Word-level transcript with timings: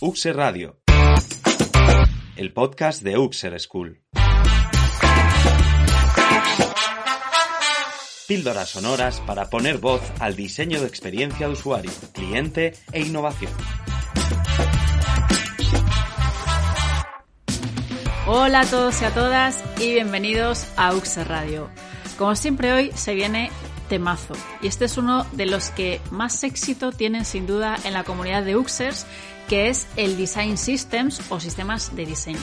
Uxer 0.00 0.36
Radio, 0.36 0.78
el 2.36 2.52
podcast 2.52 3.02
de 3.02 3.18
Uxer 3.18 3.58
School. 3.58 4.00
Píldoras 8.28 8.68
sonoras 8.68 9.20
para 9.22 9.50
poner 9.50 9.78
voz 9.78 10.00
al 10.20 10.36
diseño 10.36 10.80
de 10.80 10.86
experiencia 10.86 11.48
de 11.48 11.52
usuario, 11.52 11.90
cliente 12.12 12.74
e 12.92 13.00
innovación. 13.00 13.50
Hola 18.28 18.60
a 18.60 18.66
todos 18.66 19.02
y 19.02 19.04
a 19.04 19.12
todas 19.12 19.64
y 19.80 19.94
bienvenidos 19.94 20.68
a 20.76 20.94
Uxer 20.94 21.26
Radio. 21.26 21.70
Como 22.16 22.36
siempre 22.36 22.72
hoy 22.72 22.92
se 22.94 23.14
viene 23.14 23.50
temazo 23.88 24.34
y 24.62 24.68
este 24.68 24.84
es 24.84 24.96
uno 24.96 25.24
de 25.32 25.46
los 25.46 25.70
que 25.70 26.00
más 26.12 26.44
éxito 26.44 26.92
tienen 26.92 27.24
sin 27.24 27.48
duda 27.48 27.76
en 27.84 27.94
la 27.94 28.04
comunidad 28.04 28.44
de 28.44 28.54
Uxers 28.54 29.06
que 29.48 29.68
es 29.68 29.86
el 29.96 30.16
Design 30.16 30.56
Systems 30.56 31.20
o 31.30 31.40
sistemas 31.40 31.94
de 31.96 32.06
diseño. 32.06 32.38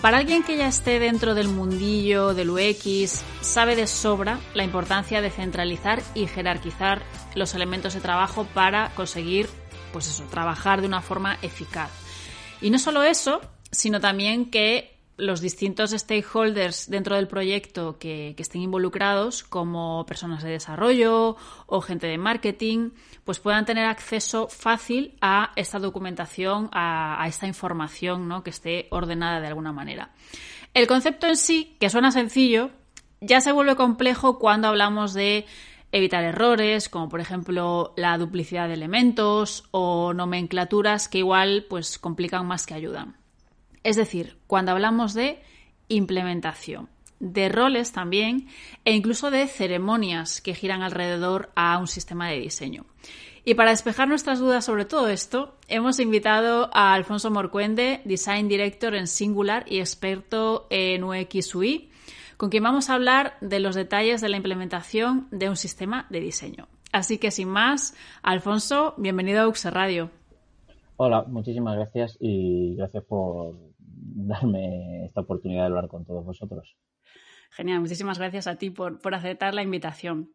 Para 0.00 0.18
alguien 0.18 0.44
que 0.44 0.56
ya 0.56 0.68
esté 0.68 1.00
dentro 1.00 1.34
del 1.34 1.48
mundillo 1.48 2.32
del 2.32 2.50
UX, 2.50 3.22
sabe 3.40 3.74
de 3.74 3.88
sobra 3.88 4.38
la 4.54 4.62
importancia 4.62 5.20
de 5.20 5.30
centralizar 5.30 6.02
y 6.14 6.28
jerarquizar 6.28 7.02
los 7.34 7.54
elementos 7.54 7.94
de 7.94 8.00
trabajo 8.00 8.46
para 8.54 8.90
conseguir, 8.94 9.48
pues 9.92 10.06
eso, 10.06 10.22
trabajar 10.30 10.82
de 10.82 10.86
una 10.86 11.02
forma 11.02 11.38
eficaz. 11.42 11.90
Y 12.60 12.70
no 12.70 12.78
solo 12.78 13.02
eso, 13.02 13.40
sino 13.72 14.00
también 14.00 14.50
que 14.50 14.97
los 15.18 15.40
distintos 15.40 15.90
stakeholders 15.90 16.88
dentro 16.88 17.16
del 17.16 17.26
proyecto 17.26 17.98
que, 17.98 18.34
estén 18.38 18.62
involucrados, 18.62 19.42
como 19.42 20.06
personas 20.06 20.42
de 20.42 20.50
desarrollo 20.50 21.36
o 21.66 21.80
gente 21.80 22.06
de 22.06 22.16
marketing, 22.16 22.90
pues 23.24 23.40
puedan 23.40 23.66
tener 23.66 23.84
acceso 23.84 24.48
fácil 24.48 25.18
a 25.20 25.52
esta 25.56 25.80
documentación, 25.80 26.70
a, 26.72 27.22
esta 27.28 27.46
información 27.46 28.28
¿no? 28.28 28.42
que 28.42 28.50
esté 28.50 28.86
ordenada 28.90 29.40
de 29.40 29.48
alguna 29.48 29.72
manera. 29.72 30.12
El 30.72 30.86
concepto 30.86 31.26
en 31.26 31.36
sí, 31.36 31.76
que 31.80 31.90
suena 31.90 32.12
sencillo, 32.12 32.70
ya 33.20 33.40
se 33.40 33.52
vuelve 33.52 33.74
complejo 33.74 34.38
cuando 34.38 34.68
hablamos 34.68 35.14
de 35.14 35.46
evitar 35.90 36.22
errores, 36.22 36.88
como 36.88 37.08
por 37.08 37.20
ejemplo 37.20 37.92
la 37.96 38.16
duplicidad 38.18 38.68
de 38.68 38.74
elementos 38.74 39.64
o 39.72 40.12
nomenclaturas 40.14 41.08
que 41.08 41.18
igual 41.18 41.66
pues 41.68 41.98
complican 41.98 42.46
más 42.46 42.66
que 42.66 42.74
ayudan. 42.74 43.16
Es 43.84 43.96
decir, 43.96 44.36
cuando 44.46 44.72
hablamos 44.72 45.14
de 45.14 45.40
implementación, 45.88 46.88
de 47.20 47.48
roles 47.48 47.92
también 47.92 48.46
e 48.84 48.94
incluso 48.94 49.30
de 49.30 49.46
ceremonias 49.48 50.40
que 50.40 50.54
giran 50.54 50.82
alrededor 50.82 51.50
a 51.56 51.78
un 51.78 51.86
sistema 51.86 52.28
de 52.28 52.38
diseño. 52.38 52.86
Y 53.44 53.54
para 53.54 53.70
despejar 53.70 54.08
nuestras 54.08 54.40
dudas 54.40 54.64
sobre 54.64 54.84
todo 54.84 55.08
esto, 55.08 55.56
hemos 55.68 56.00
invitado 56.00 56.68
a 56.72 56.92
Alfonso 56.92 57.30
Morcuende, 57.30 58.02
Design 58.04 58.46
Director 58.46 58.94
en 58.94 59.06
Singular 59.06 59.64
y 59.66 59.78
experto 59.80 60.66
en 60.70 61.02
UX 61.02 61.54
UI, 61.54 61.90
con 62.36 62.50
quien 62.50 62.62
vamos 62.62 62.90
a 62.90 62.94
hablar 62.94 63.38
de 63.40 63.58
los 63.58 63.74
detalles 63.74 64.20
de 64.20 64.28
la 64.28 64.36
implementación 64.36 65.28
de 65.30 65.48
un 65.48 65.56
sistema 65.56 66.06
de 66.10 66.20
diseño. 66.20 66.68
Así 66.92 67.18
que 67.18 67.30
sin 67.30 67.48
más, 67.48 67.94
Alfonso, 68.22 68.94
bienvenido 68.98 69.40
a 69.40 69.48
UX 69.48 69.64
Radio. 69.66 70.10
Hola, 70.96 71.24
muchísimas 71.26 71.76
gracias 71.76 72.16
y 72.20 72.74
gracias 72.74 73.04
por 73.04 73.54
darme 74.26 75.06
esta 75.06 75.20
oportunidad 75.20 75.62
de 75.62 75.66
hablar 75.66 75.88
con 75.88 76.04
todos 76.04 76.24
vosotros. 76.24 76.76
Genial, 77.50 77.80
muchísimas 77.80 78.18
gracias 78.18 78.46
a 78.46 78.56
ti 78.56 78.70
por, 78.70 78.98
aceptar 79.14 79.54
la 79.54 79.62
invitación. 79.62 80.32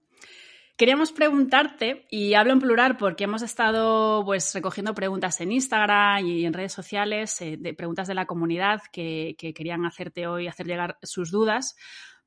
Queríamos 0.76 1.12
preguntarte, 1.12 2.08
y 2.10 2.34
hablo 2.34 2.54
en 2.54 2.60
plural 2.60 2.98
porque 2.98 3.26
hemos 3.26 3.44
estado 3.44 4.24
pues, 4.26 4.54
recogiendo 4.56 4.96
preguntas 4.96 5.40
en 5.40 5.52
Instagram 5.52 6.26
y 6.26 6.46
en 6.46 6.54
redes 6.54 6.74
sociales, 6.74 7.40
eh, 7.42 7.58
de 7.60 7.74
preguntas 7.76 8.08
de 8.08 8.16
la 8.16 8.26
comunidad 8.26 8.82
que, 8.92 9.36
querían 9.38 9.86
hacerte 9.86 10.26
hoy, 10.26 10.48
hacer 10.48 10.66
llegar 10.66 10.98
sus 11.04 11.30
dudas. 11.30 11.76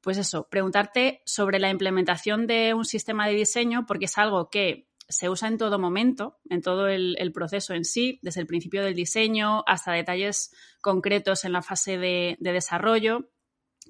Pues 0.00 0.18
eso, 0.18 0.46
preguntarte 0.48 1.22
sobre 1.24 1.58
la 1.58 1.70
implementación 1.70 2.46
de 2.46 2.74
un 2.74 2.84
sistema 2.84 3.26
de 3.26 3.34
diseño, 3.34 3.84
porque 3.86 4.04
es 4.04 4.16
algo 4.18 4.48
que 4.48 4.86
se 5.08 5.28
usa 5.28 5.48
en 5.48 5.58
todo 5.58 5.78
momento, 5.78 6.38
en 6.50 6.62
todo 6.62 6.88
el, 6.88 7.32
proceso 7.32 7.74
en 7.74 7.84
sí, 7.84 8.18
desde 8.22 8.40
el 8.40 8.46
principio 8.46 8.82
del 8.82 8.94
diseño 8.94 9.62
hasta 9.66 9.92
detalles 9.92 10.52
concretos 10.80 11.44
en 11.44 11.52
la 11.52 11.62
fase 11.62 11.98
de, 11.98 12.36
desarrollo 12.40 13.30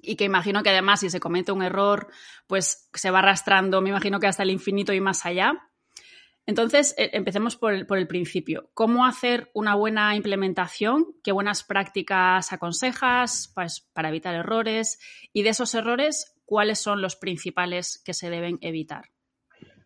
y 0.01 0.15
que 0.15 0.25
imagino 0.25 0.61
que 0.61 0.69
además 0.69 0.99
si 0.99 1.09
se 1.09 1.19
comete 1.19 1.51
un 1.51 1.63
error, 1.63 2.07
pues 2.45 2.89
se 2.93 3.09
va 3.09 3.19
arrastrando, 3.19 3.81
me 3.81 3.89
imagino 3.89 4.19
que 4.19 4.27
hasta 4.27 4.43
el 4.43 4.51
infinito 4.51 4.93
y 4.93 5.01
más 5.01 5.25
allá. 5.25 5.69
Entonces, 6.45 6.93
e, 6.97 7.09
empecemos 7.13 7.55
por 7.55 7.73
el, 7.73 7.87
por 7.87 7.97
el, 7.97 8.07
principio. 8.07 8.69
¿Cómo 8.73 9.05
hacer 9.05 9.49
una 9.53 9.75
buena 9.75 10.15
implementación? 10.15 11.15
¿Qué 11.23 11.31
buenas 11.31 11.63
prácticas 11.63 12.53
aconsejas 12.53 13.51
pues, 13.55 13.81
para 13.91 14.09
evitar 14.09 14.35
errores? 14.35 14.99
Y 15.33 15.41
de 15.43 15.49
esos 15.49 15.73
errores, 15.73 16.35
¿cuáles 16.45 16.79
son 16.79 17.01
los 17.01 17.15
principales 17.15 18.01
que 18.05 18.13
se 18.13 18.29
deben 18.29 18.59
evitar? 18.61 19.09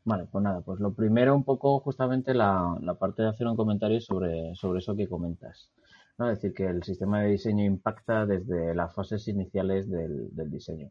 Vale, 0.03 0.25
pues 0.31 0.44
nada, 0.44 0.62
pues 0.62 0.79
lo 0.79 0.94
primero 0.94 1.35
un 1.35 1.44
poco 1.44 1.79
justamente 1.79 2.34
la, 2.34 2.75
la 2.81 2.95
parte 2.95 3.22
de 3.22 3.29
hacer 3.29 3.47
un 3.47 3.56
comentario 3.56 4.01
sobre, 4.01 4.56
sobre 4.56 4.79
eso 4.79 4.95
que 4.95 5.07
comentas. 5.07 5.72
¿no? 6.17 6.29
Es 6.29 6.38
decir, 6.41 6.53
que 6.56 6.66
el 6.66 6.84
sistema 6.84 7.22
de 7.22 7.29
diseño 7.29 7.63
impacta 7.66 8.25
desde 8.25 8.73
las 8.75 8.94
fases 8.95 9.28
iniciales 9.28 9.90
del, 9.90 10.35
del 10.35 10.50
diseño. 10.51 10.90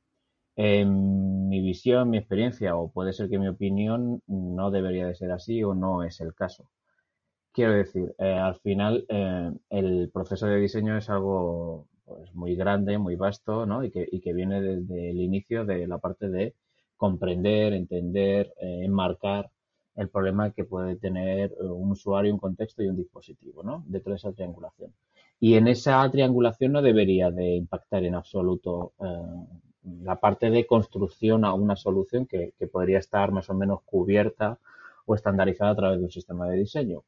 En 0.57 1.49
mi 1.49 1.61
visión, 1.63 2.11
mi 2.11 2.19
experiencia, 2.19 2.77
o 2.77 2.93
puede 2.93 3.13
ser 3.13 3.29
que 3.31 3.39
mi 3.39 3.49
opinión, 3.49 4.23
no 4.29 4.71
debería 4.71 5.07
de 5.07 5.15
ser 5.17 5.33
así 5.33 5.63
o 5.65 5.75
no 5.75 6.05
es 6.05 6.21
el 6.21 6.35
caso. 6.35 6.71
Quiero 7.53 7.73
decir, 7.73 8.15
eh, 8.19 8.35
al 8.35 8.57
final 8.61 9.05
eh, 9.09 9.53
el 9.71 10.11
proceso 10.13 10.47
de 10.47 10.59
diseño 10.61 10.97
es 10.97 11.11
algo 11.11 11.89
pues, 12.05 12.33
muy 12.35 12.55
grande, 12.57 12.99
muy 12.99 13.17
vasto, 13.17 13.67
¿no? 13.67 13.85
Y 13.85 13.91
que, 13.91 14.07
y 14.11 14.21
que 14.21 14.33
viene 14.33 14.61
desde 14.63 15.11
el 15.11 15.21
inicio 15.21 15.65
de 15.65 15.87
la 15.89 15.99
parte 15.99 16.29
de 16.29 16.55
comprender, 17.01 17.73
entender, 17.73 18.53
eh, 18.61 18.85
enmarcar 18.85 19.51
el 19.97 20.11
problema 20.11 20.51
que 20.51 20.65
puede 20.65 20.97
tener 20.97 21.51
eh, 21.53 21.65
un 21.65 21.93
usuario, 21.93 22.31
un 22.31 22.39
contexto 22.39 22.83
y 22.83 22.89
un 22.89 22.97
dispositivo, 22.99 23.63
¿no? 23.63 23.83
Dentro 23.87 24.13
de 24.13 24.19
esa 24.19 24.33
triangulación. 24.33 24.93
Y 25.41 25.55
en 25.55 25.67
esa 25.67 26.09
triangulación 26.11 26.73
no 26.73 26.83
debería 26.83 27.31
de 27.31 27.57
impactar 27.57 28.05
en 28.05 28.15
absoluto 28.17 28.93
eh, 29.01 29.87
la 30.03 30.17
parte 30.21 30.51
de 30.51 30.67
construcción 30.67 31.47
a 31.47 31.55
una 31.55 31.75
solución 31.75 32.27
que, 32.27 32.53
podría 32.71 32.99
estar 32.99 33.33
más 33.33 33.49
o 33.49 33.55
menos 33.55 33.81
cubierta 33.87 34.59
o 35.07 35.15
estandarizada 35.15 35.71
a 35.71 35.77
través 35.77 35.99
de 36.01 36.05
un 36.05 36.11
sistema 36.11 36.47
de 36.49 36.59
diseño. 36.59 37.03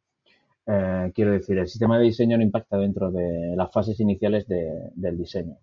quiero 1.15 1.33
decir, 1.33 1.59
el 1.59 1.69
sistema 1.69 1.99
de 1.99 2.05
diseño 2.05 2.39
no 2.39 2.43
impacta 2.43 2.79
dentro 2.79 3.11
de 3.11 3.55
las 3.57 3.71
fases 3.71 4.01
iniciales 4.01 4.47
del 4.49 5.19
diseño. 5.19 5.59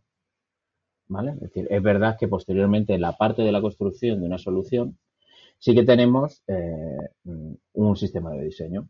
Es 1.09 1.39
decir, 1.39 1.67
es 1.71 1.81
verdad 1.81 2.17
que 2.19 2.27
posteriormente 2.27 2.93
en 2.93 3.01
la 3.01 3.13
parte 3.17 3.41
de 3.41 3.51
la 3.51 3.61
construcción 3.61 4.19
de 4.21 4.27
una 4.27 4.37
solución 4.37 4.97
sí 5.59 5.75
que 5.75 5.83
tenemos 5.83 6.43
eh, 6.47 6.97
un 7.73 7.95
sistema 7.97 8.31
de 8.31 8.45
diseño, 8.45 8.89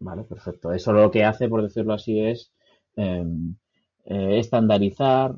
¿vale? 0.00 0.24
Perfecto. 0.24 0.72
Eso 0.72 0.92
lo 0.92 1.10
que 1.10 1.24
hace, 1.24 1.48
por 1.48 1.62
decirlo 1.62 1.94
así, 1.94 2.20
es 2.20 2.52
em, 2.96 3.56
eh, 4.06 4.38
estandarizar 4.40 5.36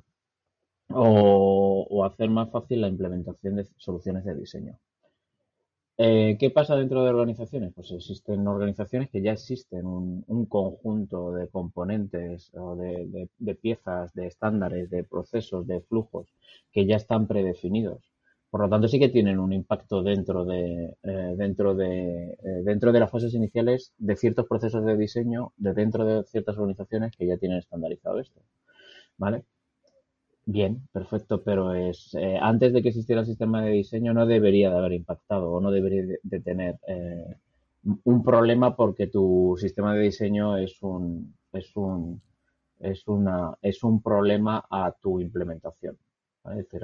o 0.89 2.05
hacer 2.05 2.31
más 2.31 2.51
fácil 2.51 2.81
la 2.81 2.89
implementación 2.89 3.57
de 3.57 3.67
soluciones 3.77 4.25
de 4.25 4.35
diseño. 4.35 4.79
Eh, 5.99 6.37
¿Qué 6.39 6.51
pasa 6.51 6.77
dentro 6.77 7.03
de 7.03 7.11
organizaciones? 7.11 7.73
Pues 7.75 7.91
existen 7.91 8.47
organizaciones 8.47 9.09
que 9.11 9.23
ya 9.23 9.33
existen 9.33 9.87
un, 9.87 10.47
conjunto 10.47 11.33
de 11.33 11.49
componentes 11.49 12.51
o 12.55 12.77
de, 12.77 13.29
piezas, 13.61 14.13
de 14.15 14.27
estándares, 14.27 14.91
de 14.91 15.05
procesos, 15.05 15.67
de 15.67 15.81
flujos 15.81 16.29
que 16.73 16.87
ya 16.87 16.97
están 16.97 17.27
predefinidos. 17.27 18.13
Por 18.51 18.61
lo 18.61 18.69
tanto, 18.69 18.89
sí 18.89 18.99
que 18.99 19.09
tienen 19.09 19.39
un 19.39 19.53
impacto 19.53 20.03
dentro 20.03 20.45
de, 20.45 20.97
eh, 21.03 21.35
dentro 21.37 21.75
de, 21.75 22.33
eh, 22.43 22.63
dentro 22.65 22.93
de 22.93 23.01
las 23.01 23.11
fases 23.11 23.35
iniciales 23.35 23.93
de 23.99 24.17
ciertos 24.17 24.47
procesos 24.47 24.85
de 24.85 24.97
diseño, 24.97 25.53
de 25.57 25.73
dentro 25.75 26.05
de 26.05 26.25
ciertas 26.25 26.57
organizaciones 26.59 27.17
que 27.17 27.27
ya 27.27 27.39
tienen 27.39 27.59
estandarizado 27.59 28.21
esto. 28.21 28.41
¿Vale? 29.19 29.45
Bien, 30.57 30.89
perfecto, 30.91 31.43
pero 31.43 31.75
es 31.75 32.15
eh, 32.15 32.39
antes 32.41 32.73
de 32.73 32.81
que 32.83 32.89
existiera 32.89 33.21
el 33.21 33.27
sistema 33.27 33.61
de 33.63 33.73
diseño 33.73 34.15
no 34.15 34.25
debería 34.25 34.71
de 34.71 34.79
haber 34.79 34.95
impactado 34.95 35.53
o 35.53 35.61
no 35.61 35.71
debería 35.71 36.19
de, 36.23 36.41
tener 36.41 36.79
eh, 36.89 37.37
un 38.05 38.23
problema 38.25 38.75
porque 38.75 39.07
tu 39.07 39.55
sistema 39.61 39.95
de 39.95 40.01
diseño 40.05 40.57
es 40.57 40.83
un, 40.83 41.35
es 41.53 41.77
un, 41.77 42.23
es 42.81 43.07
una, 43.07 43.55
es 43.61 43.83
un 43.85 44.01
problema 44.03 44.65
a 44.71 44.93
tu 44.93 45.21
implementación. 45.21 45.99
Es 46.47 46.57
decir, 46.57 46.81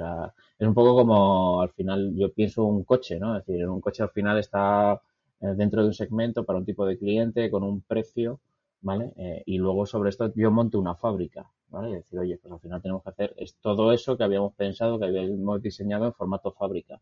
es 0.59 0.67
un 0.67 0.75
poco 0.75 0.95
como 0.95 1.59
al 1.61 1.71
final 1.71 2.13
yo 2.15 2.31
pienso 2.31 2.65
un 2.65 2.83
coche, 2.83 3.19
¿no? 3.19 3.35
Es 3.37 3.43
decir, 3.43 3.67
un 3.67 3.81
coche 3.81 4.03
al 4.03 4.11
final 4.11 4.37
está 4.37 5.01
eh, 5.41 5.53
dentro 5.55 5.81
de 5.81 5.87
un 5.87 5.95
segmento 5.95 6.43
para 6.45 6.59
un 6.59 6.65
tipo 6.65 6.85
de 6.85 6.99
cliente 6.99 7.49
con 7.49 7.63
un 7.63 7.81
precio, 7.81 8.39
¿vale? 8.81 9.13
Y 9.47 9.57
luego 9.57 9.87
sobre 9.87 10.11
esto 10.11 10.31
yo 10.35 10.51
monto 10.51 10.79
una 10.79 10.93
fábrica, 10.95 11.49
¿vale? 11.73 11.89
Y 11.89 11.93
decir, 11.95 12.19
oye, 12.19 12.37
pues 12.37 12.53
al 12.53 12.59
final 12.59 12.81
tenemos 12.81 13.03
que 13.03 13.09
hacer 13.09 13.33
es 13.37 13.55
todo 13.55 13.91
eso 13.91 14.15
que 14.15 14.23
habíamos 14.23 14.53
pensado, 14.53 14.99
que 14.99 15.05
habíamos 15.05 15.61
diseñado 15.61 16.05
en 16.05 16.13
formato 16.13 16.51
fábrica. 16.51 17.01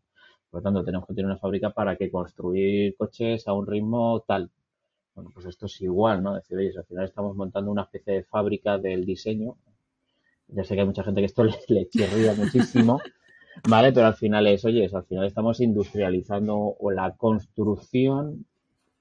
Por 0.50 0.60
lo 0.60 0.62
tanto, 0.62 0.84
tenemos 0.84 1.06
que 1.06 1.14
tener 1.14 1.26
una 1.26 1.38
fábrica 1.38 1.70
para 1.70 1.96
que 1.96 2.10
construir 2.10 2.96
coches 2.96 3.46
a 3.46 3.52
un 3.52 3.66
ritmo 3.66 4.24
tal. 4.26 4.50
Bueno, 5.14 5.30
pues 5.34 5.46
esto 5.46 5.66
es 5.66 5.80
igual, 5.82 6.22
¿no? 6.22 6.34
Decir, 6.34 6.56
oye, 6.56 6.72
al 6.76 6.84
final 6.84 7.04
estamos 7.04 7.36
montando 7.36 7.70
una 7.70 7.82
especie 7.82 8.14
de 8.14 8.24
fábrica 8.24 8.78
del 8.78 9.04
diseño. 9.04 9.56
Ya 10.48 10.64
sé 10.64 10.74
que 10.74 10.80
hay 10.80 10.86
mucha 10.86 11.04
gente 11.04 11.20
que 11.20 11.26
esto 11.26 11.44
le, 11.68 11.88
le 11.92 12.34
muchísimo, 12.34 13.00
¿vale? 13.68 13.92
Pero 13.92 14.06
al 14.06 14.14
final 14.14 14.46
es, 14.46 14.64
oye, 14.64 14.90
al 14.92 15.04
final 15.04 15.26
estamos 15.26 15.60
industrializando 15.60 16.76
la 16.94 17.14
construcción 17.16 18.46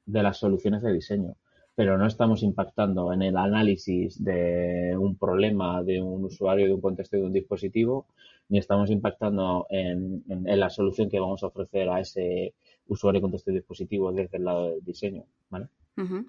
de 0.06 0.24
las 0.24 0.38
soluciones 0.38 0.81
de 0.81 0.91
diseño, 0.91 1.35
pero 1.81 1.98
no 1.98 2.06
estamos 2.06 2.44
impactando 2.44 3.12
en 3.12 3.24
el 3.24 3.36
análisis 3.36 4.24
de 4.24 4.95
un 4.95 5.16
problema 5.16 5.81
de 5.81 6.00
un 6.00 6.25
usuario, 6.25 6.68
de 6.68 6.75
un 6.75 6.80
contexto 6.80 7.18
de 7.18 7.24
un 7.24 7.33
dispositivo, 7.33 8.06
ni 8.50 8.60
estamos 8.60 8.92
impactando 8.92 9.66
en, 9.68 10.22
la 10.45 10.69
solución 10.69 11.10
que 11.10 11.19
vamos 11.19 11.42
a 11.42 11.48
ofrecer 11.48 11.89
a 11.89 12.00
ese 12.00 12.54
usuario, 12.88 13.19
contexto 13.19 13.50
de 13.50 13.57
dispositivo 13.57 14.12
desde 14.12 14.38
el 14.38 14.44
lado 14.44 14.69
del 14.69 14.83
diseño, 14.86 15.24
¿vale? 15.50 15.69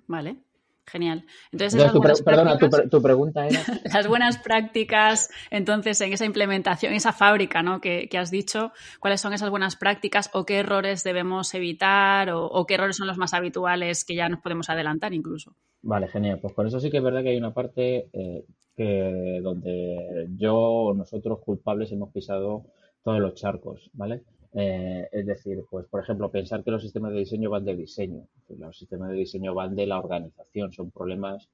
vale. 0.07 0.37
Genial. 0.85 1.25
Entonces, 1.53 1.93
tu 1.93 2.01
perdona, 2.01 2.59
tu, 2.59 3.01
pregunta 3.01 3.47
era. 3.47 3.61
Las 3.95 4.09
buenas 4.09 4.39
prácticas, 4.39 5.31
entonces, 5.51 6.01
en 6.01 6.13
esa 6.13 6.25
implementación, 6.25 6.93
esa 6.93 7.13
fábrica 7.13 7.63
¿no? 7.63 7.81
que, 7.81 8.09
has 8.19 8.31
dicho, 8.31 8.73
¿cuáles 8.99 9.21
son 9.21 9.33
esas 9.33 9.51
buenas 9.51 9.77
prácticas 9.77 10.29
o 10.33 10.45
qué 10.45 10.59
errores 10.59 11.05
debemos 11.05 11.55
evitar 11.55 12.31
o, 12.33 12.67
qué 12.67 12.75
errores 12.75 12.97
son 12.97 13.07
los 13.07 13.17
más 13.17 13.33
habituales 13.33 14.05
que 14.05 14.17
ya 14.17 14.29
nos 14.29 14.41
podemos 14.41 14.71
adelantar 14.71 15.15
incluso? 15.15 15.55
Vale, 15.83 16.09
genial. 16.09 16.41
Pues 16.41 16.53
con 16.53 16.67
eso 16.67 16.81
sí 16.81 16.91
que 16.91 16.99
es 16.99 17.05
verdad 17.05 17.23
que 17.23 17.31
hay 17.31 17.39
una 17.39 17.55
parte 17.55 18.09
eh, 18.13 18.45
que 18.77 19.41
donde 19.43 20.29
yo 20.37 20.57
o 20.57 20.95
nosotros 20.95 21.39
culpables 21.45 21.93
hemos 21.93 22.13
pisado 22.13 22.67
todos 23.05 23.21
los 23.21 23.35
charcos, 23.35 23.89
¿vale? 23.93 24.23
Eh, 24.55 25.09
es 25.11 25.27
decir, 25.27 25.65
pues 25.71 25.87
por 25.87 26.03
ejemplo, 26.03 26.31
pensar 26.31 26.63
que 26.63 26.71
los 26.71 26.83
sistemas 26.83 27.13
de 27.13 27.21
diseño 27.21 27.51
van 27.51 27.65
de 27.65 27.77
diseño. 27.77 28.27
Los 28.59 28.79
sistemas 28.79 29.11
de 29.11 29.17
diseño 29.17 29.55
van 29.55 29.75
de 29.75 29.87
la 29.87 29.99
organización, 29.99 30.73
son 30.73 30.91
problemas 30.91 31.49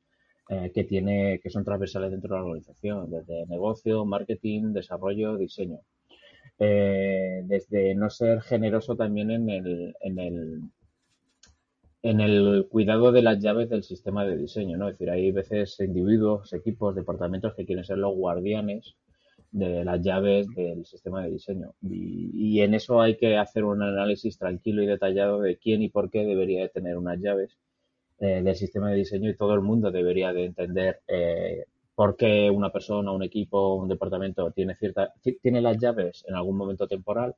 eh, 0.49 0.73
que 0.75 0.85
tiene, 0.85 1.41
que 1.41 1.51
son 1.51 1.65
transversales 1.65 2.11
dentro 2.11 2.35
de 2.35 2.41
la 2.41 2.47
organización, 2.47 3.11
desde 3.11 3.47
negocio, 3.47 4.05
marketing, 4.05 4.73
desarrollo, 4.73 5.37
diseño. 5.37 5.81
Eh, 6.59 7.43
desde 7.45 7.95
no 7.95 8.11
ser 8.11 8.41
generoso 8.43 8.97
también 8.97 9.31
en 9.31 9.49
el, 9.49 9.95
en 10.01 10.19
el 10.19 10.63
en 12.03 12.21
el 12.21 12.67
cuidado 12.71 13.11
de 13.13 13.23
las 13.23 13.41
llaves 13.41 13.69
del 13.69 13.83
sistema 13.83 14.25
de 14.25 14.37
diseño, 14.37 14.77
¿no? 14.77 14.89
Es 14.89 14.95
decir, 14.95 15.11
hay 15.11 15.33
veces 15.33 15.79
individuos, 15.81 16.53
equipos, 16.53 16.95
departamentos 16.95 17.55
que 17.55 17.67
quieren 17.67 17.85
ser 17.85 17.99
los 17.99 18.15
guardianes 18.15 18.95
de 19.51 19.85
las 19.85 20.01
llaves 20.03 20.47
del 20.55 20.85
sistema 20.85 21.23
de 21.23 21.31
diseño. 21.31 21.75
Y, 21.83 22.61
en 22.61 22.75
eso 22.75 23.01
hay 23.01 23.17
que 23.17 23.37
hacer 23.37 23.65
un 23.65 23.83
análisis 23.83 24.39
tranquilo 24.39 24.83
y 24.83 24.87
detallado 24.87 25.41
de 25.41 25.57
quién 25.59 25.83
y 25.83 25.89
por 25.89 26.11
qué 26.11 26.25
debería 26.25 26.63
de 26.63 26.69
tener 26.69 26.97
unas 26.97 27.21
llaves 27.21 27.57
eh, 28.21 28.43
del 28.43 28.57
sistema 28.57 28.91
de 28.91 28.97
diseño 28.97 29.31
y 29.31 29.37
todo 29.37 29.55
el 29.55 29.61
mundo 29.61 29.91
debería 29.91 30.33
de 30.33 30.45
entender 30.45 31.01
eh, 31.09 31.65
por 31.95 32.17
qué 32.17 32.51
una 32.51 32.71
persona, 32.71 33.13
un 33.13 33.23
equipo, 33.23 33.75
un 33.75 33.89
departamento 33.89 34.51
tiene 34.53 34.75
cierta 34.77 35.15
tiene 35.43 35.61
las 35.63 35.79
llaves 35.79 36.25
en 36.29 36.35
algún 36.35 36.57
momento 36.57 36.87
temporal 36.89 37.35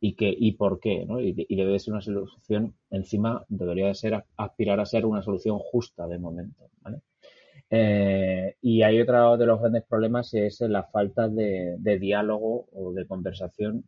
y 0.00 0.14
que 0.14 0.34
y 0.36 0.52
por 0.52 0.80
qué, 0.80 1.04
¿no? 1.06 1.20
Y, 1.20 1.34
y 1.36 1.56
debe 1.56 1.72
de 1.72 1.78
ser 1.78 1.94
una 1.94 2.02
solución 2.02 2.74
encima 2.90 3.44
debería 3.48 3.88
de 3.88 3.94
ser 3.94 4.24
aspirar 4.36 4.80
a 4.80 4.86
ser 4.86 5.06
una 5.06 5.22
solución 5.22 5.58
justa 5.58 6.06
de 6.06 6.18
momento, 6.18 6.70
¿vale? 6.82 7.00
Eh, 7.70 8.56
y 8.62 8.82
hay 8.82 9.00
otro 9.00 9.36
de 9.36 9.46
los 9.46 9.60
grandes 9.60 9.84
problemas 9.84 10.34
es 10.34 10.60
la 10.62 10.84
falta 10.84 11.28
de, 11.28 11.78
diálogo 12.00 12.68
o 12.72 12.92
de 12.92 13.06
conversación 13.06 13.84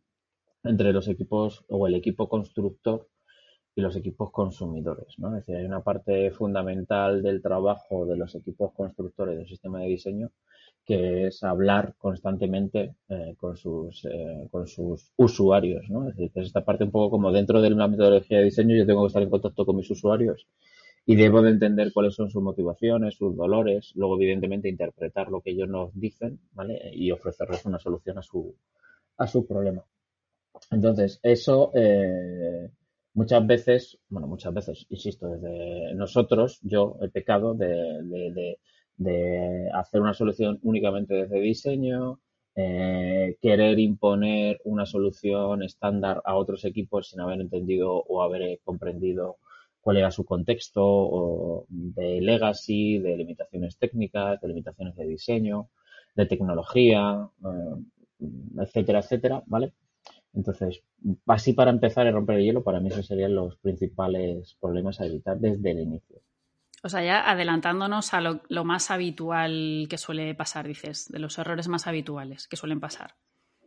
entre 0.65 0.93
los 0.93 1.09
equipos 1.09 1.65
o 1.69 1.89
el 1.89 1.97
equipo 1.97 2.29
constructor 2.29 3.09
y 3.75 3.81
los 3.81 3.97
equipos 3.97 4.31
consumidores, 4.31 5.19
¿no? 5.19 5.29
Es 5.31 5.47
decir, 5.47 5.57
hay 5.57 5.65
una 5.65 5.83
parte 5.83 6.31
fundamental 6.31 7.23
del 7.23 7.43
trabajo 7.43 8.07
de 8.07 8.17
los 8.17 8.35
equipos 8.37 8.73
constructores 8.75 9.37
del 9.39 9.49
sistema 9.49 9.81
de 9.81 9.89
diseño 9.89 10.31
que 10.85 11.29
es 11.29 11.43
hablar 11.45 11.95
constantemente 11.99 12.97
eh, 13.09 13.35
con 13.39 13.57
sus 13.57 14.05
eh, 14.05 14.49
con 14.51 14.67
sus 14.67 15.13
usuarios, 15.17 15.89
¿no? 15.91 16.09
Es 16.09 16.17
decir, 16.17 16.33
que 16.33 16.41
es 16.41 16.47
esta 16.49 16.65
parte 16.65 16.85
un 16.85 16.91
poco 16.93 17.11
como 17.11 17.33
dentro 17.33 17.61
de 17.63 17.73
una 17.73 17.89
metodología 17.89 18.39
de 18.39 18.45
diseño 18.45 18.77
yo 18.77 18.87
tengo 18.87 19.03
que 19.03 19.09
estar 19.09 19.23
en 19.23 19.31
contacto 19.31 19.67
con 19.67 19.77
mis 19.77 19.91
usuarios 19.91 20.47
y 21.05 21.17
debo 21.17 21.43
de 21.43 21.51
entender 21.51 21.93
cuáles 21.93 22.15
son 22.15 22.31
sus 22.31 22.43
motivaciones, 22.43 23.17
sus 23.17 23.37
dolores, 23.37 23.93
luego 23.97 24.17
evidentemente 24.17 24.69
interpretar 24.69 25.31
lo 25.31 25.41
que 25.41 25.51
ellos 25.51 25.69
nos 25.69 25.91
dicen, 25.99 26.39
¿vale? 26.53 26.81
Y 26.93 27.11
ofrecerles 27.11 27.65
una 27.65 27.79
solución 27.79 28.19
a 28.19 28.23
su, 28.23 28.55
a 29.17 29.27
su 29.27 29.47
problema. 29.47 29.85
Entonces, 30.71 31.19
eso 31.23 31.73
eh, 31.75 32.71
muchas 33.15 33.47
veces, 33.47 33.99
bueno, 34.09 34.29
muchas 34.29 34.55
veces, 34.55 34.87
insisto, 34.91 35.29
desde 35.29 35.95
nosotros, 35.95 36.61
yo 36.63 36.97
he 37.03 37.09
pecado 37.09 37.55
de, 37.55 37.69
de, 38.05 38.59
de, 38.97 39.71
hacer 39.75 40.01
una 40.01 40.15
solución 40.15 40.61
únicamente 40.63 41.15
desde 41.15 41.41
diseño, 41.41 42.21
eh, 42.55 43.37
querer 43.41 43.79
imponer 43.79 44.61
una 44.65 44.87
solución 44.87 45.63
estándar 45.63 46.21
a 46.25 46.37
otros 46.37 46.65
equipos 46.65 47.09
sin 47.09 47.21
haber 47.21 47.41
entendido 47.41 47.93
o 47.93 48.23
haber 48.23 48.61
comprendido 48.63 49.39
cuál 49.83 49.99
era 49.99 50.11
su 50.11 50.25
contexto 50.25 51.67
de 51.69 52.21
legacy, 52.21 52.99
de 52.99 53.17
limitaciones 53.17 53.77
técnicas, 53.77 54.41
de 54.41 54.49
limitaciones 54.49 54.97
de 54.97 55.07
diseño, 55.07 55.69
de 56.15 56.27
tecnología, 56.27 57.29
eh, 57.45 58.27
etcétera, 58.59 59.01
etcétera, 59.01 59.43
¿vale? 59.47 59.75
Entonces, 60.35 60.83
así 61.27 61.53
para 61.53 61.71
empezar 61.71 62.07
a 62.07 62.13
romper 62.13 62.39
el 62.39 62.45
hielo, 62.45 62.63
para 62.63 62.81
mí 62.81 62.89
esos 62.89 63.07
serían 63.07 63.35
los 63.35 63.57
principales 63.57 64.57
problemas 64.61 65.01
a 65.01 65.07
evitar 65.07 65.39
desde 65.39 65.73
el 65.73 65.81
inicio. 65.81 66.23
O 66.85 66.89
sea, 66.89 67.05
ya 67.05 67.31
adelantándonos 67.31 68.15
a 68.15 68.21
lo, 68.21 68.41
lo 68.49 68.65
más 68.65 68.91
habitual 68.91 69.87
que 69.91 69.99
suele 69.99 70.35
pasar, 70.35 70.67
dices, 70.67 71.09
de 71.11 71.19
los 71.19 71.39
errores 71.39 71.69
más 71.69 71.87
habituales 71.87 72.49
que 72.49 72.57
suelen 72.57 72.81
pasar. 72.81 73.15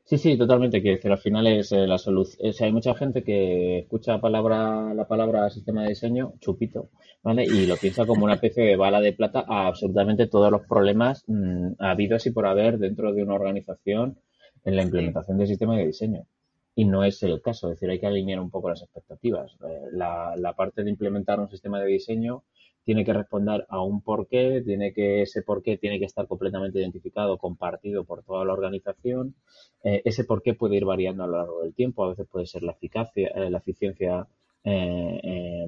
Sí, 0.06 0.20
sí, 0.20 0.38
totalmente. 0.38 0.82
Que 0.84 0.92
decir, 0.92 1.12
al 1.12 1.18
final 1.18 1.48
es 1.48 1.72
eh, 1.72 1.88
la 1.88 1.98
solución. 1.98 2.54
hay 2.60 2.72
mucha 2.72 2.94
gente 2.94 3.24
que 3.24 3.80
escucha 3.80 4.14
la 4.14 4.22
palabra, 4.22 4.94
la 4.94 5.08
palabra 5.08 5.50
sistema 5.50 5.82
de 5.82 5.90
diseño, 5.90 6.34
chupito, 6.40 6.90
¿vale? 7.24 7.44
Y 7.44 7.66
lo 7.66 7.76
piensa 7.76 8.06
como 8.06 8.24
una 8.26 8.36
especie 8.36 8.64
de 8.66 8.76
bala 8.76 9.02
de 9.02 9.14
plata 9.14 9.44
a 9.48 9.66
absolutamente 9.68 10.28
todos 10.28 10.52
los 10.52 10.62
problemas 10.68 11.24
mm, 11.28 11.74
habidos 11.80 12.26
y 12.28 12.32
por 12.32 12.46
haber 12.46 12.78
dentro 12.78 13.14
de 13.14 13.24
una 13.24 13.34
organización 13.34 14.20
en 14.64 14.76
la 14.76 14.84
implementación 14.84 15.38
del 15.40 15.48
sistema 15.48 15.76
de 15.76 15.88
diseño. 15.88 16.28
Y 16.76 16.86
no 16.86 17.04
es 17.04 17.24
el 17.24 17.42
caso. 17.42 17.68
Es 17.72 17.80
decir, 17.80 17.90
hay 17.90 18.00
que 18.00 18.08
alinear 18.08 18.40
un 18.40 18.52
poco 18.52 18.70
las 18.70 18.84
expectativas. 18.84 19.58
Eh, 19.68 19.88
la, 19.92 20.36
la 20.38 20.54
parte 20.54 20.84
de 20.84 20.90
implementar 20.92 21.40
un 21.40 21.50
sistema 21.50 21.80
de 21.82 21.88
diseño 21.88 22.44
tiene 22.86 23.04
que 23.04 23.14
responder 23.14 23.66
a 23.68 23.82
un 23.82 24.02
porqué, 24.02 24.62
tiene 24.64 24.94
que 24.94 25.24
ese 25.24 25.42
porqué 25.42 25.78
tiene 25.78 25.98
que 26.00 26.06
estar 26.06 26.28
completamente 26.28 26.80
identificado, 26.80 27.40
compartido 27.40 28.06
por 28.06 28.24
toda 28.24 28.46
la 28.46 28.54
organización. 28.54 29.36
Eh, 29.84 30.04
ese 30.06 30.24
porqué 30.24 30.54
puede 30.54 30.78
ir 30.78 30.86
variando 30.86 31.24
a 31.24 31.28
lo 31.28 31.38
largo 31.38 31.64
del 31.64 31.74
tiempo, 31.74 32.06
a 32.06 32.10
veces 32.10 32.28
puede 32.32 32.46
ser 32.46 32.62
la 32.62 32.74
eficacia, 32.74 33.30
eh, 33.36 33.50
la 33.50 33.58
eficiencia 33.58 34.28
eh, 34.64 35.68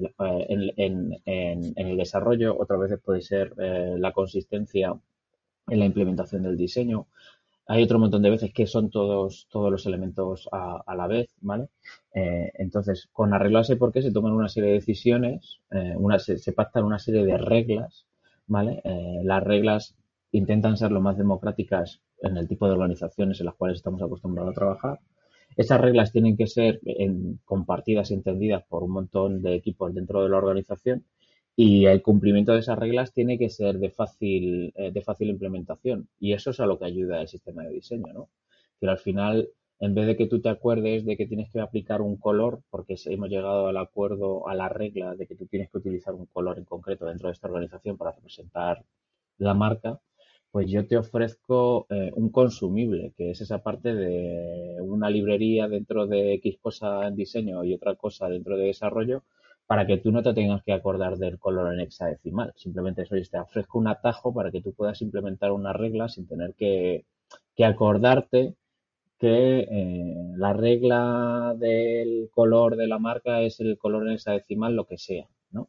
en, 1.26 1.76
el 1.76 1.96
desarrollo, 1.96 2.56
otras 2.56 2.80
veces 2.80 3.00
puede 3.04 3.20
ser 3.20 3.52
la 3.56 4.12
consistencia 4.12 4.94
en 5.68 5.78
la 5.78 5.86
implementación 5.86 6.44
del 6.44 6.56
diseño. 6.56 7.08
Hay 7.70 7.82
otro 7.82 7.98
montón 7.98 8.22
de 8.22 8.30
veces 8.30 8.50
que 8.54 8.66
son 8.66 8.88
todos, 8.88 9.46
todos 9.50 9.70
los 9.70 9.84
elementos 9.84 10.48
a, 10.50 10.82
a 10.86 10.96
la 10.96 11.06
vez, 11.06 11.28
¿vale? 11.42 11.68
Eh, 12.14 12.50
entonces, 12.54 13.10
con 13.12 13.34
arreglarse 13.34 13.76
por 13.76 13.92
qué 13.92 14.00
se 14.00 14.10
toman 14.10 14.32
una 14.32 14.48
serie 14.48 14.70
de 14.70 14.76
decisiones, 14.76 15.60
eh, 15.70 15.94
una, 15.96 16.18
se, 16.18 16.52
pactan 16.54 16.84
una 16.84 16.98
serie 16.98 17.26
de 17.26 17.36
reglas, 17.36 18.06
¿vale? 18.46 18.80
Eh, 18.84 19.20
las 19.22 19.44
reglas 19.44 19.94
intentan 20.32 20.78
ser 20.78 20.92
lo 20.92 21.02
más 21.02 21.18
democráticas 21.18 22.00
en 22.22 22.38
el 22.38 22.48
tipo 22.48 22.66
de 22.66 22.72
organizaciones 22.72 23.38
en 23.40 23.46
las 23.46 23.54
cuales 23.54 23.76
estamos 23.76 24.00
acostumbrados 24.00 24.52
a 24.52 24.54
trabajar. 24.54 25.00
Esas 25.54 25.78
reglas 25.78 26.10
tienen 26.10 26.38
que 26.38 26.46
ser 26.46 26.80
compartidas 27.44 28.10
y 28.10 28.14
entendidas 28.14 28.64
por 28.66 28.82
un 28.82 28.92
montón 28.92 29.42
de 29.42 29.54
equipos 29.54 29.94
dentro 29.94 30.22
de 30.22 30.30
la 30.30 30.38
organización 30.38 31.04
y 31.60 31.86
el 31.86 32.02
cumplimiento 32.02 32.52
de 32.52 32.60
esas 32.60 32.78
reglas 32.78 33.12
tiene 33.12 33.36
que 33.36 33.50
ser 33.50 33.80
de 33.80 33.90
fácil, 33.90 34.72
eh, 34.76 34.92
de 34.92 35.02
fácil 35.02 35.28
implementación. 35.28 36.08
Y 36.20 36.32
eso 36.32 36.50
es 36.50 36.60
a 36.60 36.66
lo 36.66 36.78
que 36.78 36.84
ayuda 36.84 37.20
el 37.20 37.26
sistema 37.26 37.64
de 37.64 37.70
diseño, 37.70 38.12
¿no? 38.12 38.28
Pero 38.78 38.92
al 38.92 38.98
final, 38.98 39.48
en 39.80 39.92
vez 39.92 40.06
de 40.06 40.16
que 40.16 40.28
tú 40.28 40.40
te 40.40 40.50
acuerdes 40.50 41.04
de 41.04 41.16
que 41.16 41.26
tienes 41.26 41.50
que 41.50 41.58
aplicar 41.60 42.00
un 42.00 42.16
color, 42.16 42.62
porque 42.70 42.94
hemos 43.06 43.28
llegado 43.28 43.66
al 43.66 43.76
acuerdo, 43.76 44.48
a 44.48 44.54
la 44.54 44.68
regla 44.68 45.16
de 45.16 45.26
que 45.26 45.34
tú 45.34 45.46
tienes 45.46 45.68
que 45.68 45.78
utilizar 45.78 46.14
un 46.14 46.26
color 46.26 46.58
en 46.58 46.64
concreto 46.64 47.06
dentro 47.06 47.26
de 47.26 47.32
esta 47.32 47.48
organización 47.48 47.96
para 47.96 48.12
representar 48.12 48.84
la 49.38 49.54
marca, 49.54 50.00
pues 50.52 50.70
yo 50.70 50.86
te 50.86 50.96
ofrezco 50.96 51.86
eh, 51.90 52.12
un 52.14 52.30
consumible, 52.30 53.14
que 53.16 53.32
es 53.32 53.40
esa 53.40 53.64
parte 53.64 53.96
de 53.96 54.76
una 54.80 55.10
librería 55.10 55.66
dentro 55.66 56.06
de 56.06 56.34
X 56.34 56.58
cosa 56.62 57.08
en 57.08 57.16
diseño 57.16 57.64
y 57.64 57.74
otra 57.74 57.96
cosa 57.96 58.28
dentro 58.28 58.56
de 58.56 58.66
desarrollo, 58.66 59.24
para 59.68 59.86
que 59.86 59.98
tú 59.98 60.10
no 60.10 60.22
te 60.22 60.32
tengas 60.32 60.62
que 60.64 60.72
acordar 60.72 61.18
del 61.18 61.38
color 61.38 61.74
en 61.74 61.80
hexadecimal. 61.80 62.54
Simplemente 62.56 63.02
eso, 63.02 63.14
te 63.30 63.38
ofrezco 63.38 63.78
un 63.78 63.86
atajo 63.88 64.32
para 64.32 64.50
que 64.50 64.62
tú 64.62 64.72
puedas 64.72 65.02
implementar 65.02 65.52
una 65.52 65.74
regla 65.74 66.08
sin 66.08 66.26
tener 66.26 66.54
que, 66.54 67.04
que 67.54 67.64
acordarte 67.66 68.54
que 69.18 69.60
eh, 69.70 70.32
la 70.36 70.54
regla 70.54 71.54
del 71.58 72.30
color 72.32 72.76
de 72.76 72.86
la 72.86 72.98
marca 72.98 73.42
es 73.42 73.60
el 73.60 73.76
color 73.76 74.06
en 74.06 74.14
hexadecimal, 74.14 74.74
lo 74.74 74.86
que 74.86 74.96
sea, 74.96 75.28
¿no? 75.50 75.68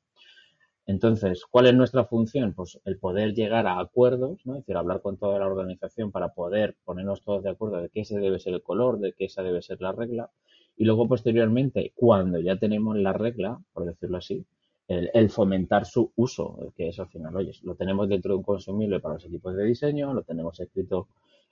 Entonces, 0.86 1.44
¿cuál 1.46 1.68
es 1.68 1.74
nuestra 1.74 2.06
función? 2.06 2.53
Pues 2.53 2.79
el 2.86 3.00
poder 3.00 3.34
llegar 3.34 3.68
a 3.68 3.79
acuerdos, 3.79 4.39
¿no? 4.46 4.53
Es 4.53 4.62
decir, 4.62 4.77
hablar 4.77 5.01
con 5.01 5.18
toda 5.18 5.39
la 5.39 5.48
organización 5.48 6.13
para 6.13 6.29
poder 6.29 6.77
ponernos 6.86 7.22
todos 7.22 7.44
de 7.44 7.50
acuerdo 7.50 7.82
de 7.82 7.89
qué 7.89 8.01
ese 8.01 8.18
debe 8.18 8.39
ser 8.39 8.53
el 8.53 8.63
color, 8.63 9.00
de 9.00 9.12
qué 9.12 9.25
esa 9.25 9.44
debe 9.44 9.62
ser 9.62 9.82
la 9.82 9.91
regla. 9.91 10.32
Y 10.79 10.86
luego, 10.86 11.09
posteriormente, 11.09 11.91
cuando 11.93 12.39
ya 12.39 12.55
tenemos 12.57 12.95
la 12.98 13.12
regla, 13.12 13.59
por 13.74 13.86
decirlo 13.86 14.17
así, 14.17 14.45
el, 14.88 15.29
fomentar 15.29 15.86
su 15.86 16.13
uso, 16.15 16.71
que 16.74 16.88
es 16.88 17.00
al 17.00 17.09
final, 17.09 17.36
oye, 17.36 17.51
lo 17.63 17.75
tenemos 17.75 18.07
dentro 18.07 18.31
de 18.31 18.38
un 18.38 18.43
consumible 18.43 19.01
para 19.01 19.15
los 19.15 19.25
equipos 19.25 19.57
de 19.57 19.65
diseño, 19.65 20.13
lo 20.13 20.24
tenemos 20.24 20.57
escrito 20.62 21.09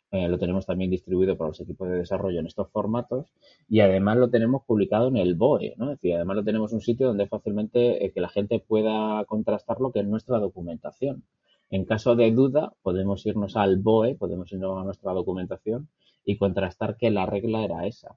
eh, 0.10 0.30
lo 0.30 0.40
tenemos 0.40 0.66
también 0.66 0.90
distribuido 0.90 1.38
para 1.38 1.50
los 1.50 1.60
equipos 1.60 1.90
de 1.90 1.98
desarrollo 1.98 2.40
en 2.40 2.48
estos 2.48 2.70
formatos 2.70 3.34
y 3.68 3.82
además 3.82 4.16
lo 4.16 4.30
tenemos 4.30 4.64
publicado 4.64 5.10
en 5.10 5.18
el 5.18 5.36
BOE, 5.36 5.74
¿no? 5.76 5.92
Es 5.92 6.00
decir, 6.00 6.16
además 6.16 6.38
lo 6.38 6.44
tenemos 6.46 6.72
un 6.72 6.80
sitio 6.80 7.08
donde 7.08 7.28
fácilmente 7.28 8.06
eh, 8.06 8.14
que 8.14 8.22
la 8.22 8.30
gente 8.30 8.60
pueda 8.66 9.26
contrastar 9.26 9.82
lo 9.82 9.92
que 9.92 10.00
es 10.00 10.08
nuestra 10.08 10.40
documentación. 10.40 11.26
En 11.70 11.84
caso 11.84 12.16
de 12.16 12.32
duda, 12.32 12.72
podemos 12.82 13.26
irnos 13.26 13.58
al 13.58 13.76
BOE, 13.76 14.16
podemos 14.16 14.50
irnos 14.54 14.80
a 14.80 14.86
nuestra 14.86 15.12
documentación 15.12 15.90
y 16.24 16.38
contrastar 16.38 16.96
que 16.96 17.12
la 17.12 17.26
regla 17.26 17.66
era 17.66 17.86
esa. 17.86 18.16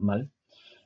¿Vale? 0.00 0.28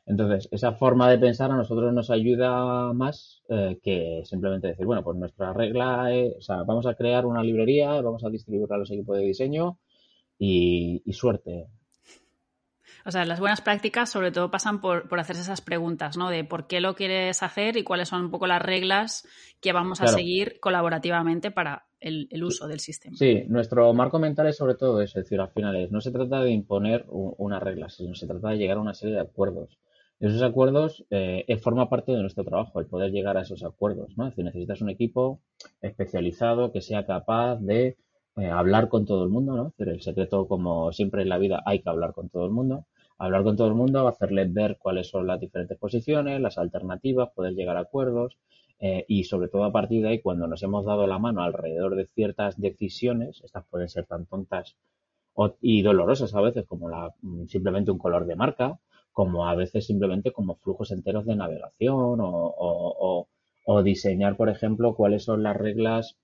Entonces, 0.07 0.49
esa 0.51 0.73
forma 0.73 1.09
de 1.09 1.19
pensar 1.19 1.51
a 1.51 1.57
nosotros 1.57 1.93
nos 1.93 2.11
ayuda 2.11 2.93
más 2.93 3.43
eh, 3.49 3.79
que 3.83 4.23
simplemente 4.25 4.69
decir, 4.69 4.85
bueno, 4.85 5.03
pues 5.03 5.17
nuestra 5.17 5.55
regla 5.55 6.13
es, 6.13 6.35
o 6.37 6.43
sea, 6.43 6.57
vamos 6.63 6.87
a 6.87 6.95
crear 6.95 7.25
una 7.25 7.43
librería, 7.43 8.03
vamos 8.03 8.23
a 8.25 8.29
distribuirla 8.29 8.77
a 8.77 8.81
los 8.81 8.91
equipos 8.91 9.17
de 9.17 9.25
diseño 9.25 9.79
y, 10.39 11.03
suerte. 11.13 11.69
O 13.07 13.11
sea, 13.11 13.25
las 13.25 13.41
buenas 13.41 13.63
prácticas 13.63 14.11
sobre 14.11 14.31
todo 14.31 14.51
pasan 14.51 14.83
por, 14.83 15.09
por, 15.09 15.21
hacerse 15.21 15.43
esas 15.43 15.63
preguntas, 15.63 16.19
¿no? 16.19 16.29
De 16.29 16.45
por 16.45 16.67
qué 16.67 16.81
lo 16.81 16.95
quieres 16.95 17.43
hacer 17.43 17.79
y 17.79 17.85
cuáles 17.85 18.09
son 18.09 18.25
un 18.25 18.31
poco 18.31 18.47
las 18.47 18.61
reglas 18.61 19.27
que 19.61 19.73
vamos 19.73 20.03
a 20.03 20.09
seguir 20.09 20.61
colaborativamente 20.61 21.51
para 21.51 21.87
el, 22.05 22.45
uso 22.45 22.69
del 22.69 22.81
sistema. 22.81 23.17
Sí, 23.17 23.45
nuestro 23.49 23.93
marco 23.95 24.19
mental 24.19 24.47
es 24.47 24.57
sobre 24.57 24.75
todo 24.75 25.01
eso, 25.01 25.19
es 25.19 25.25
decir, 25.25 25.41
al 25.41 25.51
final 25.51 25.75
es, 25.77 25.91
no 25.91 26.01
se 26.01 26.11
trata 26.11 26.43
de 26.43 26.51
imponer 26.51 27.07
una 27.09 27.59
regla, 27.59 27.89
sino 27.89 28.15
se 28.15 28.27
trata 28.27 28.51
de 28.51 28.59
llegar 28.59 28.77
a 28.77 28.81
una 28.81 28.95
serie 28.95 29.15
de 29.15 29.23
acuerdos. 29.23 29.79
Esos 30.21 30.43
acuerdos 30.43 31.05
eh, 31.11 31.45
forma 31.63 31.89
parte 31.89 32.13
de 32.13 32.21
nuestro 32.21 32.45
trabajo, 32.45 32.79
el 32.79 32.87
poder 32.87 33.11
llegar 33.11 33.37
a 33.37 33.43
esos 33.43 33.65
acuerdos, 33.65 34.17
¿no? 34.17 34.25
Es 34.25 34.33
decir, 34.33 34.45
necesitas 34.45 34.81
un 34.81 34.91
equipo 34.91 35.41
especializado 35.81 36.73
que 36.73 36.83
sea 36.83 37.05
capaz 37.05 37.57
de 37.57 37.97
eh, 38.37 38.47
hablar 38.47 38.89
con 38.89 39.07
todo 39.07 39.25
el 39.25 39.31
mundo, 39.31 39.57
¿no? 39.57 39.73
el 39.79 40.03
secreto, 40.03 40.47
como 40.47 40.93
siempre 40.93 41.23
en 41.23 41.29
la 41.29 41.39
vida, 41.39 41.63
hay 41.65 41.81
que 41.81 41.89
hablar 41.89 42.13
con 42.13 42.29
todo 42.29 42.45
el 42.45 42.53
mundo. 42.53 42.87
Hablar 43.17 43.45
con 43.45 43.57
todo 43.57 43.69
el 43.69 43.75
mundo, 43.75 44.09
hacerles 44.09 44.53
ver 44.53 44.77
cuáles 44.79 45.09
son 45.09 45.27
las 45.27 45.39
diferentes 45.39 45.79
posiciones, 45.79 46.41
las 46.41 46.59
alternativas, 46.59 47.31
poder 47.31 47.55
llegar 47.55 47.77
a 47.77 47.81
acuerdos 47.81 48.37
eh, 48.87 49.07
y 49.09 49.25
sobre 49.25 49.49
todo 49.49 49.65
a 49.65 49.73
partir 49.73 50.03
de 50.03 50.09
ahí, 50.11 50.21
cuando 50.21 50.47
nos 50.47 50.63
hemos 50.63 50.85
dado 50.85 51.07
la 51.07 51.19
mano 51.19 51.43
alrededor 51.43 51.97
de 51.97 52.07
ciertas 52.15 52.61
decisiones, 52.61 53.41
estas 53.43 53.65
pueden 53.71 53.89
ser 53.89 54.05
tan 54.05 54.27
tontas 54.27 54.77
y 55.63 55.81
dolorosas 55.81 56.35
a 56.35 56.43
veces 56.43 56.67
como 56.67 56.91
la, 56.91 57.15
mm, 57.23 57.47
simplemente 57.47 57.91
un 57.91 57.99
color 57.99 58.27
de 58.27 58.37
marca 58.37 58.79
como 59.13 59.49
a 59.49 59.55
veces 59.55 59.87
simplemente 59.87 60.33
como 60.33 60.57
flujos 60.57 60.91
enteros 60.91 61.25
de 61.25 61.35
navegación 61.37 62.19
o, 62.21 63.27
diseñar, 63.83 64.37
por 64.37 64.51
ejemplo, 64.51 64.95
cuáles 64.95 65.25
son 65.25 65.43
las 65.43 65.57
reglas 65.57 66.19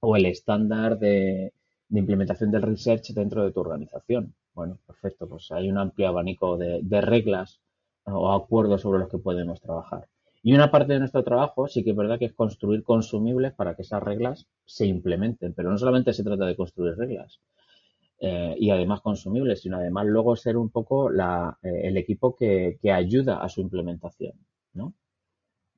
o 0.00 0.16
el 0.16 0.26
estándar 0.26 0.98
de, 1.00 1.52
implementación 1.90 2.52
del 2.52 2.62
research 2.62 3.14
dentro 3.14 3.44
de 3.44 3.50
tu 3.52 3.60
organización. 3.60 4.34
Bueno, 4.54 4.78
perfecto, 4.86 5.28
pues 5.28 5.50
hay 5.50 5.68
un 5.70 5.78
amplio 5.78 6.08
abanico 6.08 6.56
de, 6.56 7.00
reglas 7.00 7.60
o 8.04 8.32
acuerdos 8.32 8.82
sobre 8.82 9.00
los 9.00 9.08
que 9.08 9.18
podemos 9.18 9.60
trabajar. 9.60 10.06
Y 10.46 10.54
una 10.54 10.70
parte 10.70 10.92
de 10.92 11.00
nuestro 11.00 11.24
trabajo 11.24 11.66
sí 11.66 11.82
que 11.82 11.90
es 11.90 11.96
verdad 11.96 12.20
que 12.20 12.26
es 12.26 12.32
construir 12.32 12.84
consumibles 12.84 13.52
para 13.52 13.74
que 13.74 13.82
esas 13.82 14.00
reglas 14.00 14.46
se 14.64 14.86
implementen, 14.86 15.52
pero 15.54 15.72
no 15.72 15.76
solamente 15.76 16.12
se 16.12 16.22
trata 16.22 16.46
de 16.46 16.54
construir 16.54 16.94
reglas, 16.96 17.40
eh, 18.20 18.54
y 18.56 18.70
además 18.70 19.00
consumibles, 19.00 19.62
sino 19.62 19.78
además 19.78 20.06
luego 20.06 20.36
ser 20.36 20.56
un 20.56 20.70
poco 20.70 21.10
la, 21.10 21.58
eh, 21.64 21.88
el 21.88 21.96
equipo 21.96 22.36
que, 22.36 22.78
que, 22.80 22.92
ayuda 22.92 23.42
a 23.42 23.48
su 23.48 23.60
implementación, 23.60 24.34
¿no? 24.74 24.94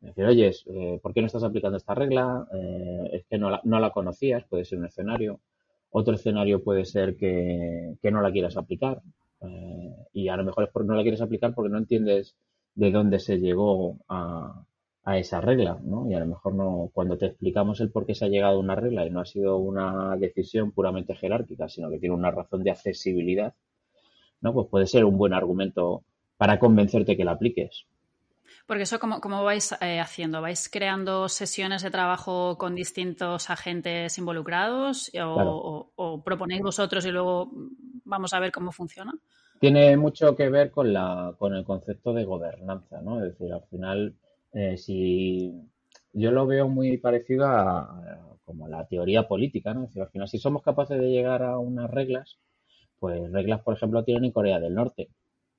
Decir, 0.02 0.26
oye, 0.26 0.52
eh, 0.66 1.00
¿por 1.02 1.14
qué 1.14 1.22
no 1.22 1.28
estás 1.28 1.44
aplicando 1.44 1.78
esta 1.78 1.94
regla? 1.94 2.46
es 3.10 3.24
que 3.24 3.38
no 3.38 3.48
la, 3.48 3.62
no 3.64 3.80
la 3.80 3.88
conocías, 3.88 4.44
puede 4.44 4.66
ser 4.66 4.80
un 4.80 4.84
escenario. 4.84 5.40
Otro 5.92 6.12
escenario 6.14 6.62
puede 6.62 6.84
ser 6.84 7.16
que, 7.16 7.96
que 8.02 8.10
no 8.10 8.20
la 8.20 8.30
quieras 8.30 8.58
aplicar. 8.58 9.00
y 10.12 10.28
a 10.28 10.36
lo 10.36 10.44
mejor 10.44 10.64
es 10.64 10.70
porque 10.70 10.88
no 10.88 10.94
la 10.94 11.02
quieres 11.02 11.22
aplicar 11.22 11.54
porque 11.54 11.70
no 11.70 11.78
entiendes 11.78 12.36
de 12.78 12.92
dónde 12.92 13.18
se 13.18 13.38
llegó 13.40 13.98
a, 14.08 14.62
a 15.02 15.18
esa 15.18 15.40
regla, 15.40 15.80
¿no? 15.82 16.08
Y 16.08 16.14
a 16.14 16.20
lo 16.20 16.26
mejor 16.26 16.54
no, 16.54 16.90
cuando 16.92 17.18
te 17.18 17.26
explicamos 17.26 17.80
el 17.80 17.90
por 17.90 18.06
qué 18.06 18.14
se 18.14 18.24
ha 18.24 18.28
llegado 18.28 18.54
a 18.54 18.60
una 18.60 18.76
regla 18.76 19.04
y 19.04 19.10
no 19.10 19.20
ha 19.20 19.24
sido 19.24 19.56
una 19.56 20.16
decisión 20.16 20.70
puramente 20.70 21.16
jerárquica, 21.16 21.68
sino 21.68 21.90
que 21.90 21.98
tiene 21.98 22.14
una 22.14 22.30
razón 22.30 22.62
de 22.62 22.70
accesibilidad, 22.70 23.52
¿no? 24.40 24.54
Pues 24.54 24.68
puede 24.68 24.86
ser 24.86 25.04
un 25.04 25.18
buen 25.18 25.34
argumento 25.34 26.04
para 26.36 26.60
convencerte 26.60 27.16
que 27.16 27.24
la 27.24 27.32
apliques. 27.32 27.86
Porque 28.64 28.84
eso, 28.84 29.00
¿cómo, 29.00 29.20
cómo 29.20 29.42
vais 29.42 29.72
eh, 29.80 29.98
haciendo? 29.98 30.40
¿Vais 30.40 30.68
creando 30.68 31.28
sesiones 31.28 31.82
de 31.82 31.90
trabajo 31.90 32.56
con 32.58 32.76
distintos 32.76 33.50
agentes 33.50 34.18
involucrados 34.18 35.10
o, 35.20 35.90
o, 35.96 36.22
proponéis 36.22 36.62
vosotros 36.62 37.04
y 37.06 37.10
luego 37.10 37.50
vamos 38.04 38.32
a 38.34 38.38
ver 38.38 38.52
cómo 38.52 38.70
funciona? 38.70 39.12
Tiene 39.60 39.96
mucho 39.96 40.36
que 40.36 40.48
ver 40.48 40.70
con, 40.70 40.92
la, 40.92 41.34
con 41.38 41.54
el 41.54 41.64
concepto 41.64 42.12
de 42.12 42.24
gobernanza, 42.24 43.00
¿no? 43.02 43.18
Es 43.24 43.32
decir, 43.32 43.52
al 43.52 43.62
final 43.64 44.14
eh, 44.52 44.76
si 44.76 45.52
yo 46.12 46.30
lo 46.32 46.46
veo 46.46 46.68
muy 46.68 46.96
parecido 46.98 47.46
a, 47.46 48.38
como 48.44 48.68
la 48.68 48.86
teoría 48.86 49.28
política, 49.28 49.74
¿no? 49.74 49.88
al 49.94 50.08
final, 50.08 50.28
si 50.28 50.38
somos 50.38 50.62
capaces 50.62 50.98
de 50.98 51.10
llegar 51.10 51.42
a 51.42 51.58
unas 51.58 51.90
reglas, 51.90 52.38
pues 52.98 53.30
reglas, 53.30 53.60
por 53.62 53.74
ejemplo, 53.74 54.04
tienen 54.04 54.24
en 54.24 54.32
Corea 54.32 54.58
del 54.58 54.74
Norte. 54.74 55.10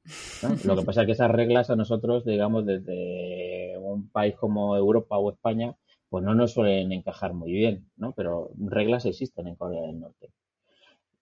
Lo 0.65 0.75
que 0.75 0.83
pasa 0.83 1.01
es 1.01 1.05
que 1.05 1.11
esas 1.13 1.31
reglas 1.31 1.69
a 1.69 1.75
nosotros, 1.75 2.25
digamos, 2.25 2.65
desde 2.65 3.77
un 3.77 4.09
país 4.09 4.35
como 4.35 4.75
Europa 4.75 5.17
o 5.17 5.31
España, 5.31 5.75
pues 6.09 6.23
no 6.23 6.33
nos 6.33 6.53
suelen 6.53 6.91
encajar 6.91 7.33
muy 7.33 7.51
bien, 7.51 7.89
¿no? 7.97 8.13
Pero 8.13 8.49
reglas 8.57 9.05
existen 9.05 9.47
en 9.47 9.55
Corea 9.55 9.81
del 9.83 9.99
Norte. 9.99 10.31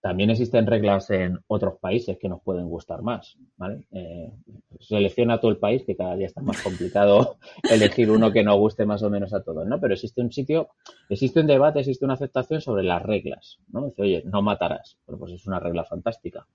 También 0.08 0.30
existen 0.30 0.66
reglas 0.66 1.10
en 1.10 1.38
otros 1.48 1.78
países 1.80 2.16
que 2.16 2.30
nos 2.30 2.40
pueden 2.40 2.66
gustar 2.66 3.02
más, 3.02 3.36
¿vale? 3.58 3.84
Eh, 3.92 4.32
selecciona 4.80 5.38
todo 5.38 5.50
el 5.50 5.58
país, 5.58 5.84
que 5.84 5.96
cada 5.96 6.16
día 6.16 6.26
está 6.26 6.40
más 6.40 6.62
complicado 6.62 7.36
elegir 7.70 8.10
uno 8.10 8.32
que 8.32 8.42
nos 8.42 8.56
guste 8.56 8.86
más 8.86 9.02
o 9.02 9.10
menos 9.10 9.34
a 9.34 9.42
todos, 9.42 9.66
¿no? 9.66 9.78
Pero 9.78 9.92
existe 9.92 10.22
un 10.22 10.32
sitio, 10.32 10.70
existe 11.10 11.40
un 11.40 11.46
debate, 11.46 11.80
existe 11.80 12.06
una 12.06 12.14
aceptación 12.14 12.62
sobre 12.62 12.84
las 12.84 13.02
reglas, 13.02 13.58
¿no? 13.70 13.84
Dice, 13.84 14.00
oye, 14.00 14.22
no 14.24 14.40
matarás. 14.40 14.96
Pero 15.04 15.18
pues 15.18 15.32
es 15.32 15.46
una 15.46 15.60
regla 15.60 15.84
fantástica. 15.84 16.46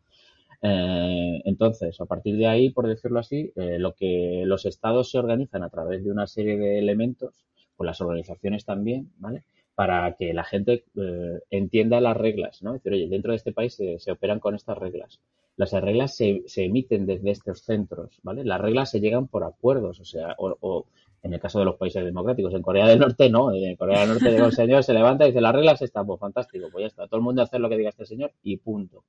Eh, 0.59 1.43
entonces, 1.45 2.01
a 2.01 2.05
partir 2.05 2.35
de 2.37 2.47
ahí, 2.47 2.71
por 2.71 2.87
decirlo 2.87 3.19
así, 3.19 3.53
eh, 3.55 3.77
lo 3.77 3.93
que 3.93 4.45
los 4.47 4.65
estados 4.65 5.11
se 5.11 5.19
organizan 5.19 5.61
a 5.61 5.69
través 5.69 6.03
de 6.03 6.11
una 6.11 6.25
serie 6.25 6.57
de 6.57 6.79
elementos, 6.79 7.45
pues 7.77 7.85
las 7.85 8.01
organizaciones 8.01 8.65
también, 8.65 9.11
¿vale? 9.19 9.43
Para 9.75 10.15
que 10.15 10.33
la 10.33 10.43
gente 10.43 10.85
eh, 10.95 11.39
entienda 11.49 11.99
las 12.01 12.15
reglas, 12.15 12.61
¿no? 12.61 12.73
decir, 12.73 12.93
oye, 12.93 13.07
dentro 13.07 13.31
de 13.31 13.37
este 13.37 13.53
país 13.53 13.75
se, 13.75 14.11
operan 14.11 14.39
con 14.39 14.55
estas 14.55 14.77
reglas. 14.77 15.19
Las 15.55 15.71
reglas 15.71 16.15
se, 16.15 16.43
se, 16.47 16.65
emiten 16.65 17.05
desde 17.05 17.31
estos 17.31 17.61
centros, 17.61 18.19
¿vale? 18.23 18.43
Las 18.43 18.59
reglas 18.59 18.89
se 18.89 18.99
llegan 18.99 19.27
por 19.27 19.43
acuerdos, 19.43 19.99
o 19.99 20.05
sea, 20.05 20.35
o, 20.37 20.85
en 21.21 21.33
el 21.33 21.39
caso 21.39 21.59
de 21.59 21.65
los 21.65 21.75
países 21.75 22.03
democráticos. 22.03 22.53
En 22.53 22.61
Corea 22.61 22.87
del 22.87 22.99
Norte 22.99 23.29
no, 23.29 23.53
en 23.53 23.75
Corea 23.75 24.01
del 24.01 24.09
Norte 24.09 24.35
el 24.35 24.51
señor 24.51 24.83
se 24.83 24.93
levanta 24.93 25.25
y 25.25 25.27
dice, 25.27 25.41
las 25.41 25.53
reglas 25.53 25.81
están, 25.81 26.05
pues 26.05 26.19
fantástico, 26.19 26.67
pues 26.71 26.83
ya 26.83 26.87
está, 26.87 27.07
todo 27.07 27.17
el 27.17 27.23
mundo 27.23 27.41
hace 27.41 27.59
lo 27.59 27.69
que 27.69 27.77
diga 27.77 27.89
este 27.89 28.05
señor 28.05 28.33
y 28.41 28.57
punto, 28.57 29.03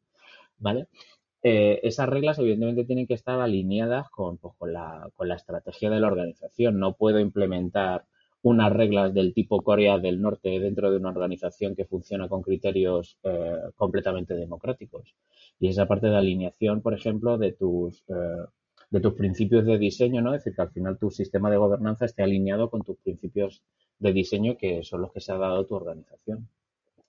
¿vale? 0.58 0.86
Eh, 1.42 1.80
esas 1.82 2.08
reglas 2.08 2.38
evidentemente 2.38 2.84
tienen 2.84 3.06
que 3.06 3.12
estar 3.12 3.38
alineadas 3.38 4.08
con, 4.10 4.38
pues, 4.38 4.54
con, 4.58 4.72
la, 4.72 5.10
con 5.14 5.28
la 5.28 5.34
estrategia 5.34 5.90
de 5.90 6.00
la 6.00 6.06
organización. 6.06 6.78
No 6.78 6.94
puedo 6.94 7.20
implementar 7.20 8.06
unas 8.44 8.70
reglas 8.72 9.14
del 9.14 9.32
tipo 9.32 9.62
Corea 9.62 9.98
del 9.98 10.20
Norte 10.20 10.60
dentro 10.60 10.90
de 10.90 10.98
una 10.98 11.08
organización 11.08 11.74
que 11.74 11.86
funciona 11.86 12.28
con 12.28 12.42
criterios 12.42 13.18
eh, 13.22 13.56
completamente 13.74 14.34
democráticos. 14.34 15.14
Y 15.58 15.68
esa 15.68 15.86
parte 15.86 16.08
de 16.08 16.16
alineación, 16.16 16.82
por 16.82 16.92
ejemplo, 16.92 17.38
de 17.38 17.52
tus, 17.52 18.04
eh, 18.08 18.44
de 18.90 19.00
tus 19.00 19.14
principios 19.14 19.64
de 19.64 19.78
diseño, 19.78 20.20
¿no? 20.20 20.34
Es 20.34 20.44
decir, 20.44 20.56
que 20.56 20.60
al 20.60 20.70
final 20.70 20.98
tu 20.98 21.10
sistema 21.10 21.50
de 21.50 21.56
gobernanza 21.56 22.04
esté 22.04 22.22
alineado 22.22 22.68
con 22.68 22.82
tus 22.82 22.98
principios 22.98 23.62
de 23.98 24.12
diseño 24.12 24.58
que 24.58 24.82
son 24.84 25.00
los 25.00 25.12
que 25.12 25.20
se 25.20 25.32
ha 25.32 25.38
dado 25.38 25.64
tu 25.64 25.74
organización. 25.76 26.46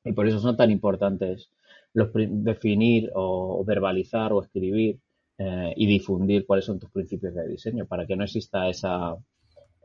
Y 0.05 0.13
por 0.13 0.27
eso 0.27 0.39
son 0.39 0.55
tan 0.55 0.71
importantes 0.71 1.49
los 1.91 2.11
definir 2.13 3.11
o, 3.13 3.61
verbalizar 3.65 4.31
o 4.31 4.41
escribir 4.41 4.99
eh, 5.37 5.73
y 5.75 5.85
difundir 5.85 6.45
cuáles 6.45 6.63
son 6.63 6.79
tus 6.79 6.91
principios 6.91 7.33
de 7.35 7.45
diseño 7.45 7.85
para 7.87 8.05
que 8.05 8.15
no 8.15 8.23
exista 8.23 8.69
esa, 8.69 9.17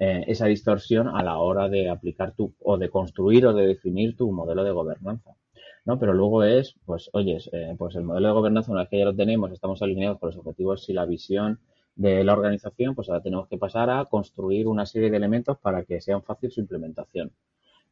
eh, 0.01 0.25
esa 0.29 0.47
distorsión 0.47 1.09
a 1.09 1.23
la 1.23 1.39
hora 1.39 1.69
de 1.69 1.91
aplicar 1.91 2.35
tu 2.35 2.55
o 2.61 2.79
de 2.79 2.89
construir 2.89 3.47
o 3.47 3.53
de 3.53 3.67
definir 3.67 4.17
tu 4.17 4.33
modelo 4.33 4.65
de 4.65 4.73
gobernanza. 4.73 5.37
¿no? 5.85 5.99
Pero 5.99 6.15
luego 6.15 6.43
es, 6.43 6.75
pues, 6.87 7.11
oye, 7.13 7.39
eh, 7.53 7.75
pues 7.79 7.95
el 7.97 8.05
modelo 8.05 8.29
de 8.29 8.35
gobernanza, 8.35 8.73
una 8.73 8.83
vez 8.83 8.91
que 8.91 8.99
ya 8.99 9.05
lo 9.05 9.15
tenemos, 9.15 9.53
estamos 9.53 9.83
alineados 9.83 10.19
con 10.19 10.29
los 10.29 10.39
objetivos 10.39 10.89
y 10.89 10.95
la 10.95 11.05
visión 11.05 11.61
de 11.97 12.25
la 12.25 12.33
organización, 12.33 12.95
pues 12.95 13.11
ahora 13.11 13.23
tenemos 13.23 13.47
que 13.49 13.59
pasar 13.59 13.91
a 13.91 14.07
construir 14.07 14.67
una 14.69 14.87
serie 14.87 15.11
de 15.11 15.19
elementos 15.19 15.59
para 15.59 15.85
que 15.85 16.01
sean 16.01 16.23
fácil 16.23 16.51
su 16.51 16.61
implementación. 16.61 17.33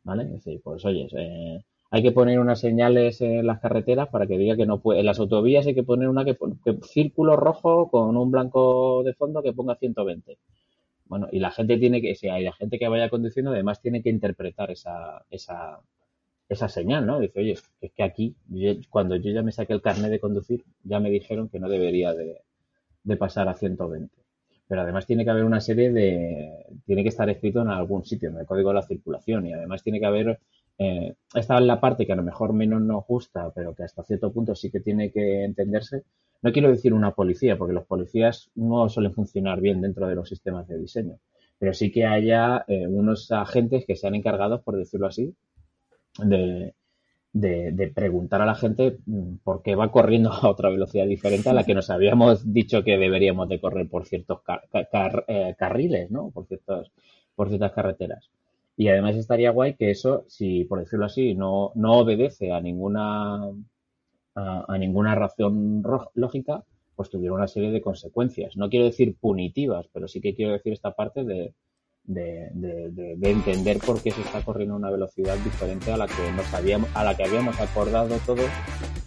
¿Vale? 0.05 0.25
Es 0.25 0.45
decir, 0.45 0.61
pues 0.65 0.85
oye, 0.87 1.09
eh, 1.15 1.63
hay 1.91 2.03
que 2.03 2.13
poner 2.13 2.39
unas 2.41 2.61
señales 2.61 3.21
en 3.21 3.47
las 3.47 3.61
carreteras 3.61 4.09
para 4.09 4.27
que 4.27 4.39
diga 4.39 4.57
que 4.57 4.67
no 4.67 4.81
puede. 4.81 5.01
En 5.01 5.07
las 5.07 5.19
autovías 5.19 5.67
hay 5.67 5.75
que 5.75 5.83
poner 5.83 6.09
una 6.09 6.25
que, 6.25 6.39
que 6.65 6.79
círculo 6.83 7.37
rojo 7.37 7.91
con 7.91 8.17
un 8.17 8.31
blanco 8.31 9.03
de 9.05 9.15
fondo 9.15 9.43
que 9.43 9.53
ponga 9.53 9.77
120. 9.77 10.39
Bueno, 11.09 11.29
y 11.33 11.39
la 11.39 11.51
gente 11.51 11.79
tiene 11.79 12.01
que, 12.03 12.15
si 12.15 12.29
hay 12.29 12.45
la 12.45 12.53
gente 12.53 12.79
que 12.79 12.89
vaya 12.89 13.09
conduciendo, 13.09 13.51
además 13.53 13.81
tiene 13.81 14.03
que 14.03 14.11
interpretar 14.11 14.71
esa, 14.71 15.25
esa, 15.31 15.81
esa 16.49 16.69
señal, 16.69 17.07
¿no? 17.07 17.21
Dice, 17.21 17.41
oye, 17.41 17.57
es 17.81 17.93
que 17.93 18.03
aquí, 18.03 18.37
cuando 18.91 19.17
yo 19.17 19.33
ya 19.33 19.43
me 19.43 19.53
saqué 19.53 19.73
el 19.73 19.83
carnet 19.83 20.11
de 20.11 20.21
conducir, 20.21 20.65
ya 20.85 21.01
me 21.01 21.11
dijeron 21.11 21.49
que 21.49 21.61
no 21.61 21.69
debería 21.69 22.15
de, 22.15 22.43
de 23.05 23.17
pasar 23.17 23.49
a 23.49 23.55
120. 23.55 24.15
Pero 24.69 24.83
además 24.83 25.07
tiene 25.07 25.25
que 25.25 25.31
haber 25.31 25.45
una 25.45 25.61
serie 25.61 25.91
de, 25.93 26.67
tiene 26.87 27.03
que 27.03 27.09
estar 27.09 27.29
escrito 27.31 27.63
en 27.63 27.69
algún 27.69 28.05
sitio, 28.05 28.29
en 28.29 28.39
el 28.39 28.47
código 28.47 28.69
de 28.71 28.75
la 28.77 28.83
circulación, 28.83 29.47
y 29.47 29.53
además 29.53 29.83
tiene 29.83 29.99
que 30.01 30.07
haber, 30.07 30.41
eh, 30.79 31.15
esta 31.35 31.59
es 31.59 31.65
la 31.65 31.81
parte 31.81 32.07
que 32.07 32.13
a 32.13 32.17
lo 32.17 32.23
mejor 32.23 32.53
menos 32.53 32.83
nos 32.83 33.07
gusta, 33.07 33.51
pero 33.55 33.75
que 33.75 33.85
hasta 33.85 34.03
cierto 34.05 34.33
punto 34.33 34.55
sí 34.55 34.71
que 34.71 34.81
tiene 34.81 35.11
que 35.11 35.45
entenderse. 35.45 36.05
No 36.43 36.53
quiero 36.53 36.71
decir 36.71 36.93
una 36.93 37.15
policía, 37.15 37.57
porque 37.59 37.75
los 37.75 37.87
policías 37.87 38.51
no 38.55 38.89
suelen 38.89 39.13
funcionar 39.13 39.61
bien 39.61 39.81
dentro 39.81 40.07
de 40.07 40.15
los 40.15 40.29
sistemas 40.29 40.69
de 40.69 40.79
diseño, 40.79 41.19
pero 41.59 41.75
sí 41.75 41.91
que 41.91 42.07
haya 42.07 42.65
eh, 42.69 42.87
unos 42.87 43.31
agentes 43.33 43.85
que 43.87 43.97
sean 43.97 44.15
encargados, 44.15 44.63
por 44.63 44.77
decirlo 44.77 45.09
así, 45.09 45.35
de, 46.23 46.75
de, 47.33 47.93
preguntar 47.95 48.43
a 48.43 48.47
la 48.47 48.55
gente 48.55 48.99
mm, 49.07 49.37
por 49.45 49.63
qué 49.63 49.75
va 49.75 49.91
corriendo 49.91 50.31
a 50.33 50.49
otra 50.49 50.71
velocidad 50.71 51.07
diferente 51.07 51.49
a 51.49 51.53
la 51.53 51.65
que 51.65 51.75
nos 51.75 51.91
habíamos 51.91 52.53
dicho 52.53 52.83
que 52.83 52.97
deberíamos 52.99 53.49
de 53.49 53.61
correr 53.61 53.89
por 53.89 54.07
ciertos 54.07 54.41
eh, 55.29 55.55
carriles, 55.59 56.11
¿no? 56.11 56.31
Por, 56.31 56.47
ciertos, 56.47 56.93
por 57.35 57.49
ciertas 57.49 57.73
carreteras. 57.73 58.31
Y 58.77 58.89
además 58.89 59.17
estaría 59.17 59.51
guay 59.51 59.75
que 59.75 59.91
eso, 59.91 60.25
si 60.29 60.65
por 60.65 60.79
decirlo 60.79 61.07
así, 61.07 61.35
no, 61.35 61.73
no 61.75 61.99
obedece 61.99 62.53
a 62.53 62.61
ninguna, 62.61 63.41
a, 64.35 64.79
ninguna 64.79 65.15
razón 65.15 65.83
lógica, 66.15 66.65
pues 66.95 67.11
tuviera 67.11 67.35
una 67.35 67.49
serie 67.49 67.71
de 67.71 67.81
consecuencias. 67.81 68.57
No 68.57 68.69
quiero 68.69 68.87
decir 68.87 69.17
punitivas, 69.17 69.87
pero 69.93 70.09
sí 70.09 70.21
que 70.21 70.35
quiero 70.35 70.53
decir 70.53 70.73
esta 70.73 70.95
parte 70.95 71.25
de, 71.25 71.55
de, 72.05 72.51
de, 73.17 73.31
entender 73.31 73.79
por 73.79 74.03
qué 74.03 74.11
se 74.11 74.23
está 74.23 74.43
corriendo 74.43 74.75
a 74.75 74.79
una 74.79 74.91
velocidad 74.91 75.37
diferente 75.39 75.93
a 75.93 75.97
la 75.97 76.07
que 76.07 76.33
nos 76.35 76.53
habíamos, 76.55 76.89
a 76.95 77.05
la 77.05 77.17
que 77.17 77.25
habíamos 77.25 77.61
acordado 77.61 78.17
todos 78.25 78.51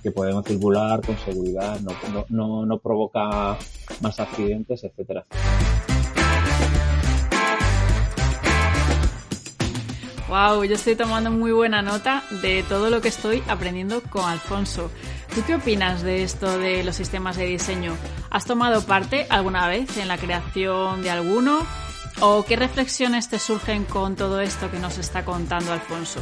que 0.03 0.11
podemos 0.11 0.45
circular 0.45 1.01
con 1.05 1.17
seguridad, 1.17 1.79
no, 1.81 2.25
no, 2.29 2.65
no, 2.65 2.79
provoca 2.79 3.57
más 4.01 4.19
accidentes, 4.19 4.83
etcétera. 4.83 5.25
Wow, 10.27 10.63
yo 10.63 10.75
estoy 10.75 10.95
tomando 10.95 11.29
muy 11.29 11.51
buena 11.51 11.81
nota 11.81 12.23
de 12.41 12.63
todo 12.63 12.89
lo 12.89 13.01
que 13.01 13.09
estoy 13.09 13.43
aprendiendo 13.47 14.01
con 14.09 14.23
Alfonso. 14.23 14.89
¿Tú 15.33 15.43
qué 15.47 15.55
opinas 15.55 16.01
de 16.01 16.23
esto 16.23 16.57
de 16.57 16.83
los 16.83 16.97
sistemas 16.97 17.37
de 17.37 17.45
diseño? 17.45 17.95
¿Has 18.29 18.45
tomado 18.45 18.83
parte 18.83 19.27
alguna 19.29 19.67
vez 19.69 19.95
en 19.95 20.09
la 20.09 20.17
creación 20.17 21.01
de 21.03 21.09
alguno? 21.09 21.65
¿O 22.19 22.43
qué 22.43 22.57
reflexiones 22.57 23.29
te 23.29 23.39
surgen 23.39 23.85
con 23.85 24.17
todo 24.17 24.41
esto 24.41 24.69
que 24.69 24.79
nos 24.79 24.97
está 24.97 25.23
contando 25.23 25.71
Alfonso? 25.71 26.21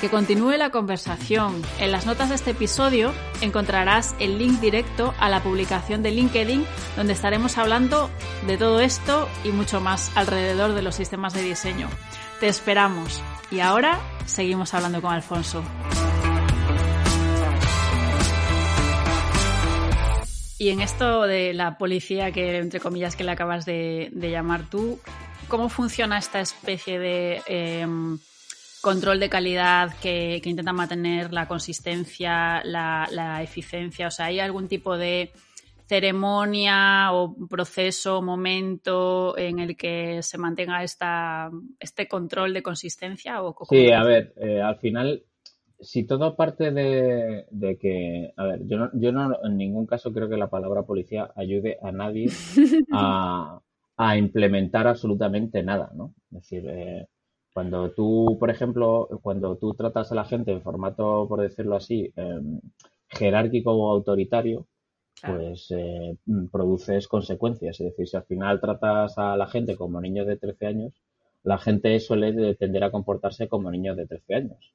Que 0.00 0.08
continúe 0.08 0.56
la 0.56 0.70
conversación. 0.70 1.60
En 1.78 1.92
las 1.92 2.06
notas 2.06 2.30
de 2.30 2.36
este 2.36 2.52
episodio 2.52 3.12
encontrarás 3.42 4.14
el 4.18 4.38
link 4.38 4.60
directo 4.60 5.12
a 5.20 5.28
la 5.28 5.42
publicación 5.42 6.02
de 6.02 6.12
LinkedIn 6.12 6.64
donde 6.96 7.12
estaremos 7.12 7.58
hablando 7.58 8.08
de 8.46 8.56
todo 8.56 8.80
esto 8.80 9.28
y 9.44 9.50
mucho 9.50 9.82
más 9.82 10.10
alrededor 10.14 10.72
de 10.72 10.80
los 10.82 10.94
sistemas 10.94 11.34
de 11.34 11.42
diseño. 11.42 11.88
Te 12.40 12.48
esperamos. 12.48 13.22
Y 13.50 13.60
ahora 13.60 14.00
seguimos 14.24 14.72
hablando 14.72 15.02
con 15.02 15.12
Alfonso. 15.12 15.62
Y 20.58 20.70
en 20.70 20.80
esto 20.80 21.22
de 21.22 21.54
la 21.54 21.78
policía, 21.78 22.32
que 22.32 22.56
entre 22.56 22.80
comillas 22.80 23.14
que 23.14 23.22
le 23.22 23.30
acabas 23.30 23.64
de, 23.64 24.10
llamar 24.12 24.68
tú, 24.68 24.98
¿cómo 25.46 25.68
funciona 25.68 26.18
esta 26.18 26.40
especie 26.40 26.98
de 26.98 27.40
em, 27.46 28.18
control 28.80 29.20
de 29.20 29.28
calidad 29.28 29.94
que, 30.02 30.42
intenta 30.44 30.72
mantener 30.72 31.32
la 31.32 31.46
consistencia, 31.46 32.60
la, 32.64 33.40
eficiencia? 33.40 34.08
O 34.08 34.10
sea, 34.10 34.26
¿hay 34.26 34.40
algún 34.40 34.66
tipo 34.66 34.98
de 34.98 35.30
ceremonia 35.86 37.12
o 37.12 37.36
proceso, 37.48 38.20
momento 38.20 39.38
en 39.38 39.60
el 39.60 39.76
que 39.76 40.24
se 40.24 40.38
mantenga 40.38 40.82
esta, 40.82 41.50
este 41.78 42.08
control 42.08 42.52
de 42.52 42.64
consistencia? 42.64 43.42
O, 43.42 43.56
sí, 43.70 43.92
a 43.92 44.02
ver, 44.02 44.34
eh, 44.36 44.60
al 44.60 44.76
final 44.78 45.22
si 45.80 46.04
todo 46.04 46.36
parte 46.36 46.70
de, 46.72 47.46
que, 47.80 48.32
a 48.36 48.44
ver, 48.44 48.66
yo 48.66 48.78
no, 48.78 48.90
yo 48.94 49.12
no 49.12 49.38
en 49.44 49.56
ningún 49.56 49.86
caso 49.86 50.12
creo 50.12 50.28
que 50.28 50.36
la 50.36 50.50
palabra 50.50 50.82
policía 50.84 51.30
ayude 51.36 51.78
a 51.82 51.92
nadie 51.92 52.28
a, 52.92 53.60
implementar 54.16 54.86
absolutamente 54.86 55.62
nada, 55.62 55.90
¿no? 55.94 56.14
Es 56.30 56.42
decir, 56.42 56.64
eh, 56.68 57.06
cuando 57.52 57.90
tú, 57.92 58.36
por 58.38 58.50
ejemplo, 58.50 59.08
cuando 59.22 59.56
tú 59.56 59.74
tratas 59.74 60.12
a 60.12 60.14
la 60.14 60.24
gente 60.24 60.52
en 60.52 60.62
formato, 60.62 61.26
por 61.28 61.40
decirlo 61.40 61.76
así, 61.76 62.12
em, 62.16 62.60
jerárquico 63.08 63.72
o 63.72 63.90
autoritario, 63.90 64.66
pues 65.22 65.66
eh, 65.70 66.16
produces 66.52 67.08
consecuencias. 67.08 67.80
Es 67.80 67.86
decir, 67.90 68.08
si 68.08 68.16
al 68.16 68.24
final 68.24 68.60
tratas 68.60 69.18
a 69.18 69.36
la 69.36 69.48
gente 69.48 69.76
como 69.76 70.00
niños 70.00 70.26
de 70.26 70.36
13 70.36 70.66
años, 70.66 70.92
la 71.42 71.58
gente 71.58 71.98
suele 72.00 72.54
tender 72.56 72.84
a 72.84 72.90
comportarse 72.90 73.48
como 73.48 73.70
niños 73.70 73.96
de 73.96 74.06
13 74.06 74.34
años. 74.34 74.72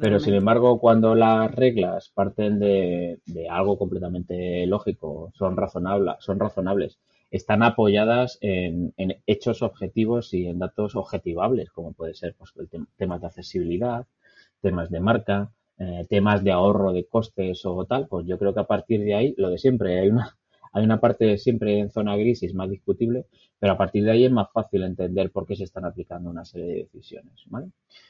Pero 0.00 0.20
sin 0.20 0.34
embargo, 0.34 0.80
cuando 0.80 1.14
las 1.14 1.54
reglas 1.54 2.10
parten 2.14 2.58
de, 2.58 3.18
algo 3.50 3.78
completamente 3.78 4.66
lógico, 4.66 5.32
son 5.34 5.56
razonables, 5.56 6.16
son 6.20 6.38
razonables 6.38 6.98
están 7.30 7.64
apoyadas 7.64 8.38
en, 8.42 8.94
hechos 9.26 9.62
objetivos 9.62 10.32
y 10.34 10.46
en 10.46 10.60
datos 10.60 10.94
objetivables, 10.94 11.68
como 11.72 11.92
puede 11.92 12.14
ser 12.14 12.36
pues, 12.38 12.52
el 12.56 12.86
temas 12.96 13.22
de 13.22 13.26
accesibilidad, 13.26 14.06
temas 14.60 14.88
de 14.88 15.00
marca, 15.00 15.50
eh, 15.78 16.06
temas 16.08 16.44
de 16.44 16.52
ahorro 16.52 16.92
de 16.92 17.06
costes 17.06 17.66
o 17.66 17.84
tal, 17.86 18.06
pues 18.06 18.24
yo 18.26 18.38
creo 18.38 18.54
que 18.54 18.60
a 18.60 18.68
partir 18.68 19.00
de 19.00 19.14
ahí, 19.14 19.34
lo 19.36 19.50
de 19.50 19.58
siempre, 19.58 19.98
hay 19.98 20.10
una, 20.10 20.36
hay 20.74 20.84
una 20.84 21.00
parte 21.00 21.38
siempre 21.38 21.78
en 21.78 21.90
zona 21.90 22.16
gris 22.16 22.42
y 22.42 22.46
es 22.46 22.54
más 22.54 22.68
discutible, 22.68 23.26
pero 23.60 23.74
a 23.74 23.78
partir 23.78 24.04
de 24.04 24.10
ahí 24.10 24.24
es 24.24 24.32
más 24.32 24.50
fácil 24.52 24.82
entender 24.82 25.30
por 25.30 25.46
qué 25.46 25.54
se 25.54 25.64
están 25.64 25.84
aplicando 25.84 26.28
una 26.28 26.44
serie 26.44 26.66
de 26.66 26.88
decisiones. 26.92 27.44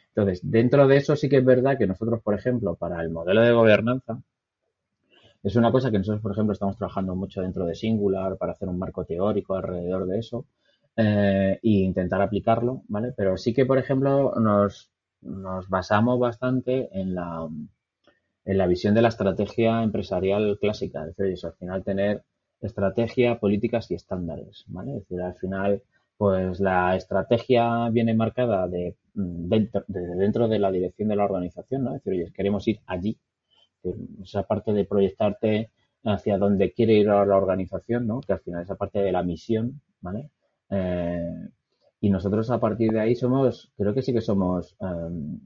Entonces, 0.08 0.40
dentro 0.42 0.88
de 0.88 0.96
eso 0.96 1.14
sí 1.14 1.28
que 1.28 1.36
es 1.36 1.44
verdad 1.44 1.76
que 1.76 1.86
nosotros, 1.86 2.22
por 2.22 2.34
ejemplo, 2.34 2.74
para 2.74 3.02
el 3.02 3.10
modelo 3.10 3.42
de 3.42 3.52
gobernanza, 3.52 4.18
es 5.42 5.56
una 5.56 5.70
cosa 5.70 5.90
que 5.90 5.98
nosotros, 5.98 6.22
por 6.22 6.32
ejemplo, 6.32 6.54
estamos 6.54 6.78
trabajando 6.78 7.14
mucho 7.14 7.42
dentro 7.42 7.66
de 7.66 7.74
Singular 7.74 8.38
para 8.38 8.52
hacer 8.52 8.66
un 8.66 8.78
marco 8.78 9.04
teórico 9.04 9.54
alrededor 9.54 10.06
de 10.06 10.18
eso 10.20 10.46
eh, 10.96 11.60
e 11.62 11.68
intentar 11.68 12.22
aplicarlo, 12.22 12.82
¿vale? 12.88 13.12
Pero 13.14 13.36
sí 13.36 13.52
que, 13.52 13.66
por 13.66 13.76
ejemplo, 13.76 14.32
nos, 14.40 14.90
basamos 15.68 16.18
bastante 16.18 16.88
en 16.98 17.14
la, 17.14 17.46
en 18.46 18.58
la 18.58 18.66
visión 18.66 18.94
de 18.94 19.02
la 19.02 19.08
estrategia 19.08 19.82
empresarial 19.82 20.58
clásica. 20.58 21.06
Es 21.06 21.16
decir, 21.16 21.46
al 21.46 21.54
final 21.56 21.84
tener 21.84 22.24
estrategia, 22.66 23.38
políticas 23.38 23.90
y 23.90 23.94
estándares, 23.94 24.64
¿vale? 24.68 24.92
Es 24.96 25.00
decir, 25.08 25.20
al 25.22 25.34
final, 25.36 25.82
pues 26.16 26.60
la 26.60 26.96
estrategia 26.96 27.88
viene 27.90 28.14
marcada 28.14 28.68
de 28.68 28.96
mm, 29.14 29.48
dentro 29.48 29.84
de, 29.88 30.00
dentro 30.16 30.48
de 30.48 30.58
la 30.58 30.70
dirección 30.72 31.08
de 31.08 31.16
la 31.16 31.24
organización, 31.24 31.84
¿no? 31.84 31.96
Es 31.96 32.04
decir, 32.04 32.22
oye, 32.24 32.32
queremos 32.32 32.66
ir 32.68 32.80
allí. 32.86 33.18
Esa 34.22 34.42
parte 34.44 34.72
de 34.72 34.84
proyectarte 34.86 35.70
hacia 36.04 36.38
donde 36.38 36.72
quiere 36.72 36.94
ir 36.94 37.06
la 37.06 37.36
organización, 37.36 38.06
¿no? 38.06 38.20
Que 38.20 38.32
al 38.34 38.40
final 38.40 38.62
esa 38.62 38.76
parte 38.76 39.00
de 39.00 39.12
la 39.12 39.22
misión, 39.22 39.80
¿vale? 40.00 40.30
Eh, 40.70 41.48
Y 42.00 42.10
nosotros 42.10 42.50
a 42.50 42.60
partir 42.60 42.92
de 42.92 43.00
ahí 43.00 43.14
somos, 43.14 43.72
creo 43.76 43.94
que 43.94 44.02
sí 44.02 44.12
que 44.12 44.20
somos 44.20 44.76
em, 44.80 45.40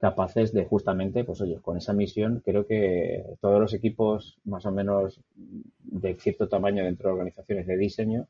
capaces 0.00 0.52
de 0.52 0.64
justamente, 0.64 1.24
pues 1.24 1.40
oye, 1.42 1.58
con 1.60 1.76
esa 1.76 1.92
misión, 1.92 2.42
creo 2.44 2.66
que 2.66 3.24
todos 3.40 3.60
los 3.60 3.74
equipos 3.74 4.38
más 4.44 4.64
o 4.66 4.72
menos 4.72 5.20
de 5.36 6.14
cierto 6.14 6.48
tamaño 6.48 6.84
dentro 6.84 7.08
de 7.08 7.12
organizaciones 7.14 7.66
de 7.66 7.76
diseño, 7.76 8.28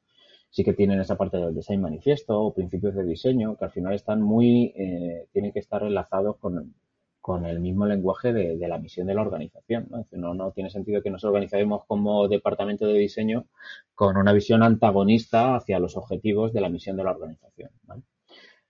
sí 0.50 0.64
que 0.64 0.72
tienen 0.74 1.00
esa 1.00 1.16
parte 1.16 1.36
del 1.38 1.54
design 1.54 1.80
manifiesto 1.80 2.40
o 2.40 2.52
principios 2.52 2.94
de 2.96 3.04
diseño 3.04 3.56
que 3.56 3.64
al 3.64 3.70
final 3.70 3.94
están 3.94 4.20
muy, 4.20 4.74
eh, 4.76 5.28
tienen 5.32 5.52
que 5.52 5.60
estar 5.60 5.82
enlazados 5.84 6.36
con, 6.38 6.74
con 7.20 7.46
el 7.46 7.60
mismo 7.60 7.86
lenguaje 7.86 8.32
de, 8.32 8.68
la 8.68 8.78
misión 8.78 9.06
de 9.06 9.14
la 9.14 9.22
organización. 9.22 9.88
¿no? 10.10 10.52
tiene 10.52 10.70
sentido 10.70 11.02
que 11.02 11.10
nos 11.10 11.24
organicemos 11.24 11.84
como 11.86 12.26
departamento 12.28 12.86
de 12.86 12.98
diseño 12.98 13.46
con 13.94 14.16
una 14.16 14.32
visión 14.32 14.62
antagonista 14.62 15.54
hacia 15.54 15.78
los 15.78 15.96
objetivos 15.96 16.52
de 16.52 16.60
la 16.62 16.68
misión 16.68 16.96
de 16.96 17.04
la 17.04 17.12
organización. 17.12 17.70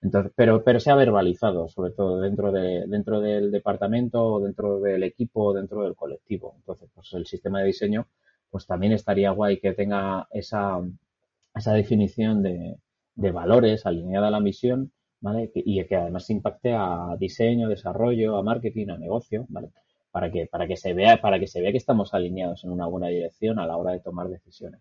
Entonces, 0.03 0.33
pero, 0.35 0.65
pero 0.65 0.81
se 0.81 0.91
ha 0.91 0.95
verbalizado, 0.95 1.69
sobre 1.69 1.93
todo 1.93 2.21
dentro, 2.21 2.53
de, 2.53 2.85
dentro 2.87 3.21
del 3.21 3.51
departamento, 3.51 4.41
dentro 4.41 4.81
del 4.81 5.03
equipo, 5.03 5.53
dentro 5.53 5.83
del 5.85 5.95
colectivo. 5.95 6.55
Entonces, 6.59 6.89
pues 6.95 7.13
el 7.13 7.27
sistema 7.27 7.61
de 7.61 7.67
diseño, 7.67 8.09
pues 8.51 8.67
también 8.67 8.93
estaría 8.93 9.31
guay 9.31 9.61
que 9.61 9.73
tenga 9.75 10.27
esa, 10.31 10.81
esa 11.55 11.73
definición 11.75 12.43
de, 12.43 12.77
de 13.15 13.31
valores 13.33 13.87
alineada 13.87 14.29
a 14.29 14.31
la 14.31 14.41
misión 14.41 14.93
¿vale? 15.21 15.51
Y 15.55 15.85
que 15.87 15.97
además 15.97 16.29
impacte 16.31 16.73
a 16.75 17.17
diseño, 17.19 17.69
desarrollo, 17.69 18.37
a 18.37 18.43
marketing, 18.43 18.89
a 18.91 18.99
negocio, 18.99 19.47
¿vale? 19.49 19.71
Para 20.11 20.31
que, 20.31 20.47
para 20.47 20.67
que 20.67 20.77
se 20.77 20.93
vea, 20.95 21.21
para 21.21 21.39
que 21.39 21.47
se 21.47 21.61
vea 21.61 21.71
que 21.73 21.79
estamos 21.79 22.15
alineados 22.15 22.65
en 22.65 22.71
una 22.71 22.87
buena 22.87 23.09
dirección 23.09 23.59
a 23.59 23.67
la 23.67 23.77
hora 23.77 23.93
de 23.93 24.01
tomar 24.01 24.29
decisiones. 24.29 24.81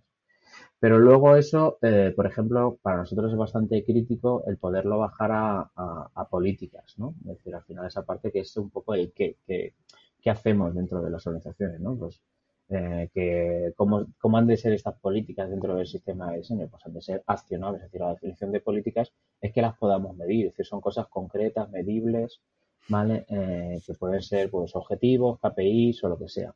Pero 0.79 0.97
luego 0.97 1.35
eso, 1.35 1.77
eh, 1.81 2.13
por 2.15 2.25
ejemplo, 2.25 2.79
para 2.81 2.97
nosotros 2.97 3.31
es 3.31 3.37
bastante 3.37 3.83
crítico 3.83 4.43
el 4.47 4.57
poderlo 4.57 4.99
bajar 4.99 5.31
a, 5.33 6.27
políticas, 6.29 6.95
¿no? 6.97 7.15
Es 7.21 7.37
decir, 7.37 7.55
al 7.55 7.63
final 7.63 7.87
esa 7.87 8.05
parte 8.05 8.31
que 8.31 8.39
es 8.39 8.55
un 8.57 8.69
poco 8.69 8.93
el 8.93 9.11
qué, 9.13 9.37
qué, 9.45 9.73
qué 10.21 10.29
hacemos 10.29 10.75
dentro 10.75 11.01
de 11.01 11.09
las 11.09 11.25
organizaciones, 11.27 11.79
¿no? 11.81 11.97
Pues 11.97 12.21
eh, 12.69 13.09
que 13.13 13.73
cómo, 13.75 14.05
cómo, 14.19 14.37
han 14.37 14.45
de 14.45 14.55
ser 14.55 14.73
estas 14.73 14.95
políticas 14.99 15.49
dentro 15.49 15.75
del 15.75 15.87
sistema 15.87 16.31
de 16.31 16.37
diseño, 16.37 16.67
pues 16.69 16.85
han 16.85 16.93
de 16.93 17.01
ser 17.01 17.23
accionables, 17.25 17.81
es 17.81 17.87
decir, 17.87 18.01
la 18.01 18.13
definición 18.13 18.51
de 18.51 18.59
políticas 18.61 19.11
es 19.41 19.51
que 19.51 19.61
las 19.63 19.75
podamos 19.75 20.15
medir, 20.15 20.45
es 20.45 20.51
decir, 20.53 20.67
son 20.67 20.79
cosas 20.79 21.07
concretas, 21.07 21.69
medibles, 21.71 22.41
¿vale? 22.87 23.25
Eh, 23.29 23.81
que 23.85 23.93
pueden 23.95 24.21
ser 24.21 24.51
pues 24.51 24.75
objetivos, 24.75 25.39
KPIs 25.39 26.03
o 26.03 26.09
lo 26.09 26.17
que 26.19 26.29
sea. 26.29 26.53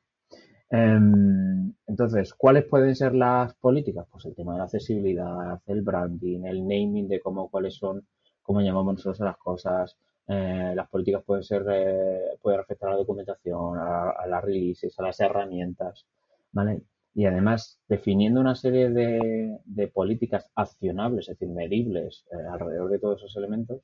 Em, 0.73 1.71
entonces, 1.85 2.33
¿cuáles 2.33 2.65
pueden 2.65 2.95
ser 2.95 3.13
las 3.13 3.53
políticas? 3.55 4.07
Pues 4.11 4.25
el 4.25 4.33
tema 4.33 4.53
de 4.53 4.57
la 4.57 4.63
accesibilidad, 4.63 5.61
el 5.67 5.83
branding, 5.83 6.45
el 6.45 6.61
naming 6.61 7.07
de 7.07 7.19
cómo, 7.21 7.47
cuáles 7.49 7.75
son, 7.75 8.07
cómo 8.41 8.59
llamamos 8.59 8.95
nosotros 8.95 9.21
a 9.21 9.25
las 9.25 9.37
cosas, 9.37 9.95
eh, 10.27 10.73
las 10.75 10.89
políticas 10.89 11.23
pueden 11.23 11.43
ser, 11.43 11.63
eh, 11.69 12.37
pueden 12.41 12.59
afectar 12.61 12.89
a 12.89 12.93
la 12.93 12.97
documentación, 12.97 13.77
a, 13.77 14.25
las 14.27 14.43
releases, 14.43 14.99
a 14.99 15.03
las 15.03 15.19
herramientas, 15.19 16.07
¿vale? 16.51 16.81
Y 17.13 17.25
además, 17.25 17.79
definiendo 17.87 18.41
una 18.41 18.55
serie 18.55 18.89
de, 18.89 19.91
políticas 19.93 20.49
accionables, 20.55 21.29
es 21.29 21.37
decir, 21.37 21.53
medibles 21.53 22.25
eh, 22.31 22.47
alrededor 22.51 22.89
de 22.89 22.97
todos 22.99 23.19
esos 23.19 23.37
elementos, 23.37 23.81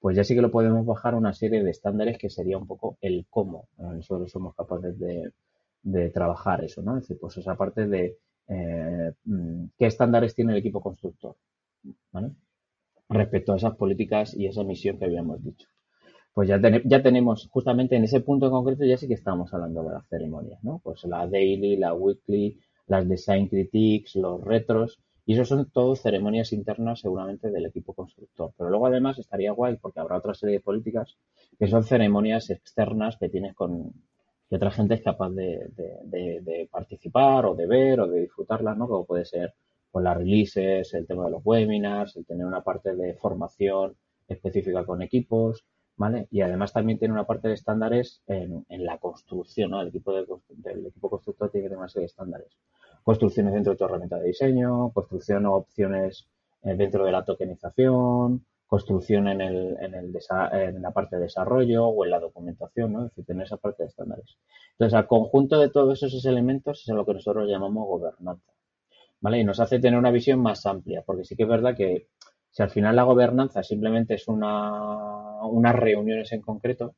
pues 0.00 0.16
ya 0.16 0.24
sí 0.24 0.34
que 0.34 0.42
lo 0.42 0.50
podemos 0.50 0.86
bajar 0.86 1.12
a 1.14 1.18
una 1.18 1.34
serie 1.34 1.62
de 1.62 1.70
estándares 1.70 2.16
que 2.16 2.30
sería 2.30 2.56
un 2.56 2.66
poco 2.66 2.96
el 3.02 3.26
cómo 3.28 3.68
nosotros 3.76 4.30
somos 4.30 4.54
capaces 4.54 4.98
de, 4.98 5.30
de 5.82 6.10
trabajar 6.10 6.64
eso, 6.64 6.82
¿no? 6.82 6.96
Es 6.96 7.04
decir, 7.04 7.18
pues 7.20 7.36
esa 7.36 7.56
parte 7.56 7.86
de 7.86 8.18
mm, 9.24 9.64
qué 9.78 9.86
estándares 9.86 10.34
tiene 10.34 10.52
el 10.52 10.58
equipo 10.58 10.80
constructor, 10.80 11.36
¿vale? 12.12 12.32
Respecto 13.08 13.52
a 13.52 13.56
esas 13.56 13.76
políticas 13.76 14.34
y 14.36 14.46
esa 14.46 14.64
misión 14.64 14.98
que 14.98 15.06
habíamos 15.06 15.42
dicho 15.42 15.66
pues 16.32 16.48
ya, 16.48 16.60
ya 16.84 17.02
tenemos 17.02 17.48
justamente 17.50 17.96
en 17.96 18.04
ese 18.04 18.20
punto 18.20 18.46
en 18.46 18.52
concreto 18.52 18.84
ya 18.84 18.96
sí 18.96 19.08
que 19.08 19.14
estamos 19.14 19.52
hablando 19.52 19.82
de 19.82 19.94
las 19.94 20.08
ceremonias, 20.08 20.62
¿no? 20.62 20.80
Pues 20.82 21.04
la 21.04 21.26
daily, 21.26 21.76
la 21.76 21.92
weekly, 21.92 22.58
las 22.86 23.08
design 23.08 23.48
critiques, 23.48 24.14
los 24.16 24.42
retros, 24.42 25.00
y 25.26 25.34
eso 25.34 25.44
son 25.44 25.70
todos 25.70 26.00
ceremonias 26.00 26.52
internas 26.52 27.00
seguramente 27.00 27.50
del 27.50 27.66
equipo 27.66 27.94
constructor. 27.94 28.52
Pero 28.56 28.70
luego 28.70 28.86
además 28.86 29.18
estaría 29.18 29.52
guay 29.52 29.76
porque 29.76 30.00
habrá 30.00 30.18
otra 30.18 30.34
serie 30.34 30.56
de 30.56 30.60
políticas 30.60 31.18
que 31.58 31.68
son 31.68 31.84
ceremonias 31.84 32.50
externas 32.50 33.16
que 33.18 33.28
tienes 33.28 33.54
con 33.54 33.92
que 34.50 34.56
otra 34.56 34.72
gente 34.72 34.94
es 34.94 35.02
capaz 35.02 35.30
de, 35.30 35.70
de, 35.76 36.68
participar 36.72 37.46
o 37.46 37.54
de 37.54 37.68
ver 37.68 38.00
o 38.00 38.08
de 38.08 38.22
disfrutarlas, 38.22 38.76
¿no? 38.76 38.88
Como 38.88 39.06
puede 39.06 39.24
ser 39.24 39.54
con 39.92 40.02
las 40.02 40.16
releases, 40.16 40.92
el 40.94 41.06
tema 41.06 41.26
de 41.26 41.30
los 41.30 41.42
webinars, 41.44 42.16
el 42.16 42.26
tener 42.26 42.44
una 42.44 42.62
parte 42.62 42.96
de 42.96 43.14
formación 43.14 43.94
específica 44.26 44.84
con 44.84 45.02
equipos, 45.02 45.64
¿vale? 45.96 46.26
Y 46.32 46.40
además 46.40 46.72
también 46.72 46.98
tiene 46.98 47.14
una 47.14 47.28
parte 47.28 47.46
de 47.46 47.54
estándares 47.54 48.22
en, 48.26 48.64
la 48.68 48.98
construcción, 48.98 49.70
¿no? 49.70 49.80
El 49.80 49.88
equipo 49.88 50.12
del 50.12 50.86
equipo 50.86 51.08
constructor 51.08 51.48
tiene 51.50 51.66
que 51.66 51.68
tener 51.68 51.78
una 51.78 51.88
serie 51.88 52.04
de 52.04 52.06
estándares. 52.06 52.58
Construcciones 53.04 53.54
dentro 53.54 53.72
de 53.72 53.78
tu 53.78 53.84
herramienta 53.84 54.18
de 54.18 54.26
diseño, 54.26 54.90
construcción 54.90 55.46
o 55.46 55.54
opciones 55.54 56.26
eh, 56.62 56.74
dentro 56.74 57.04
de 57.04 57.12
la 57.12 57.24
tokenización, 57.24 58.44
construcción 58.70 59.26
en, 59.26 59.40
el, 59.40 59.76
en, 59.80 59.94
el 59.96 60.16
en 60.52 60.80
la 60.80 60.92
parte 60.92 61.16
de 61.16 61.22
desarrollo 61.22 61.86
o 61.86 62.04
en 62.04 62.10
la 62.12 62.20
documentación, 62.20 62.92
¿no? 62.92 63.00
Es 63.00 63.10
decir, 63.10 63.26
tener 63.26 63.44
esa 63.44 63.56
parte 63.56 63.82
de 63.82 63.88
estándares. 63.88 64.38
Entonces, 64.72 64.94
al 64.94 65.08
conjunto 65.08 65.58
de 65.58 65.70
todos 65.70 66.00
esos 66.04 66.24
elementos 66.24 66.88
es 66.88 66.94
lo 66.94 67.04
que 67.04 67.14
nosotros 67.14 67.48
llamamos 67.48 67.84
gobernanza, 67.88 68.52
¿vale? 69.20 69.40
Y 69.40 69.44
nos 69.44 69.58
hace 69.58 69.80
tener 69.80 69.98
una 69.98 70.12
visión 70.12 70.38
más 70.38 70.64
amplia, 70.66 71.02
porque 71.04 71.24
sí 71.24 71.34
que 71.34 71.42
es 71.42 71.48
verdad 71.48 71.74
que 71.76 72.06
si 72.48 72.62
al 72.62 72.70
final 72.70 72.94
la 72.94 73.02
gobernanza 73.02 73.64
simplemente 73.64 74.14
es 74.14 74.28
una, 74.28 75.42
unas 75.42 75.74
reuniones 75.74 76.30
en 76.30 76.40
concreto, 76.40 76.94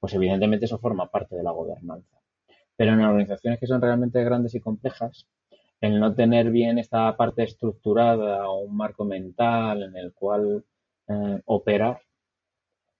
pues 0.00 0.14
evidentemente 0.14 0.64
eso 0.64 0.80
forma 0.80 1.08
parte 1.08 1.36
de 1.36 1.44
la 1.44 1.52
gobernanza. 1.52 2.18
Pero 2.76 2.94
en 2.94 3.00
organizaciones 3.00 3.60
que 3.60 3.68
son 3.68 3.80
realmente 3.80 4.24
grandes 4.24 4.56
y 4.56 4.60
complejas, 4.60 5.28
el 5.80 6.00
no 6.00 6.16
tener 6.16 6.50
bien 6.50 6.78
esta 6.78 7.16
parte 7.16 7.44
estructurada 7.44 8.48
o 8.48 8.62
un 8.62 8.76
marco 8.76 9.04
mental 9.04 9.84
en 9.84 9.96
el 9.96 10.12
cual 10.12 10.64
eh, 11.08 11.40
operar, 11.46 12.00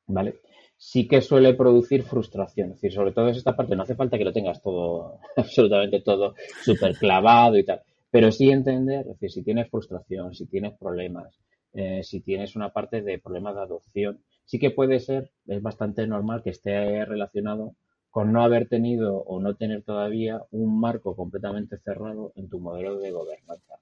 ¿vale? 0.07 0.41
Sí 0.77 1.07
que 1.07 1.21
suele 1.21 1.55
producir 1.55 2.03
frustración. 2.03 2.71
Es 2.71 2.77
decir, 2.77 2.93
sobre 2.93 3.12
todo 3.12 3.29
es 3.29 3.37
esta 3.37 3.57
parte, 3.57 3.77
no 3.77 3.83
hace 3.83 3.95
falta 3.95 4.19
que 4.19 4.25
lo 4.25 4.33
tengas 4.33 4.62
todo, 4.62 5.21
absolutamente 5.37 6.01
todo 6.01 6.35
súper 6.65 6.97
clavado 6.97 7.57
y 7.59 7.65
tal. 7.65 7.83
Pero 8.11 8.31
sí 8.31 8.51
entender, 8.51 9.01
es 9.01 9.19
decir, 9.19 9.31
si 9.31 9.43
tienes 9.43 9.71
frustración, 9.71 10.35
si 10.35 10.47
tienes 10.47 10.75
problemas, 10.79 11.38
eh, 11.75 12.03
si 12.03 12.21
tienes 12.21 12.57
una 12.57 12.73
parte 12.73 13.03
de 13.03 13.19
problemas 13.19 13.55
de 13.55 13.62
adopción. 13.62 14.21
Sí 14.45 14.59
que 14.59 14.71
puede 14.71 15.01
ser, 15.01 15.31
es 15.47 15.62
bastante 15.62 16.07
normal 16.07 16.43
que 16.43 16.51
esté 16.51 17.05
relacionado 17.05 17.75
con 18.11 18.33
no 18.33 18.43
haber 18.43 18.69
tenido 18.69 19.17
o 19.23 19.41
no 19.41 19.57
tener 19.57 19.83
todavía 19.83 20.43
un 20.51 20.79
marco 20.79 21.17
completamente 21.17 21.79
cerrado 21.79 22.33
en 22.37 22.51
tu 22.51 22.61
modelo 22.61 22.99
de 22.99 23.11
gobernanza. 23.11 23.81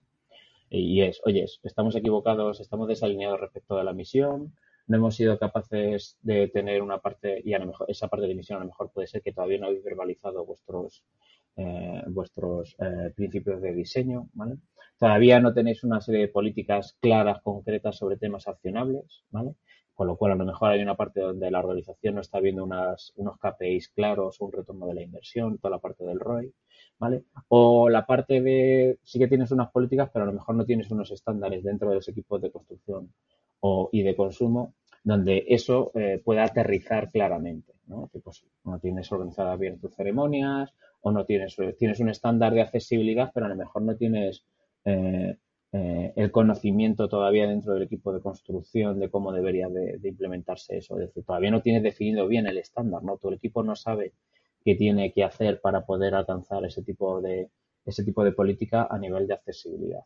Y 0.71 1.03
es, 1.03 1.21
oye, 1.25 1.45
estamos 1.65 1.97
equivocados, 1.97 2.61
estamos 2.61 2.87
desalineados 2.87 3.41
respecto 3.41 3.77
a 3.77 3.85
la 3.85 3.93
misión, 3.93 4.55
no 4.87 4.97
hemos 4.97 5.17
sido 5.17 5.37
capaces 5.37 6.17
de 6.23 6.47
tener 6.47 6.81
una 6.81 6.99
parte, 6.99 7.43
y 7.45 7.55
a 7.55 7.59
lo 7.59 7.67
mejor 7.67 7.91
esa 7.91 8.07
parte 8.09 8.29
de 8.29 8.37
misión 8.37 8.59
a 8.59 8.61
lo 8.61 8.69
mejor 8.69 8.91
puede 8.93 9.09
ser 9.09 9.21
que 9.21 9.33
todavía 9.33 9.59
no 9.59 9.67
habéis 9.67 9.83
verbalizado 9.83 10.47
vuestros, 10.47 11.05
eh, 11.57 12.03
vuestros 12.07 12.77
eh, 12.79 13.13
principios 13.17 13.61
de 13.61 13.75
diseño, 13.75 14.29
¿vale? 14.33 14.59
Todavía 14.97 15.41
no 15.41 15.53
tenéis 15.53 15.83
una 15.83 16.01
serie 16.01 16.23
de 16.23 16.29
políticas 16.29 16.97
claras, 17.01 17.43
concretas 17.43 17.97
sobre 17.97 18.17
temas 18.17 18.47
accionables, 18.47 19.25
¿vale? 19.31 19.57
Con 19.95 20.07
lo 20.07 20.17
cual, 20.17 20.33
a 20.33 20.37
lo 20.37 20.45
mejor 20.45 20.71
hay 20.71 20.83
una 20.83 20.97
parte 20.97 21.21
donde 21.21 21.51
la 21.51 21.59
organización 21.59 22.15
no 22.15 22.21
está 22.21 22.39
viendo 22.39 22.63
unas, 22.63 23.13
unos 23.17 23.39
KPIs 23.39 23.89
claros, 23.89 24.41
un 24.41 24.53
retorno 24.53 24.87
de 24.87 24.95
la 24.95 25.03
inversión, 25.03 25.59
toda 25.59 25.73
la 25.73 25.81
parte 25.81 26.05
del 26.05 26.21
ROI, 26.21 26.53
¿vale? 27.01 27.25
O 27.49 27.89
la 27.89 28.07
parte 28.07 28.41
de, 28.41 28.99
sí 29.03 29.19
que 29.19 29.27
tienes 29.27 29.51
unas 29.51 29.71
políticas, 29.73 30.11
pero 30.13 30.23
a 30.23 30.27
lo 30.27 30.35
mejor 30.35 30.55
no 30.55 30.65
tienes 30.65 30.91
unos 30.91 31.11
estándares 31.11 31.65
dentro 31.65 31.89
de 31.89 31.97
los 31.97 32.09
equipos 32.09 32.41
de 32.41 32.53
construcción 32.53 33.13
o, 33.61 33.89
y 33.91 34.03
de 34.03 34.15
consumo 34.15 34.75
donde 35.03 35.47
eso 35.49 35.93
eh, 35.95 36.21
pueda 36.23 36.45
aterrizar 36.45 37.11
claramente, 37.11 37.73
¿no? 37.87 38.11
Que 38.13 38.21
pues 38.21 38.45
no 38.65 38.79
tienes 38.79 39.11
organizadas 39.11 39.59
bien 39.59 39.81
tus 39.81 39.95
ceremonias 39.95 40.75
o 41.01 41.11
no 41.11 41.25
tienes, 41.25 41.57
tienes 41.79 42.01
un 42.01 42.11
estándar 42.11 42.53
de 42.53 42.61
accesibilidad, 42.61 43.31
pero 43.33 43.47
a 43.47 43.49
lo 43.49 43.57
mejor 43.57 43.81
no 43.81 43.97
tienes 43.97 44.45
eh, 44.85 45.39
eh, 45.73 46.13
el 46.17 46.31
conocimiento 46.31 47.09
todavía 47.09 47.47
dentro 47.47 47.73
del 47.73 47.85
equipo 47.85 48.13
de 48.13 48.21
construcción 48.21 48.99
de 48.99 49.09
cómo 49.09 49.33
debería 49.33 49.69
de, 49.69 49.99
implementarse 50.03 50.77
eso. 50.77 50.99
Es 50.99 51.09
decir, 51.09 51.25
todavía 51.25 51.51
no 51.51 51.63
tienes 51.63 51.83
definido 51.83 52.29
bien 52.29 52.47
el 52.47 52.59
estándar, 52.59 53.03
¿no? 53.03 53.17
Todo 53.17 53.31
el 53.31 53.39
equipo 53.39 53.63
no 53.63 53.77
sabe 53.77 54.13
qué 54.65 54.75
tiene 54.75 55.13
que 55.13 55.25
hacer 55.25 55.61
para 55.61 55.85
poder 55.85 56.15
alcanzar 56.15 56.65
ese 56.65 56.83
tipo 56.83 57.21
de, 57.21 57.51
ese 57.85 58.05
tipo 58.05 58.25
de 58.25 58.33
política 58.33 58.89
a 58.91 58.99
nivel 58.99 59.27
de 59.27 59.35
accesibilidad. 59.35 60.05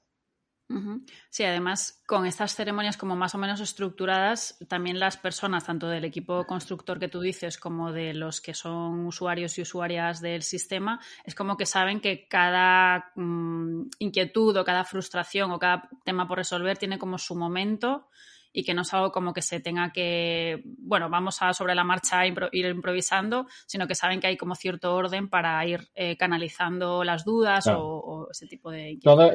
Sí, 1.29 1.45
además, 1.45 2.03
con 2.07 2.25
estas 2.25 2.55
ceremonias 2.55 2.97
como 2.97 3.15
más 3.15 3.35
o 3.35 3.39
menos 3.39 3.61
estructuradas, 3.61 4.59
también 4.67 4.99
las 4.99 5.19
personas, 5.19 5.67
tanto 5.67 5.89
del 5.89 6.07
equipo 6.07 6.47
constructor 6.47 6.99
que 6.99 7.09
tú 7.09 7.21
dices 7.21 7.59
como 7.59 7.93
de 7.93 8.15
los 8.15 8.41
que 8.41 8.55
son 8.55 9.05
usuarios 9.07 9.59
y 9.59 9.63
usuarias 9.63 10.23
del 10.23 10.43
sistema, 10.43 11.01
es 11.25 11.35
como 11.35 11.59
que 11.59 11.67
saben 11.67 12.01
que 12.01 12.27
cada 12.27 13.13
mm, 13.15 13.89
inquietud 13.99 14.57
o 14.57 14.65
cada 14.65 14.85
frustración 14.85 15.51
o 15.51 15.59
cada 15.59 15.89
tema 16.03 16.27
por 16.27 16.39
resolver 16.39 16.79
tiene 16.79 16.99
como 16.99 17.19
su 17.19 17.37
momento 17.37 18.09
y 18.57 18.63
que 18.63 18.73
no 18.73 18.83
es 18.83 18.95
algo 18.95 19.11
como 19.11 19.35
que 19.35 19.43
se 19.43 19.59
tenga 19.59 19.91
que, 19.93 20.63
bueno, 20.65 21.11
vamos 21.11 21.43
a 21.43 21.53
sobre 21.53 21.75
la 21.75 21.83
marcha 21.83 22.25
ir 22.25 22.67
improvisando, 22.67 23.47
sino 23.67 23.89
que 23.89 23.97
saben 23.97 24.21
que 24.21 24.29
hay 24.29 24.37
como 24.37 24.55
cierto 24.55 24.95
orden 24.95 25.29
para 25.29 25.67
ir 25.67 25.89
eh, 25.97 26.17
canalizando 26.17 27.03
las 27.03 27.25
dudas 27.25 27.67
o, 27.67 28.29
ese 28.31 28.47
tipo 28.47 28.71
de... 28.71 29.01
Todo, 29.03 29.33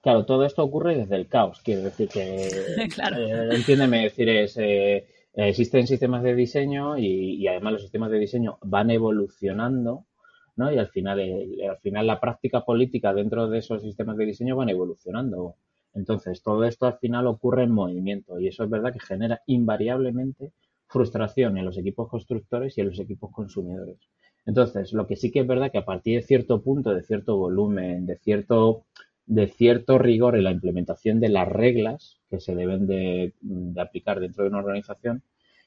claro, 0.00 0.24
todo 0.24 0.44
esto 0.44 0.62
ocurre 0.62 0.96
desde 0.96 1.16
el 1.16 1.26
caos, 1.26 1.60
quiero 1.64 1.82
decir 1.82 2.08
que... 2.08 2.88
claro. 2.94 3.16
Eh, 3.16 3.56
entiéndeme, 3.56 4.04
decir, 4.04 4.28
es... 4.28 4.56
Eh, 4.56 5.04
existen 5.34 5.88
sistemas 5.88 6.22
de 6.22 6.34
diseño 6.34 6.96
y, 6.96 7.46
además 7.48 7.74
los 7.74 7.82
sistemas 7.82 8.10
de 8.10 8.18
diseño 8.18 8.58
van 8.62 8.90
evolucionando 8.90 10.06
¿no? 10.54 10.72
y 10.72 10.78
al 10.78 10.88
final, 10.88 11.20
al 11.20 11.78
final 11.78 12.06
la 12.06 12.20
práctica 12.20 12.64
política 12.64 13.12
dentro 13.12 13.48
de 13.48 13.58
esos 13.58 13.82
sistemas 13.82 14.16
de 14.16 14.26
diseño 14.26 14.56
van 14.56 14.68
evolucionando. 14.68 15.56
Entonces, 15.94 16.42
todo 16.42 16.64
esto 16.64 16.86
al 16.86 16.98
final 16.98 17.26
ocurre 17.26 17.64
en 17.64 17.72
movimiento 17.72 18.38
y 18.38 18.48
eso 18.48 18.64
es 18.64 18.70
verdad 18.70 18.92
que 18.92 19.00
genera 19.00 19.42
invariablemente 19.46 20.52
frustración 20.86 21.56
en 21.56 21.64
los 21.64 21.78
equipos 21.78 22.08
constructores 22.08 22.76
y 22.76 22.80
en 22.80 22.88
los 22.88 22.98
equipos 22.98 23.30
consumidores. 23.32 23.98
Entonces, 24.46 24.92
lo 24.92 25.06
que 25.06 25.16
sí 25.16 25.30
que 25.30 25.40
es 25.40 25.46
verdad 25.46 25.70
que 25.70 25.78
a 25.78 25.84
partir 25.84 26.16
de 26.20 26.26
cierto 26.26 26.62
punto, 26.62 26.94
de 26.94 27.02
cierto 27.02 27.36
volumen, 27.36 28.06
de 28.06 28.16
cierto, 28.16 28.84
de 29.26 29.46
cierto 29.48 29.98
rigor 29.98 30.36
en 30.36 30.44
la 30.44 30.50
implementación 30.50 31.20
de 31.20 31.28
las 31.28 31.48
reglas 31.48 32.20
que 32.28 32.40
se 32.40 32.54
deben 32.54 32.86
de, 32.86 33.34
aplicar 33.76 34.20
dentro 34.20 34.44
de 34.44 34.50
una 34.50 34.58
organización, 34.58 35.22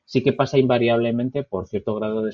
sí 0.05 0.23
que 0.23 0.33
pasa 0.33 0.57
invariablemente 0.57 1.43
por 1.43 1.67
cierto 1.67 1.95
grado 1.95 2.23
de 2.23 2.33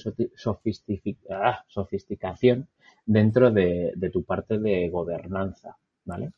ah, 1.29 1.63
sofisticación 1.67 2.67
dentro 3.05 3.51
de, 3.51 3.93
de 3.95 4.09
tu 4.09 4.23
parte 4.23 4.57
de 4.59 4.89
gobernanza, 4.89 5.77
¿vale? 6.05 6.31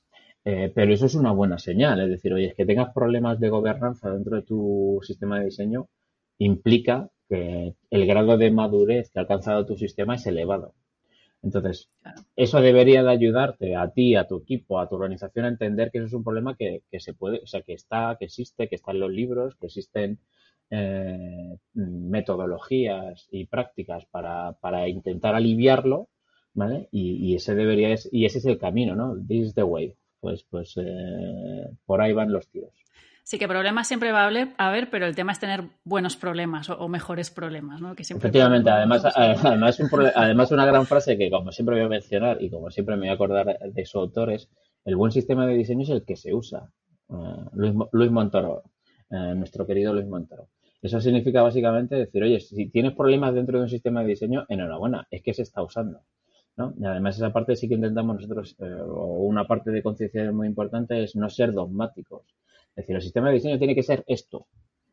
Eh, 0.44 0.72
pero 0.74 0.94
eso 0.94 1.06
es 1.06 1.16
una 1.16 1.32
buena 1.32 1.60
señal, 1.60 2.02
es 2.02 2.10
decir, 2.10 2.34
oye, 2.34 2.48
es 2.48 2.56
que 2.56 2.66
tengas 2.66 2.94
problemas 2.94 3.40
de 3.40 3.50
gobernanza 3.50 4.10
dentro 4.10 4.36
de 4.38 4.42
tu 4.42 5.00
sistema 5.04 5.38
de 5.40 5.46
diseño 5.46 5.88
implica 6.40 7.10
que 7.30 7.76
el 7.92 8.08
grado 8.08 8.38
de 8.38 8.52
madurez 8.52 9.12
que 9.12 9.20
ha 9.20 9.22
alcanzado 9.24 9.66
tu 9.66 9.78
sistema 9.78 10.16
es 10.16 10.26
elevado. 10.26 10.74
Entonces, 11.44 11.90
eso 12.36 12.62
debería 12.62 13.04
de 13.04 13.12
ayudarte 13.12 13.76
a 13.76 13.90
ti, 13.92 14.16
a 14.16 14.28
tu 14.28 14.38
equipo, 14.38 14.80
a 14.80 14.90
tu 14.90 14.96
organización 14.96 15.46
a 15.46 15.50
entender 15.50 15.92
que 15.92 16.00
eso 16.00 16.08
es 16.08 16.14
un 16.14 16.24
problema 16.24 16.56
que, 16.56 16.84
se 17.00 17.14
puede, 17.14 17.40
o 17.40 17.48
sea, 17.48 17.62
que 17.62 17.74
está, 17.74 18.16
que 18.20 18.26
existe, 18.26 18.68
que 18.68 18.76
está 18.76 18.92
en 18.92 19.00
los 19.00 19.12
libros, 19.12 19.56
que 19.56 19.68
existen 19.68 20.20
eh, 20.70 21.58
metodologías 21.74 23.28
y 23.32 23.46
prácticas 23.46 24.06
para, 24.06 24.54
para 24.54 24.88
intentar 24.88 25.36
aliviarlo, 25.36 26.10
¿vale? 26.54 26.90
Y, 26.92 27.36
ese 27.36 27.56
debería 27.56 27.96
y 28.12 28.26
ese 28.26 28.38
es 28.40 28.46
el 28.46 28.58
camino, 28.60 28.96
¿no? 28.96 29.16
This 29.28 29.48
is 29.48 29.54
the 29.56 29.64
way 29.64 29.96
pues, 30.22 30.46
pues 30.50 30.76
eh, 30.78 31.70
por 31.86 32.02
ahí 32.02 32.14
van 32.14 32.32
los 32.32 32.48
tiros. 32.48 32.72
Sí, 33.24 33.38
que 33.38 33.48
problemas 33.48 33.88
siempre 33.88 34.12
va 34.12 34.24
a 34.24 34.68
haber, 34.68 34.90
pero 34.90 35.06
el 35.06 35.16
tema 35.16 35.32
es 35.32 35.40
tener 35.40 35.64
buenos 35.84 36.16
problemas 36.16 36.70
o, 36.70 36.88
mejores 36.88 37.30
problemas, 37.30 37.80
¿no? 37.80 37.96
Que 37.96 38.02
Efectivamente, 38.02 38.70
además, 38.70 39.06
además, 39.06 39.80
además 40.16 40.52
una 40.52 40.66
gran 40.66 40.86
frase 40.86 41.18
que 41.18 41.30
como 41.30 41.52
siempre 41.52 41.76
voy 41.76 41.86
a 41.86 41.90
mencionar 41.90 42.42
y 42.42 42.50
como 42.50 42.72
siempre 42.72 42.96
me 42.96 43.02
voy 43.02 43.10
a 43.10 43.14
acordar 43.14 43.60
de 43.60 43.86
su 43.86 44.00
autor 44.00 44.32
es 44.32 44.50
el 44.86 44.96
buen 44.96 45.12
sistema 45.12 45.46
de 45.46 45.54
diseño 45.54 45.84
es 45.84 45.90
el 45.90 46.04
que 46.04 46.16
se 46.16 46.34
usa. 46.34 46.70
Eh, 47.10 47.46
Luis, 47.54 47.74
Luis, 47.92 48.12
Montoro, 48.12 48.64
eh, 49.10 49.34
nuestro 49.36 49.66
querido 49.68 49.94
Luis 49.94 50.08
Montoro. 50.08 50.50
Eso 50.82 51.00
significa 51.00 51.44
básicamente 51.44 51.96
decir, 51.96 52.24
oye, 52.24 52.40
si 52.40 52.70
tienes 52.70 52.94
problemas 52.94 53.36
dentro 53.36 53.60
de 53.60 53.64
un 53.66 53.70
sistema 53.70 54.02
de 54.02 54.08
diseño, 54.08 54.46
enhorabuena, 54.50 55.08
es 55.12 55.22
que 55.22 55.34
se 55.34 55.44
está 55.44 55.62
usando. 55.62 56.02
Y 56.80 56.86
además 56.86 57.18
esa 57.18 57.34
parte 57.34 57.56
sí 57.56 57.68
que 57.68 57.76
intentamos 57.76 58.16
nosotros, 58.16 58.56
eh, 58.60 58.82
o 58.82 59.24
una 59.24 59.46
parte 59.46 59.72
de 59.72 59.84
conciencia 59.84 60.32
muy 60.32 60.48
importante 60.48 61.04
es 61.04 61.16
no 61.16 61.30
ser 61.30 61.54
dogmáticos. 61.54 62.24
Es 62.72 62.84
decir, 62.84 62.96
el 62.96 63.02
sistema 63.02 63.28
de 63.28 63.36
diseño 63.36 63.58
tiene 63.58 63.76
que 63.76 63.84
ser 63.84 64.04
esto 64.08 64.48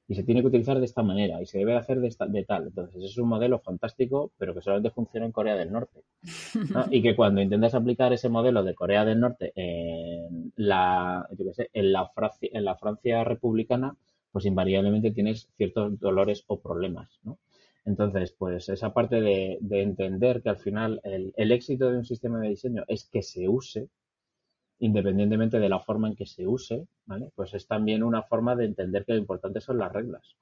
y 0.09 0.15
se 0.15 0.23
tiene 0.23 0.41
que 0.41 0.47
utilizar 0.47 0.79
de 0.79 0.87
esta 0.87 1.03
manera 1.03 1.41
y 1.43 1.47
se 1.47 1.59
debe 1.59 1.77
hacer 1.77 2.01
de, 2.01 2.09
esta, 2.09 2.27
de 2.27 2.43
tal. 2.45 2.69
Entonces 2.69 3.05
es 3.05 3.19
un 3.19 3.29
modelo 3.29 3.59
fantástico, 3.59 4.33
pero 4.39 4.55
que 4.55 4.63
solamente 4.63 4.91
funciona 4.91 5.27
en 5.27 5.33
Corea 5.33 5.55
del 5.55 5.71
Norte. 5.71 6.01
y 6.91 7.03
que 7.03 7.15
cuando 7.15 7.43
intentas 7.43 7.75
aplicar 7.75 8.13
ese 8.13 8.31
modelo 8.31 8.65
de 8.65 8.75
Corea 8.75 9.05
del 9.05 9.21
Norte 9.21 9.53
en 9.55 10.53
la, 10.57 11.29
en 11.73 11.93
la, 11.93 12.09
Francia, 12.09 12.49
en 12.53 12.65
la 12.65 12.77
Francia 12.77 13.23
republicana, 13.23 13.95
pues 14.33 14.47
invariablemente 14.47 15.11
tienes 15.11 15.49
ciertos 15.57 16.01
dolores 16.01 16.45
o 16.47 16.59
problemas. 16.59 17.11
¿no? 17.23 17.39
Entonces, 17.89 18.33
pues 18.33 18.69
esa 18.69 18.93
parte 18.93 19.19
de, 19.23 19.59
entender 19.71 20.43
que 20.43 20.51
al 20.51 20.59
final 20.59 21.01
el, 21.05 21.53
éxito 21.53 21.91
de 21.91 21.97
un 21.97 22.05
sistema 22.05 22.39
de 22.39 22.51
diseño 22.51 22.85
es 22.87 23.09
que 23.11 23.23
se 23.23 23.49
use, 23.49 23.89
independientemente 24.79 25.59
de 25.59 25.71
la 25.71 25.81
forma 25.81 26.09
en 26.09 26.15
que 26.15 26.27
se 26.27 26.47
use, 26.47 26.87
¿vale? 27.07 27.31
Pues 27.35 27.55
es 27.55 27.67
también 27.67 28.03
una 28.03 28.23
forma 28.25 28.57
de 28.57 28.67
entender 28.67 29.07
que 29.07 29.15
lo 29.15 29.19
importante 29.19 29.63
son 29.63 29.79
las 29.79 29.91
reglas. 29.91 30.37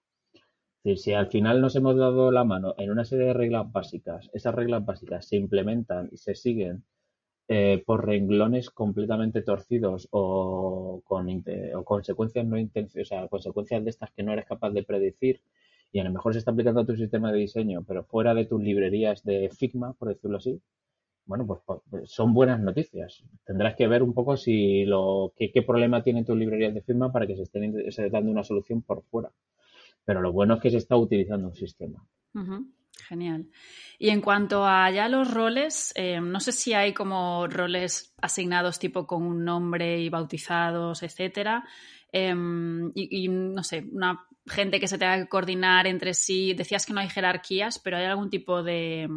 Si 0.96 1.12
al 1.12 1.28
final 1.28 1.60
nos 1.60 1.76
hemos 1.76 1.96
dado 1.96 2.32
la 2.32 2.42
mano 2.42 2.74
en 2.78 2.90
una 2.90 3.04
serie 3.04 3.26
de 3.26 3.34
reglas 3.34 3.70
básicas, 3.70 4.28
esas 4.32 4.52
reglas 4.52 4.84
básicas 4.84 5.28
se 5.28 5.36
implementan 5.36 6.08
y 6.10 6.16
se 6.16 6.34
siguen 6.34 6.82
eh, 7.46 7.80
por 7.86 8.06
renglones 8.06 8.70
completamente 8.70 9.42
torcidos 9.42 10.08
o 10.10 11.00
con 11.04 11.44
consecuencias 11.84 12.44
no 12.44 12.56
o 12.56 13.04
sea, 13.04 13.28
consecuencias 13.28 13.84
de 13.84 13.90
estas 13.90 14.10
que 14.10 14.24
no 14.24 14.32
eres 14.32 14.46
capaz 14.46 14.70
de 14.70 14.82
predecir 14.82 15.40
y 15.92 16.00
a 16.00 16.04
lo 16.04 16.10
mejor 16.10 16.32
se 16.32 16.40
está 16.40 16.50
aplicando 16.50 16.80
a 16.80 16.86
tu 16.86 16.96
sistema 16.96 17.32
de 17.32 17.38
diseño, 17.38 17.84
pero 17.86 18.04
fuera 18.04 18.34
de 18.34 18.44
tus 18.44 18.62
librerías 18.62 19.22
de 19.24 19.50
Figma, 19.50 19.94
por 19.94 20.08
decirlo 20.08 20.38
así, 20.38 20.60
bueno, 21.26 21.46
pues, 21.46 21.60
pues, 21.66 21.80
pues 21.90 22.10
son 22.10 22.32
buenas 22.32 22.60
noticias. 22.60 23.24
Tendrás 23.44 23.74
que 23.74 23.88
ver 23.88 24.02
un 24.02 24.14
poco 24.14 24.36
si 24.36 24.84
lo 24.84 25.32
qué, 25.36 25.62
problema 25.62 26.02
tienen 26.02 26.24
tus 26.24 26.36
librerías 26.36 26.72
de 26.72 26.82
Figma 26.82 27.10
para 27.10 27.26
que 27.26 27.36
se 27.36 27.42
estén 27.42 27.74
dando 28.10 28.30
una 28.30 28.44
solución 28.44 28.82
por 28.82 29.02
fuera. 29.04 29.30
Pero 30.04 30.20
lo 30.20 30.32
bueno 30.32 30.54
es 30.54 30.60
que 30.60 30.70
se 30.70 30.76
está 30.76 30.96
utilizando 30.96 31.48
un 31.48 31.54
sistema. 31.54 32.06
Genial. 33.08 33.46
Y 33.98 34.10
en 34.10 34.20
cuanto 34.20 34.64
a 34.64 34.90
ya 34.90 35.08
los 35.08 35.32
roles, 35.32 35.92
eh, 35.96 36.20
no 36.20 36.40
sé 36.40 36.52
si 36.52 36.72
hay 36.72 36.94
como 36.94 37.46
roles 37.46 38.14
asignados 38.20 38.78
tipo 38.78 39.06
con 39.06 39.22
un 39.22 39.44
nombre 39.44 40.00
y 40.00 40.08
bautizados, 40.08 41.02
etcétera. 41.02 41.64
Em, 42.12 42.92
y, 42.94 43.28
no 43.28 43.62
sé, 43.62 43.84
una 43.92 44.26
gente 44.46 44.80
que 44.80 44.88
se 44.88 44.98
tenga 44.98 45.18
que 45.18 45.28
coordinar 45.28 45.86
entre 45.86 46.14
sí. 46.14 46.54
Decías 46.54 46.86
que 46.86 46.92
no 46.92 47.00
hay 47.00 47.08
jerarquías, 47.08 47.78
pero 47.78 47.96
hay 47.96 48.04
algún 48.04 48.30
tipo 48.30 48.62
de, 48.62 49.08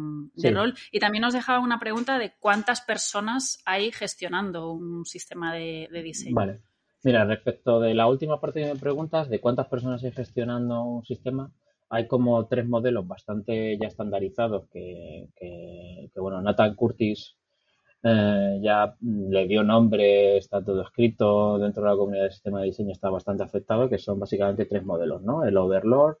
rol. 0.52 0.74
Y 0.90 0.98
también 0.98 1.22
nos 1.22 1.34
dejaba 1.34 1.60
una 1.60 1.78
pregunta 1.78 2.18
de 2.18 2.32
cuántas 2.38 2.80
personas 2.80 3.62
hay 3.64 3.92
gestionando 3.92 4.72
un 4.72 5.04
sistema 5.04 5.54
de, 5.54 5.88
diseño. 6.02 6.34
Vale. 6.34 6.60
Mira, 7.02 7.24
respecto 7.24 7.80
de 7.80 7.94
la 7.94 8.06
última 8.06 8.40
parte 8.40 8.60
de 8.60 8.76
preguntas, 8.76 9.30
de 9.30 9.40
cuántas 9.40 9.68
personas 9.68 10.04
hay 10.04 10.12
gestionando 10.12 10.82
un 10.82 11.04
sistema, 11.04 11.50
hay 11.88 12.06
como 12.06 12.46
tres 12.46 12.68
modelos 12.68 13.06
bastante 13.06 13.78
ya 13.78 13.88
estandarizados 13.88 14.68
que, 14.70 15.28
que 15.34 16.20
bueno, 16.20 16.42
Nathan 16.42 16.74
Curtis 16.74 17.39
eh, 18.02 18.58
ya 18.62 18.96
le 19.02 19.46
dio 19.46 19.62
nombre, 19.62 20.38
está 20.38 20.64
todo 20.64 20.82
escrito 20.82 21.58
dentro 21.58 21.82
de 21.82 21.88
la 21.90 21.96
comunidad 21.96 22.22
del 22.24 22.32
sistema 22.32 22.60
de 22.60 22.66
diseño, 22.66 22.92
está 22.92 23.10
bastante 23.10 23.42
afectado, 23.42 23.88
que 23.88 23.98
son 23.98 24.18
básicamente 24.18 24.64
tres 24.64 24.84
modelos, 24.84 25.22
¿no? 25.22 25.44
El 25.44 25.56
Overlord, 25.56 26.16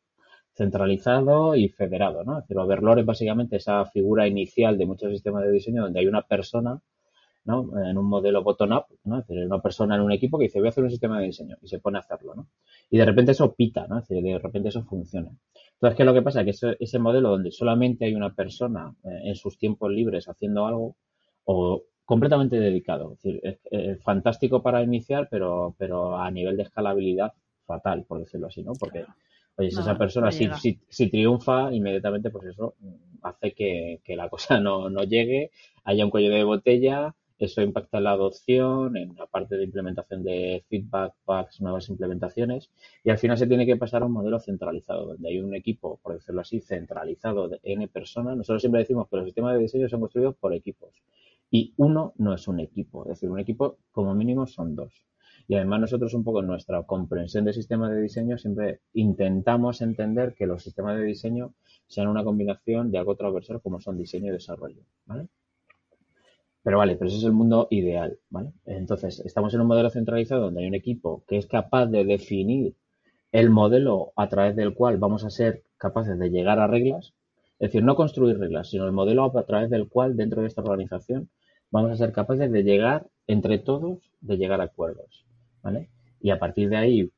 centralizado 0.54 1.54
y 1.54 1.68
federado, 1.68 2.24
¿no? 2.24 2.44
El 2.46 2.58
Overlord 2.58 3.00
es 3.00 3.06
básicamente 3.06 3.56
esa 3.56 3.86
figura 3.86 4.26
inicial 4.28 4.76
de 4.76 4.86
muchos 4.86 5.10
sistemas 5.10 5.44
de 5.44 5.52
diseño 5.52 5.82
donde 5.82 6.00
hay 6.00 6.06
una 6.06 6.22
persona, 6.22 6.80
¿no? 7.44 7.70
En 7.82 7.96
un 7.96 8.06
modelo 8.06 8.42
bottom-up, 8.42 8.84
¿no? 9.04 9.20
Es 9.20 9.26
decir, 9.26 9.46
una 9.46 9.62
persona 9.62 9.94
en 9.94 10.02
un 10.02 10.12
equipo 10.12 10.38
que 10.38 10.44
dice, 10.44 10.58
voy 10.58 10.68
a 10.68 10.70
hacer 10.70 10.84
un 10.84 10.90
sistema 10.90 11.18
de 11.18 11.26
diseño 11.26 11.56
y 11.62 11.68
se 11.68 11.78
pone 11.78 11.96
a 11.96 12.00
hacerlo, 12.00 12.34
¿no? 12.34 12.48
Y 12.90 12.98
de 12.98 13.06
repente 13.06 13.32
eso 13.32 13.54
pita, 13.54 13.86
¿no? 13.88 14.00
Es 14.00 14.08
decir, 14.08 14.22
de 14.22 14.38
repente 14.38 14.68
eso 14.68 14.84
funciona. 14.84 15.30
Entonces, 15.74 15.96
¿qué 15.96 16.02
es 16.02 16.06
lo 16.06 16.14
que 16.14 16.22
pasa? 16.22 16.44
Que 16.44 16.50
ese, 16.50 16.76
ese 16.78 16.98
modelo 16.98 17.30
donde 17.30 17.50
solamente 17.50 18.04
hay 18.04 18.14
una 18.14 18.34
persona 18.34 18.94
eh, 19.04 19.20
en 19.24 19.34
sus 19.34 19.56
tiempos 19.56 19.90
libres 19.90 20.28
haciendo 20.28 20.66
algo, 20.66 20.96
o 21.44 21.84
completamente 22.10 22.58
dedicado. 22.58 23.12
Es 23.12 23.22
decir, 23.22 23.58
es, 23.70 24.02
fantástico 24.02 24.62
para 24.62 24.82
iniciar, 24.82 25.28
pero, 25.30 25.76
pero 25.78 26.16
a 26.16 26.28
nivel 26.30 26.56
de 26.56 26.64
escalabilidad 26.64 27.32
fatal, 27.66 28.04
por 28.04 28.18
decirlo 28.18 28.48
así, 28.48 28.64
¿no? 28.64 28.72
Porque, 28.72 29.04
oye, 29.56 29.70
si 29.70 29.78
esa 29.78 29.96
persona 29.96 30.32
si, 30.32 30.48
si, 30.88 31.08
triunfa, 31.08 31.72
inmediatamente, 31.72 32.30
pues 32.30 32.46
eso 32.46 32.74
hace 33.22 33.52
que, 33.52 34.00
la 34.16 34.28
cosa 34.28 34.58
no, 34.58 34.90
no, 34.90 35.04
llegue, 35.04 35.52
haya 35.84 36.04
un 36.04 36.10
cuello 36.10 36.30
de 36.30 36.42
botella, 36.42 37.14
eso 37.38 37.62
impacta 37.62 37.98
en 37.98 38.04
la 38.04 38.10
adopción, 38.10 38.96
en 38.96 39.14
la 39.14 39.26
parte 39.26 39.56
de 39.56 39.64
implementación 39.64 40.24
de 40.24 40.64
feedback, 40.68 41.14
packs, 41.24 41.60
nuevas 41.60 41.88
implementaciones, 41.88 42.70
y 43.04 43.10
al 43.10 43.18
final 43.18 43.38
se 43.38 43.46
tiene 43.46 43.66
que 43.66 43.76
pasar 43.76 44.02
a 44.02 44.06
un 44.06 44.12
modelo 44.12 44.40
centralizado, 44.40 45.06
donde 45.06 45.28
hay 45.28 45.38
un 45.38 45.54
equipo, 45.54 46.00
por 46.02 46.14
decirlo 46.14 46.40
así, 46.40 46.60
centralizado 46.60 47.48
de 47.48 47.60
N 47.62 47.86
personas. 47.86 48.36
Nosotros 48.36 48.60
siempre 48.60 48.80
decimos 48.80 49.08
que 49.08 49.16
los 49.16 49.26
sistemas 49.26 49.54
de 49.54 49.60
diseño 49.60 49.88
son 49.88 50.00
construidos 50.00 50.34
por 50.34 50.52
equipos. 50.52 50.90
Y 51.50 51.74
uno 51.76 52.14
no 52.16 52.32
es 52.34 52.46
un 52.48 52.60
equipo, 52.60 53.04
es 53.04 53.10
decir, 53.10 53.30
un 53.30 53.40
equipo 53.40 53.78
como 53.90 54.14
mínimo 54.14 54.46
son 54.46 54.76
dos. 54.76 55.04
Y 55.48 55.56
además 55.56 55.80
nosotros 55.80 56.14
un 56.14 56.22
poco 56.22 56.40
en 56.40 56.46
nuestra 56.46 56.82
comprensión 56.84 57.44
de 57.44 57.52
sistemas 57.52 57.90
de 57.90 58.00
diseño 58.00 58.38
siempre 58.38 58.82
intentamos 58.92 59.82
entender 59.82 60.34
que 60.34 60.46
los 60.46 60.62
sistemas 60.62 60.96
de 60.96 61.04
diseño 61.04 61.54
sean 61.88 62.06
una 62.06 62.22
combinación 62.22 62.92
de 62.92 62.98
algo 62.98 63.16
transversal 63.16 63.60
como 63.60 63.80
son 63.80 63.98
diseño 63.98 64.28
y 64.28 64.30
desarrollo, 64.30 64.82
¿vale? 65.06 65.26
Pero 66.62 66.78
vale, 66.78 66.94
pero 66.96 67.08
ese 67.08 67.18
es 67.18 67.24
el 67.24 67.32
mundo 67.32 67.66
ideal, 67.70 68.18
¿vale? 68.28 68.52
Entonces, 68.64 69.18
estamos 69.20 69.52
en 69.54 69.62
un 69.62 69.66
modelo 69.66 69.90
centralizado 69.90 70.42
donde 70.42 70.60
hay 70.60 70.68
un 70.68 70.74
equipo 70.74 71.24
que 71.26 71.38
es 71.38 71.46
capaz 71.46 71.86
de 71.86 72.04
definir 72.04 72.76
el 73.32 73.50
modelo 73.50 74.12
a 74.14 74.28
través 74.28 74.54
del 74.54 74.74
cual 74.74 74.98
vamos 74.98 75.24
a 75.24 75.30
ser 75.30 75.64
capaces 75.78 76.16
de 76.16 76.30
llegar 76.30 76.60
a 76.60 76.66
reglas, 76.66 77.14
es 77.58 77.70
decir, 77.70 77.82
no 77.82 77.96
construir 77.96 78.38
reglas, 78.38 78.70
sino 78.70 78.84
el 78.84 78.92
modelo 78.92 79.36
a 79.36 79.46
través 79.46 79.68
del 79.68 79.88
cual 79.88 80.16
dentro 80.16 80.42
de 80.42 80.48
esta 80.48 80.62
organización 80.62 81.28
vamos 81.70 81.92
a 81.92 81.96
ser 81.96 82.12
capaces 82.12 82.50
de 82.50 82.62
llegar 82.62 83.06
entre 83.26 83.58
todos, 83.58 83.98
de 84.20 84.36
llegar 84.36 84.60
a 84.60 84.64
acuerdos, 84.64 85.24
¿vale? 85.62 85.88
Y 86.20 86.30
a 86.30 86.38
partir 86.38 86.68
de 86.68 86.76
ahí 86.76 87.10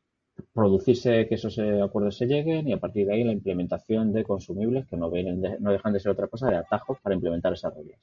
producirse 0.52 1.26
que 1.28 1.34
esos 1.34 1.58
acuerdos 1.58 2.16
se 2.16 2.26
lleguen 2.26 2.68
y 2.68 2.72
a 2.72 2.80
partir 2.80 3.06
de 3.06 3.14
ahí 3.14 3.24
la 3.24 3.32
implementación 3.32 4.12
de 4.12 4.24
consumibles 4.24 4.86
que 4.86 4.96
no, 4.96 5.10
no 5.60 5.72
dejan 5.72 5.92
de 5.92 6.00
ser 6.00 6.12
otra 6.12 6.28
cosa 6.28 6.48
de 6.48 6.56
atajos 6.56 6.98
para 7.00 7.14
implementar 7.14 7.52
esas 7.52 7.74
reglas, 7.74 8.00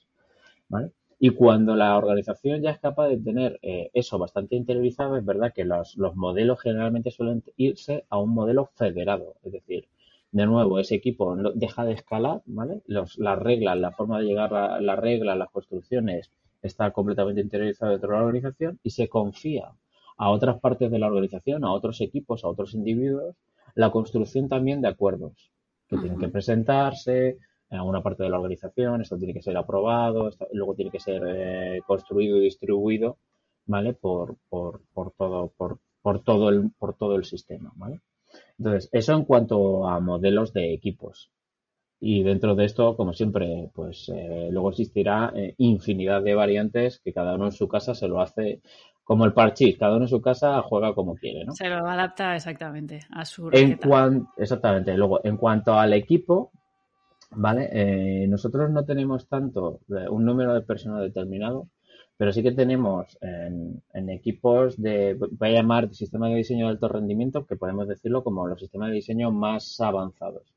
¿vale? 0.68 0.92
Y 1.22 1.32
cuando 1.32 1.76
la 1.76 1.98
organización 1.98 2.62
ya 2.62 2.72
es 2.72 2.80
capaz 2.80 3.10
de 3.10 3.18
tener 3.18 3.60
eh, 3.62 3.90
eso 3.94 4.18
bastante 4.18 4.56
interiorizado, 4.56 5.18
es 5.18 5.26
verdad 5.26 5.52
que 5.54 5.66
los, 5.66 5.98
modelos 6.16 6.62
generalmente 6.62 7.12
suelen 7.12 7.44
irse 7.58 8.06
a 8.10 8.18
un 8.20 8.34
modelo 8.34 8.68
federado. 8.76 9.36
Es 9.44 9.52
decir, 9.52 9.90
de 10.32 10.46
nuevo, 10.46 10.80
ese 10.80 10.96
equipo 10.96 11.36
deja 11.56 11.84
de 11.84 11.92
escalar, 11.92 12.42
¿vale? 12.46 12.82
Los, 12.88 13.18
las 13.18 13.38
reglas, 13.38 13.78
la 13.78 13.92
forma 13.92 14.20
de 14.20 14.28
llegar 14.28 14.54
a 14.54 14.80
las 14.80 14.98
reglas, 14.98 15.38
las 15.38 15.50
construcciones, 15.50 16.32
está 16.62 16.92
completamente 16.92 17.42
interiorizado 17.42 17.92
dentro 17.92 18.10
de 18.10 18.16
la 18.16 18.24
organización 18.24 18.80
y 18.84 18.90
se 18.92 19.08
confía 19.08 19.72
a 20.18 20.30
otras 20.30 20.60
partes 20.60 20.92
de 20.92 21.00
la 21.00 21.08
organización, 21.08 21.64
a 21.64 21.72
otros 21.72 22.02
equipos, 22.02 22.44
a 22.44 22.50
otros 22.50 22.74
individuos, 22.74 23.36
la 23.76 23.92
construcción 23.92 24.50
también 24.50 24.82
de 24.82 24.90
acuerdos 24.90 25.52
que 25.88 25.98
tienen 25.98 26.20
que 26.20 26.28
presentarse, 26.28 27.38
en 27.70 27.78
alguna 27.78 28.02
parte 28.02 28.24
de 28.24 28.30
la 28.30 28.38
organización, 28.38 29.02
esto 29.02 29.18
tiene 29.18 29.34
que 29.34 29.42
ser 29.42 29.56
aprobado, 29.56 30.30
luego 30.54 30.76
tiene 30.76 30.92
que 30.92 31.00
ser 31.00 31.22
eh, 31.26 31.82
construido 31.86 32.38
y 32.38 32.42
distribuido, 32.42 33.18
¿vale? 33.66 33.94
Por, 33.94 34.38
por, 34.50 34.82
por, 34.94 35.12
todo, 35.12 35.54
por, 35.56 35.80
por, 36.02 36.24
todo 36.24 36.50
el, 36.50 36.72
por 36.78 36.96
todo 36.96 37.16
el 37.16 37.26
sistema, 37.26 37.72
¿vale? 37.76 38.02
Entonces, 38.58 38.90
eso 38.92 39.14
en 39.14 39.26
cuanto 39.26 39.88
a 39.88 40.00
modelos 40.00 40.52
de 40.54 40.74
equipos. 40.74 41.32
Y 42.02 42.24
dentro 42.24 42.56
de 42.56 42.66
esto, 42.66 42.96
como 42.96 43.14
siempre, 43.14 43.70
pues 43.74 44.10
eh, 44.10 44.48
luego 44.52 44.70
existirá 44.70 45.34
eh, 45.36 45.54
infinidad 45.58 46.22
de 46.22 46.34
variantes 46.34 47.02
que 47.04 47.12
cada 47.12 47.36
uno 47.36 47.46
en 47.46 47.52
su 47.52 47.68
casa 47.68 47.94
se 47.94 48.08
lo 48.08 48.22
hace 48.22 48.62
como 49.04 49.26
el 49.26 49.34
parchís, 49.34 49.78
cada 49.78 49.96
uno 49.96 50.06
en 50.06 50.10
su 50.10 50.22
casa 50.22 50.62
juega 50.62 50.94
como 50.94 51.16
quiere, 51.16 51.44
¿no? 51.44 51.54
Se 51.54 51.68
lo 51.68 51.86
adapta 51.88 52.36
exactamente 52.36 53.00
a 53.12 53.26
su 53.26 53.50
en 53.52 53.80
Exactamente. 54.38 54.96
Luego, 54.96 55.20
en 55.24 55.36
cuanto 55.36 55.74
al 55.74 55.94
equipo, 55.94 56.52
¿vale? 57.32 57.70
Eh, 57.72 58.28
nosotros 58.28 58.70
no 58.70 58.86
tenemos 58.86 59.28
tanto 59.28 59.80
un 60.10 60.26
número 60.26 60.54
de 60.54 60.62
personas 60.62 61.02
determinado, 61.02 61.68
pero 62.16 62.32
sí 62.32 62.44
que 62.44 62.52
tenemos 62.52 63.18
en, 63.22 64.10
equipos 64.10 64.80
de, 64.80 65.16
voy 65.16 65.50
a 65.50 65.54
llamar 65.54 65.94
sistema 65.94 66.30
de 66.30 66.36
diseño 66.36 66.68
de 66.68 66.72
alto 66.72 66.88
rendimiento, 66.88 67.46
que 67.46 67.56
podemos 67.58 67.88
decirlo 67.88 68.24
como 68.24 68.48
los 68.48 68.60
sistemas 68.60 68.90
de 68.90 68.96
diseño 68.96 69.32
más 69.32 69.82
avanzados. 69.82 70.54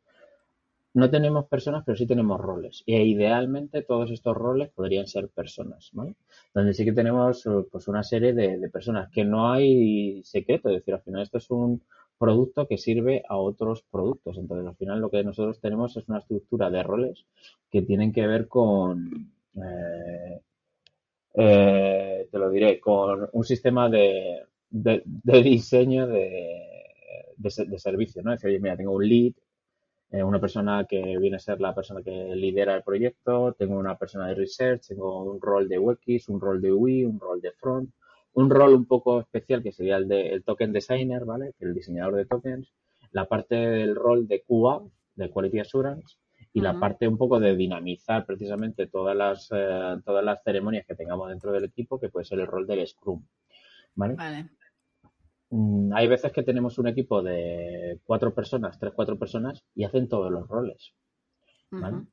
No 0.95 1.11
tenemos 1.11 1.47
personas, 1.47 1.85
pero 1.87 1.97
sí 1.97 2.07
tenemos 2.07 2.41
roles. 2.41 2.83
Y 2.85 2.97
idealmente 2.97 3.83
todos 3.83 4.11
estos 4.11 4.37
roles 4.37 4.71
podrían 4.71 5.07
ser 5.07 5.29
personas, 5.29 5.91
¿vale? 5.93 6.17
Donde 6.53 6.75
sí 6.75 6.85
que 6.85 6.93
tenemos 6.93 7.49
pues 7.71 7.89
una 7.89 8.03
serie 8.03 8.35
de, 8.35 8.59
de 8.59 8.69
personas 8.69 9.11
que 9.11 9.25
no 9.25 9.51
hay 9.51 10.23
secreto, 10.25 10.69
es 10.69 10.77
decir, 10.77 10.95
al 10.95 11.03
final 11.03 11.23
esto 11.23 11.39
es 11.39 11.51
un, 11.51 11.83
producto 12.23 12.69
que 12.69 12.79
sirve 12.79 13.25
a 13.29 13.37
otros 13.37 13.83
productos. 13.91 14.39
Entonces, 14.39 14.65
al 14.65 14.77
final 14.77 15.01
lo 15.01 15.11
que 15.11 15.25
nosotros 15.25 15.61
tenemos 15.61 15.97
es 15.97 16.09
una 16.09 16.21
estructura 16.21 16.71
de 16.71 16.85
roles 16.85 17.27
que 17.69 17.83
tienen 17.83 18.13
que 18.13 18.29
ver 18.29 18.47
con, 18.47 19.33
eh, 19.57 20.41
eh, 21.35 22.29
te 22.31 22.39
lo 22.39 22.49
diré, 22.49 22.79
con 22.79 23.29
un 23.33 23.43
sistema 23.43 23.91
de, 23.91 24.45
de, 24.71 25.03
diseño 25.43 26.07
de, 26.07 26.63
de, 27.37 27.79
servicio, 27.81 28.23
¿no? 28.23 28.33
Es 28.33 28.41
decir, 28.41 28.51
oye, 28.51 28.63
mira, 28.63 28.77
tengo 28.77 28.93
un 28.93 29.09
lead, 29.09 29.33
eh, 30.13 30.23
una 30.23 30.39
persona 30.39 30.85
que 30.85 31.17
viene 31.19 31.37
a 31.37 31.41
ser 31.41 31.59
la 31.61 31.75
persona 31.75 32.03
que 32.03 32.37
lidera 32.37 32.75
el 32.75 32.83
proyecto, 32.83 33.55
tengo 33.59 33.79
una 33.79 33.97
persona 33.97 34.29
de 34.29 34.35
research, 34.35 34.89
tengo 34.89 35.23
un 35.25 35.41
rol 35.41 35.69
de 35.69 35.79
UX, 35.79 36.29
un 36.29 36.39
rol 36.39 36.61
de 36.61 36.71
UI, 36.71 37.05
un 37.07 37.19
rol 37.19 37.41
de 37.41 37.53
front, 37.53 37.91
un 38.35 38.51
rol 38.51 38.75
un 38.75 38.85
poco 38.85 39.21
especial 39.21 39.63
que 39.63 39.73
sería 39.73 39.97
el 39.97 40.09
de 40.09 40.43
token 40.45 40.73
designer, 40.73 41.25
¿vale? 41.25 41.55
El 41.61 41.73
diseñador 41.73 42.17
de 42.17 42.27
tokens, 42.27 42.75
la 43.11 43.27
parte 43.27 43.55
del 43.55 43.95
rol 43.95 44.29
de 44.29 44.43
QA, 44.47 44.83
de 45.15 45.31
Quality 45.31 45.61
Assurance, 45.61 46.17
y 46.53 46.61
la 46.61 46.79
parte 46.79 47.09
un 47.09 47.17
poco 47.17 47.41
de 47.41 47.57
dinamizar 47.57 48.27
precisamente 48.27 48.87
todas 48.87 49.17
las, 49.17 49.49
eh, 49.51 49.97
todas 50.05 50.23
las 50.23 50.43
ceremonias 50.43 50.85
que 50.87 50.95
tengamos 50.95 51.31
dentro 51.31 51.53
del 51.53 51.65
equipo, 51.65 51.99
que 51.99 52.11
puede 52.11 52.27
ser 52.27 52.41
el 52.41 52.47
rol 52.47 52.67
del 52.67 52.87
Scrum, 52.87 53.25
¿vale? 53.95 54.17
Mm, 55.53 55.93
hay 55.93 56.09
veces 56.09 56.33
que 56.33 56.43
tenemos 56.43 56.79
un 56.79 56.89
equipo 56.89 57.23
de 57.23 58.01
cuatro 58.05 58.35
personas, 58.35 58.79
tres, 58.79 58.95
cuatro 58.97 59.19
personas, 59.19 59.63
y 59.75 59.85
hacen 59.85 60.09
todos 60.09 60.33
los 60.33 60.49
roles, 60.49 60.95
¿vale? 61.71 62.07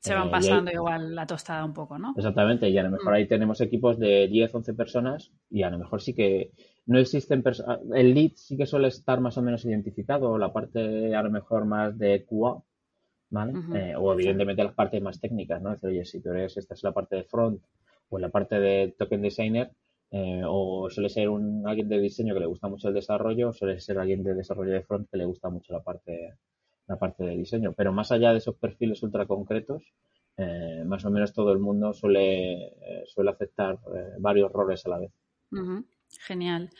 Se 0.00 0.14
van 0.14 0.28
eh, 0.28 0.30
pasando 0.30 0.70
igual 0.70 1.14
la 1.14 1.26
tostada 1.26 1.66
un 1.66 1.74
poco, 1.74 1.98
¿no? 1.98 2.14
Exactamente, 2.16 2.70
y 2.70 2.78
a 2.78 2.82
lo 2.82 2.90
mejor 2.90 3.12
mm. 3.12 3.16
ahí 3.16 3.28
tenemos 3.28 3.60
equipos 3.60 3.98
de 3.98 4.26
10, 4.28 4.54
11 4.54 4.72
personas 4.72 5.32
y 5.50 5.64
a 5.64 5.70
lo 5.70 5.78
mejor 5.78 6.00
sí 6.00 6.14
que 6.14 6.52
no 6.86 6.98
existen 6.98 7.42
personas. 7.42 7.80
El 7.94 8.14
lead 8.14 8.32
sí 8.36 8.56
que 8.56 8.64
suele 8.64 8.88
estar 8.88 9.20
más 9.20 9.36
o 9.36 9.42
menos 9.42 9.66
identificado, 9.66 10.38
la 10.38 10.50
parte 10.50 11.14
a 11.14 11.22
lo 11.22 11.30
mejor 11.30 11.66
más 11.66 11.98
de 11.98 12.24
QA, 12.24 12.62
¿vale? 13.28 13.52
Eh, 13.74 13.94
o 13.98 14.14
evidentemente 14.14 14.64
las 14.64 14.74
partes 14.74 15.02
más 15.02 15.20
técnicas, 15.20 15.60
¿no? 15.60 15.72
Decir, 15.72 15.90
oye, 15.90 16.04
si 16.06 16.22
tú 16.22 16.30
eres, 16.30 16.56
esta 16.56 16.72
es 16.72 16.82
la 16.82 16.92
parte 16.92 17.16
de 17.16 17.24
front 17.24 17.60
o 18.08 18.18
la 18.18 18.30
parte 18.30 18.58
de 18.58 18.94
token 18.96 19.20
designer, 19.20 19.72
eh, 20.10 20.42
o 20.46 20.88
suele 20.90 21.08
ser 21.08 21.28
un, 21.28 21.66
alguien 21.66 21.88
de 21.88 22.00
diseño 22.00 22.34
que 22.34 22.40
le 22.40 22.46
gusta 22.46 22.68
mucho 22.68 22.88
el 22.88 22.94
desarrollo, 22.94 23.50
o 23.50 23.52
suele 23.52 23.80
ser 23.80 23.98
alguien 23.98 24.22
de 24.22 24.34
desarrollo 24.34 24.72
de 24.72 24.82
front 24.82 25.08
que 25.10 25.18
le 25.18 25.24
gusta 25.24 25.48
mucho 25.50 25.72
la 25.72 25.82
parte 25.82 26.34
la 26.88 26.98
parte 26.98 27.24
de 27.24 27.36
diseño. 27.36 27.72
Pero 27.74 27.92
más 27.92 28.10
allá 28.10 28.32
de 28.32 28.38
esos 28.38 28.56
perfiles 28.56 29.02
ultra 29.02 29.26
concretos, 29.26 29.82
eh, 30.36 30.82
más 30.84 31.04
o 31.04 31.10
menos 31.10 31.32
todo 31.32 31.52
el 31.52 31.58
mundo 31.58 31.92
suele, 31.92 32.66
eh, 32.66 33.04
suele 33.06 33.30
aceptar 33.30 33.78
eh, 33.94 34.14
varios 34.18 34.50
roles 34.50 34.84
a 34.86 34.88
la 34.88 34.98
vez. 34.98 35.12
Genial. 36.26 36.70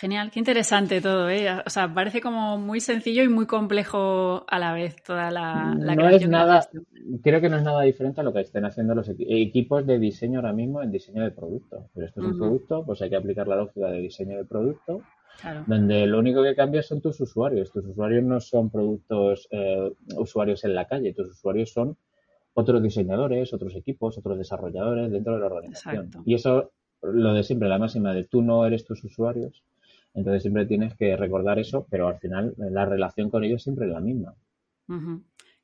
Genial, 0.00 0.30
qué 0.30 0.38
interesante 0.38 1.00
todo, 1.00 1.28
¿eh? 1.28 1.46
O 1.66 1.70
sea, 1.70 1.92
parece 1.92 2.20
como 2.20 2.56
muy 2.56 2.80
sencillo 2.80 3.22
y 3.22 3.28
muy 3.28 3.46
complejo 3.46 4.44
a 4.48 4.58
la 4.58 4.72
vez 4.72 4.96
toda 5.02 5.30
la, 5.30 5.74
la 5.78 5.94
no 5.94 6.08
es 6.08 6.26
nada, 6.26 6.66
creo 7.22 7.40
que 7.40 7.50
no 7.50 7.58
es 7.58 7.62
nada 7.62 7.82
diferente 7.82 8.22
a 8.22 8.24
lo 8.24 8.32
que 8.32 8.40
estén 8.40 8.64
haciendo 8.64 8.94
los 8.94 9.10
equipos 9.10 9.86
de 9.86 9.98
diseño 9.98 10.38
ahora 10.38 10.54
mismo 10.54 10.82
en 10.82 10.90
diseño 10.90 11.22
de 11.22 11.30
producto. 11.30 11.90
Pero 11.94 12.06
esto 12.06 12.20
es 12.20 12.26
un 12.28 12.38
producto, 12.38 12.82
pues 12.84 13.02
hay 13.02 13.10
que 13.10 13.16
aplicar 13.16 13.46
la 13.46 13.56
lógica 13.56 13.88
de 13.88 14.00
diseño 14.00 14.38
de 14.38 14.44
producto 14.44 15.02
donde 15.66 16.06
lo 16.06 16.18
único 16.18 16.42
que 16.42 16.54
cambia 16.54 16.82
son 16.82 17.00
tus 17.00 17.20
usuarios. 17.20 17.70
Tus 17.70 17.84
usuarios 17.86 18.22
no 18.24 18.40
son 18.40 18.70
productos, 18.70 19.48
eh, 19.50 19.92
usuarios 20.16 20.64
en 20.64 20.74
la 20.74 20.86
calle, 20.86 21.14
tus 21.14 21.30
usuarios 21.30 21.72
son 21.72 21.96
otros 22.54 22.82
diseñadores, 22.82 23.52
otros 23.52 23.74
equipos, 23.74 24.18
otros 24.18 24.38
desarrolladores 24.38 25.10
dentro 25.10 25.34
de 25.34 25.40
la 25.40 25.46
organización. 25.46 26.10
Y 26.24 26.34
eso, 26.34 26.72
lo 27.02 27.32
de 27.32 27.42
siempre, 27.42 27.68
la 27.68 27.78
máxima 27.78 28.12
de 28.12 28.24
tú 28.24 28.42
no 28.42 28.66
eres 28.66 28.84
tus 28.84 29.02
usuarios, 29.04 29.62
entonces 30.14 30.42
siempre 30.42 30.66
tienes 30.66 30.94
que 30.96 31.16
recordar 31.16 31.58
eso, 31.58 31.86
pero 31.90 32.08
al 32.08 32.18
final 32.18 32.54
la 32.56 32.84
relación 32.84 33.30
con 33.30 33.44
ellos 33.44 33.62
siempre 33.62 33.86
es 33.86 33.92
la 33.92 34.00
misma. 34.00 34.34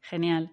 Genial. 0.09 0.53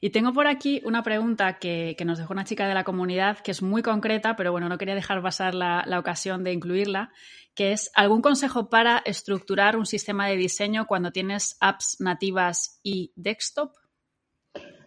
Y 0.00 0.10
tengo 0.10 0.32
por 0.32 0.46
aquí 0.46 0.80
una 0.84 1.02
pregunta 1.02 1.58
que, 1.58 1.96
nos 2.04 2.18
dejó 2.18 2.32
una 2.32 2.44
chica 2.44 2.66
de 2.66 2.74
la 2.74 2.84
comunidad 2.84 3.38
que 3.38 3.50
es 3.50 3.62
muy 3.62 3.82
concreta, 3.82 4.36
pero 4.36 4.52
bueno, 4.52 4.68
no 4.68 4.78
quería 4.78 4.94
dejar 4.94 5.22
pasar 5.22 5.54
la, 5.54 5.84
ocasión 5.98 6.44
de 6.44 6.52
incluirla, 6.52 7.10
que 7.54 7.72
es 7.72 7.90
¿algún 7.94 8.22
consejo 8.22 8.70
para 8.70 8.98
estructurar 8.98 9.76
un 9.76 9.86
sistema 9.86 10.28
de 10.28 10.36
diseño 10.36 10.86
cuando 10.86 11.12
tienes 11.12 11.56
apps 11.60 11.96
nativas 12.00 12.80
y 12.82 13.12
desktop? 13.16 13.72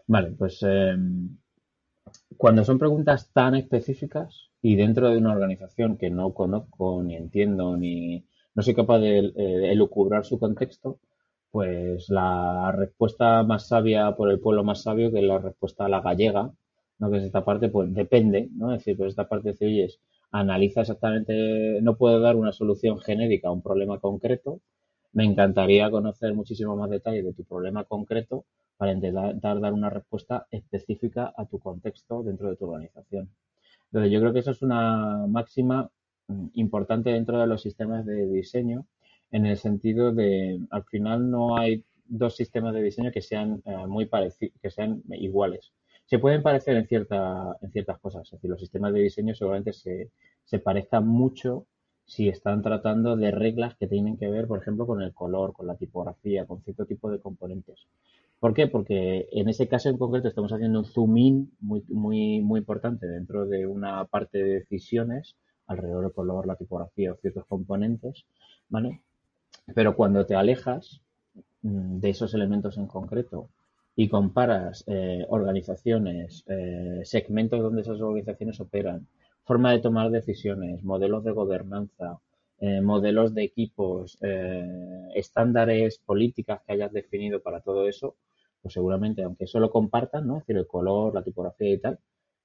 Vale, 0.07 0.31
pues 0.31 0.59
em, 0.63 1.37
cuando 2.35 2.63
son 2.63 2.79
preguntas 2.79 3.31
tan 3.31 3.55
específicas 3.55 4.49
y 4.61 4.75
dentro 4.75 5.09
de 5.09 5.17
una 5.17 5.33
organización 5.33 5.97
que 5.97 6.09
no 6.09 6.33
conozco, 6.33 7.03
ni 7.03 7.15
entiendo, 7.15 7.77
ni 7.77 8.25
no 8.55 8.63
soy 8.63 8.75
capaz 8.75 8.99
de 8.99 9.19
eh, 9.19 9.71
elucubrar 9.71 10.25
su 10.25 10.39
contexto, 10.39 10.99
pues 11.51 12.09
la 12.09 12.71
respuesta 12.71 13.43
más 13.43 13.67
sabia 13.67 14.15
por 14.15 14.29
el 14.31 14.39
pueblo 14.39 14.63
más 14.63 14.83
sabio 14.83 15.11
que 15.11 15.21
la 15.21 15.39
respuesta 15.39 15.85
a 15.85 15.89
la 15.89 16.01
gallega, 16.01 16.51
¿no? 16.99 17.11
Que 17.11 17.17
es 17.17 17.23
esta 17.23 17.43
parte, 17.45 17.69
pues 17.69 17.93
depende, 17.93 18.49
¿no? 18.53 18.73
Es 18.73 18.79
decir, 18.79 18.97
pues 18.97 19.09
esta 19.09 19.27
parte 19.27 19.53
de 19.53 19.65
oye, 19.65 19.87
analiza 20.31 20.81
exactamente, 20.81 21.81
no 21.81 21.97
puedo 21.97 22.19
dar 22.19 22.35
una 22.35 22.51
solución 22.51 22.99
genérica 22.99 23.47
a 23.49 23.51
un 23.51 23.61
problema 23.61 23.99
concreto. 23.99 24.61
Me 25.13 25.25
encantaría 25.25 25.89
conocer 25.91 26.33
muchísimo 26.33 26.75
más 26.75 26.89
detalles 26.89 27.25
de 27.25 27.33
tu 27.33 27.43
problema 27.43 27.83
concreto 27.85 28.45
para 28.77 28.93
intentar 28.93 29.59
dar 29.59 29.73
una 29.73 29.89
respuesta 29.89 30.47
específica 30.51 31.33
a 31.35 31.45
tu 31.45 31.59
contexto 31.59 32.23
dentro 32.23 32.49
de 32.49 32.55
tu 32.57 32.65
organización. 32.65 33.29
Entonces, 33.85 34.11
yo 34.11 34.19
creo 34.19 34.33
que 34.33 34.39
eso 34.39 34.51
es 34.51 34.61
una 34.61 35.25
máxima 35.27 35.89
importante 36.53 37.11
dentro 37.11 37.39
de 37.39 37.47
los 37.47 37.61
sistemas 37.61 38.05
de 38.05 38.27
diseño 38.27 38.85
en 39.31 39.45
el 39.45 39.57
sentido 39.57 40.11
de, 40.11 40.59
al 40.71 40.83
final 40.85 41.29
no 41.29 41.57
hay 41.57 41.85
dos 42.05 42.35
sistemas 42.35 42.73
de 42.73 42.81
diseño 42.81 43.11
que 43.11 43.21
sean 43.21 43.61
eh, 43.65 43.87
muy 43.87 44.05
parecidos, 44.05 44.59
que 44.61 44.71
sean 44.71 45.03
iguales. 45.09 45.71
Se 46.05 46.17
pueden 46.17 46.41
parecer 46.41 46.75
en, 46.75 46.87
cierta, 46.87 47.55
en 47.61 47.71
ciertas 47.71 47.99
cosas, 47.99 48.23
es 48.25 48.31
decir, 48.31 48.49
los 48.49 48.59
sistemas 48.59 48.93
de 48.93 49.01
diseño 49.01 49.35
seguramente 49.35 49.73
se, 49.73 50.09
se 50.43 50.59
parezcan 50.59 51.07
mucho 51.07 51.67
si 52.05 52.27
están 52.27 52.63
tratando 52.63 53.15
de 53.15 53.29
reglas 53.29 53.75
que 53.75 53.85
tienen 53.85 54.17
que 54.17 54.27
ver, 54.27 54.47
por 54.47 54.59
ejemplo, 54.59 54.87
con 54.87 55.03
el 55.03 55.13
color, 55.13 55.53
con 55.53 55.67
la 55.67 55.75
tipografía, 55.75 56.47
con 56.47 56.63
cierto 56.63 56.87
tipo 56.87 57.11
de 57.11 57.19
componentes. 57.19 57.85
¿Por 58.39 58.55
qué? 58.55 58.65
Porque 58.65 59.27
en 59.31 59.47
ese 59.47 59.67
caso 59.67 59.89
en 59.89 59.99
concreto 59.99 60.27
estamos 60.27 60.51
haciendo 60.51 60.79
un 60.79 60.85
zoom 60.85 61.17
in 61.17 61.51
muy, 61.59 61.83
muy, 61.89 62.39
muy 62.39 62.59
importante 62.61 63.05
dentro 63.05 63.45
de 63.45 63.67
una 63.67 64.05
parte 64.05 64.39
de 64.39 64.53
decisiones 64.61 65.35
alrededor 65.69 66.03
del 66.03 66.11
color, 66.11 66.45
la 66.45 66.55
tipografía 66.55 67.13
o 67.13 67.15
ciertos 67.15 67.45
componentes, 67.45 68.25
¿vale? 68.67 69.01
Pero 69.73 69.95
cuando 69.95 70.25
te 70.25 70.35
alejas 70.35 71.01
mm, 71.61 71.99
de 71.99 72.09
esos 72.09 72.33
elementos 72.33 72.77
en 72.77 72.87
concreto 72.87 73.49
y 73.95 74.09
comparas 74.09 74.83
eh, 74.87 75.25
organizaciones, 75.29 76.43
eh, 76.47 77.01
segmentos 77.03 77.61
donde 77.61 77.81
esas 77.81 78.01
organizaciones 78.01 78.59
operan, 78.59 79.07
forma 79.43 79.71
de 79.71 79.79
tomar 79.79 80.09
decisiones, 80.09 80.83
modelos 80.83 81.23
de 81.23 81.31
gobernanza, 81.31 82.19
eh, 82.59 82.81
modelos 82.81 83.33
de 83.33 83.43
equipos, 83.43 84.17
estándares, 85.15 85.97
políticas 85.99 86.61
que 86.65 86.73
hayas 86.73 86.91
definido 86.91 87.41
para 87.41 87.61
todo 87.61 87.87
eso, 87.87 88.15
pues 88.61 88.73
seguramente, 88.73 89.23
aunque 89.23 89.45
eso 89.45 89.59
lo 89.59 89.71
compartan, 89.71 90.27
¿no? 90.27 90.37
Es 90.37 90.41
decir, 90.43 90.57
el 90.57 90.67
color, 90.67 91.13
la 91.13 91.23
tipografía 91.23 91.71
y 91.73 91.77
tal, 91.77 91.99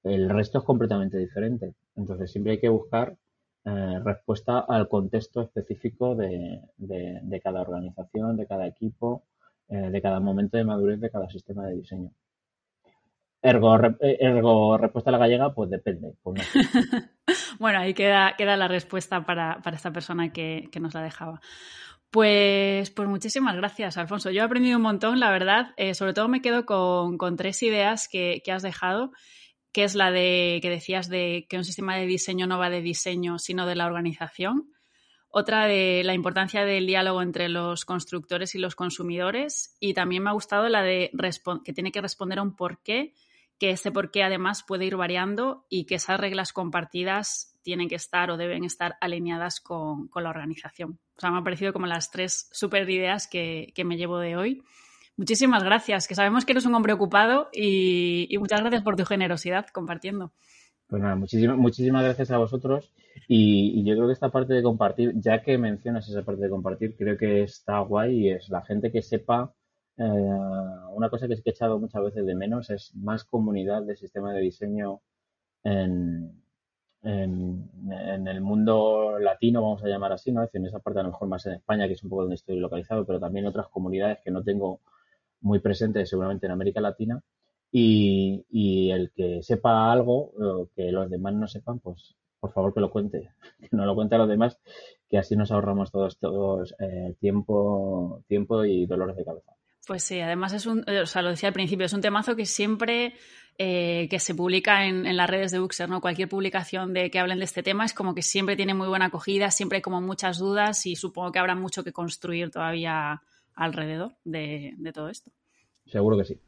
el 0.04 0.28
resto 0.28 0.58
es 0.58 0.64
completamente 0.64 1.18
diferente. 1.18 1.74
Entonces 1.96 2.30
siempre 2.30 2.52
hay 2.52 2.60
que 2.60 2.68
buscar 2.68 3.16
eh, 3.64 4.00
respuesta 4.04 4.60
al 4.60 4.88
contexto 4.88 5.42
específico 5.42 6.14
de, 6.14 6.60
de, 6.76 7.40
cada 7.40 7.62
organización, 7.62 8.36
de 8.36 8.46
cada 8.46 8.66
equipo, 8.66 9.24
eh, 9.68 9.90
de 9.90 10.02
cada 10.02 10.20
momento 10.20 10.58
de 10.58 10.64
madurez 10.64 11.00
de 11.00 11.10
cada 11.10 11.28
sistema 11.30 11.66
de 11.66 11.76
diseño. 11.76 12.10
Ergo, 13.40 13.78
eh, 14.00 14.18
ergo 14.20 14.78
respuesta 14.78 15.10
a 15.10 15.12
la 15.12 15.18
gallega, 15.18 15.54
pues 15.54 15.68
depende. 15.70 16.14
Pues 16.22 16.42
bueno, 17.58 17.78
ahí 17.78 17.92
queda, 17.92 18.34
queda 18.36 18.56
la 18.56 18.68
respuesta 18.68 19.24
para, 19.24 19.60
para 19.62 19.76
esta 19.76 19.92
persona 19.92 20.32
que, 20.32 20.68
que, 20.72 20.80
nos 20.80 20.94
la 20.94 21.02
dejaba. 21.02 21.40
Pues, 22.10 22.90
pues 22.90 23.08
muchísimas 23.08 23.56
gracias, 23.56 23.98
Alfonso. 23.98 24.30
Yo 24.30 24.42
he 24.42 24.44
aprendido 24.44 24.76
un 24.76 24.82
montón, 24.82 25.20
la 25.20 25.30
verdad. 25.30 25.72
Eh, 25.76 25.94
sobre 25.94 26.14
todo 26.14 26.28
me 26.28 26.40
quedo 26.40 26.64
con, 26.64 27.18
con 27.18 27.36
tres 27.36 27.62
ideas 27.62 28.08
que, 28.10 28.40
que, 28.44 28.52
has 28.52 28.62
dejado, 28.62 29.10
que 29.74 29.82
es 29.82 29.96
la 29.96 30.12
de 30.12 30.60
que 30.62 30.70
decías 30.70 31.08
de 31.08 31.46
que 31.48 31.58
un 31.58 31.64
sistema 31.64 31.96
de 31.96 32.06
diseño 32.06 32.46
no 32.46 32.58
va 32.58 32.70
de 32.70 32.80
diseño, 32.80 33.40
sino 33.40 33.66
de 33.66 33.74
la 33.74 33.86
organización. 33.86 34.70
Otra 35.28 35.66
de 35.66 36.02
la 36.04 36.14
importancia 36.14 36.64
del 36.64 36.86
diálogo 36.86 37.20
entre 37.20 37.48
los 37.48 37.84
constructores 37.84 38.54
y 38.54 38.58
los 38.58 38.76
consumidores. 38.76 39.76
Y 39.80 39.92
también 39.92 40.22
me 40.22 40.30
ha 40.30 40.32
gustado 40.32 40.68
la 40.68 40.82
de 40.82 41.10
que 41.64 41.72
tiene 41.72 41.90
que 41.90 42.00
responder 42.00 42.38
a 42.38 42.42
un 42.42 42.54
porqué, 42.54 43.14
que 43.58 43.70
ese 43.70 43.90
porqué 43.90 44.22
además 44.22 44.62
puede 44.62 44.84
ir 44.84 44.94
variando 44.94 45.66
y 45.68 45.86
que 45.86 45.96
esas 45.96 46.20
reglas 46.20 46.52
compartidas 46.52 47.58
tienen 47.62 47.88
que 47.88 47.96
estar 47.96 48.30
o 48.30 48.36
deben 48.36 48.62
estar 48.62 48.96
alineadas 49.00 49.60
con, 49.60 50.08
la 50.14 50.30
organización. 50.30 51.00
O 51.16 51.20
sea, 51.20 51.32
me 51.32 51.38
han 51.38 51.44
parecido 51.44 51.72
como 51.72 51.88
las 51.88 52.12
tres 52.12 52.48
super 52.52 52.88
ideas 52.88 53.26
que, 53.26 53.72
me 53.84 53.96
llevo 53.96 54.20
de 54.20 54.36
hoy. 54.36 54.62
Muchísimas 55.16 55.62
gracias, 55.62 56.08
que 56.08 56.14
sabemos 56.14 56.44
que 56.44 56.52
eres 56.52 56.66
un 56.66 56.74
hombre 56.74 56.92
ocupado 56.92 57.48
y, 57.52 58.36
muchas 58.38 58.60
gracias 58.60 58.82
por 58.82 58.96
tu 58.96 59.04
generosidad 59.04 59.66
compartiendo. 59.72 60.32
Pues 60.88 61.00
nada, 61.00 61.14
muchísimas, 61.14 61.56
muchísimas 61.56 62.02
gracias 62.02 62.30
a 62.32 62.38
vosotros 62.38 62.92
y, 63.28 63.84
yo 63.84 63.94
creo 63.94 64.08
que 64.08 64.12
esta 64.12 64.30
parte 64.30 64.54
de 64.54 64.62
compartir, 64.62 65.12
ya 65.16 65.42
que 65.42 65.56
mencionas 65.56 66.08
esa 66.08 66.24
parte 66.24 66.42
de 66.42 66.50
compartir, 66.50 66.96
creo 66.96 67.16
que 67.16 67.42
está 67.42 67.78
guay 67.80 68.26
y 68.26 68.30
es 68.30 68.48
la 68.48 68.62
gente 68.62 68.90
que 68.90 69.02
sepa, 69.02 69.54
eh, 69.96 70.02
una 70.02 71.08
cosa 71.08 71.28
que 71.28 71.34
he 71.34 71.50
echado 71.50 71.78
muchas 71.78 72.02
veces 72.02 72.26
de 72.26 72.34
menos 72.34 72.70
es 72.70 72.92
más 72.96 73.22
comunidad 73.24 73.82
de 73.82 73.94
sistema 73.94 74.32
de 74.32 74.40
diseño 74.40 75.00
en, 75.62 76.42
en, 77.04 78.26
el 78.26 78.40
mundo 78.40 79.18
latino, 79.20 79.62
vamos 79.62 79.84
a 79.84 79.88
llamar 79.88 80.12
así, 80.12 80.32
¿no? 80.32 80.48
en 80.52 80.66
esa 80.66 80.80
parte 80.80 81.00
a 81.00 81.02
lo 81.04 81.10
mejor 81.10 81.28
más 81.28 81.46
en 81.46 81.52
España, 81.52 81.86
que 81.86 81.92
es 81.92 82.02
un 82.02 82.10
poco 82.10 82.22
donde 82.22 82.34
estoy 82.36 82.58
localizado, 82.58 83.06
pero 83.06 83.20
también 83.20 83.46
otras 83.46 83.68
comunidades 83.68 84.18
que 84.24 84.30
no 84.32 84.42
tengo 84.42 84.80
muy 85.44 85.60
presentes 85.60 86.08
seguramente 86.08 86.46
en 86.46 86.52
América 86.52 86.80
Latina. 86.80 87.20
Y, 87.70 88.44
y 88.50 88.90
el 88.90 89.10
que 89.12 89.42
sepa 89.42 89.90
algo, 89.92 90.32
que 90.76 90.92
los 90.92 91.10
demás 91.10 91.34
no 91.34 91.48
sepan, 91.48 91.80
pues 91.80 92.16
por 92.44 92.52
favor 92.52 92.74
que 92.74 92.80
lo 92.80 92.90
cuente, 92.90 93.30
que 93.60 93.68
no 93.72 93.86
lo 93.86 93.94
cuente 93.94 94.16
a 94.16 94.18
los 94.18 94.28
demás, 94.28 94.58
que 95.08 95.18
así 95.18 95.34
nos 95.34 95.50
ahorramos 95.50 95.90
todos, 95.90 96.18
todos 96.18 96.74
eh, 96.78 97.14
tiempo, 97.18 98.22
tiempo 98.28 98.64
y 98.64 98.84
dolores 98.84 99.16
de 99.16 99.24
cabeza. 99.24 99.52
Pues 99.86 100.02
sí, 100.02 100.20
además 100.20 100.52
es 100.52 100.66
un, 100.66 100.84
o 100.88 101.06
sea, 101.06 101.22
lo 101.22 101.30
decía 101.30 101.48
al 101.48 101.54
principio, 101.54 101.86
es 101.86 101.92
un 101.92 102.00
temazo 102.00 102.36
que 102.36 102.46
siempre 102.46 103.14
eh, 103.56 104.08
que 104.10 104.18
se 104.18 104.34
publica 104.34 104.84
en, 104.84 105.16
las 105.16 105.30
redes 105.30 105.52
de 105.52 105.60
Uxer, 105.60 105.88
¿no? 105.88 106.00
Cualquier 106.00 106.28
publicación 106.28 106.92
de 106.92 107.10
que 107.10 107.18
hablen 107.18 107.38
de 107.38 107.44
este 107.44 107.62
tema 107.62 107.84
es 107.84 107.94
como 107.94 108.14
que 108.14 108.22
siempre 108.22 108.56
tiene 108.56 108.74
muy 108.74 108.88
buena 108.88 109.06
acogida, 109.06 109.50
siempre 109.50 109.76
hay 109.76 109.82
como 109.82 110.00
muchas 110.00 110.38
dudas 110.38 110.84
y 110.86 110.96
supongo 110.96 111.32
que 111.32 111.38
habrá 111.38 111.54
mucho 111.54 111.84
que 111.84 111.92
construir 111.92 112.50
todavía 112.50 113.22
alrededor 113.54 114.16
de 114.24 114.92
todo 114.92 115.08
esto. 115.08 115.30
Seguro 115.86 116.16
que 116.16 116.24
sí. 116.24 116.40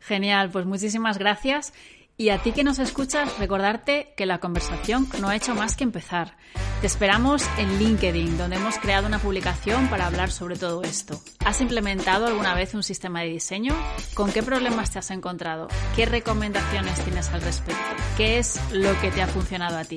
Genial, 0.00 0.50
pues 0.50 0.66
muchísimas 0.66 1.18
gracias. 1.18 1.72
Y 2.16 2.28
a 2.28 2.38
ti 2.38 2.52
que 2.52 2.62
nos 2.62 2.78
escuchas, 2.78 3.38
recordarte 3.40 4.14
que 4.16 4.24
la 4.24 4.38
conversación 4.38 5.08
no 5.20 5.28
ha 5.28 5.36
hecho 5.36 5.56
más 5.56 5.74
que 5.74 5.82
empezar. 5.82 6.36
Te 6.80 6.86
esperamos 6.86 7.42
en 7.58 7.80
LinkedIn, 7.80 8.38
donde 8.38 8.54
hemos 8.54 8.78
creado 8.78 9.08
una 9.08 9.18
publicación 9.18 9.88
para 9.88 10.06
hablar 10.06 10.30
sobre 10.30 10.54
todo 10.54 10.82
esto. 10.82 11.20
¿Has 11.44 11.60
implementado 11.60 12.26
alguna 12.26 12.54
vez 12.54 12.72
un 12.74 12.84
sistema 12.84 13.22
de 13.22 13.30
diseño? 13.30 13.74
¿Con 14.14 14.30
qué 14.30 14.44
problemas 14.44 14.92
te 14.92 15.00
has 15.00 15.10
encontrado? 15.10 15.66
¿Qué 15.96 16.06
recomendaciones 16.06 17.02
tienes 17.02 17.30
al 17.30 17.42
respecto? 17.42 17.82
¿Qué 18.16 18.38
es 18.38 18.60
lo 18.72 18.96
que 19.00 19.10
te 19.10 19.20
ha 19.20 19.26
funcionado 19.26 19.76
a 19.76 19.84
ti? 19.84 19.96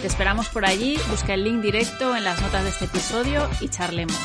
Te 0.00 0.06
esperamos 0.06 0.48
por 0.48 0.64
allí, 0.64 0.96
busca 1.10 1.34
el 1.34 1.44
link 1.44 1.60
directo 1.60 2.16
en 2.16 2.24
las 2.24 2.40
notas 2.40 2.64
de 2.64 2.70
este 2.70 2.86
episodio 2.86 3.46
y 3.60 3.68
charlemos. 3.68 4.16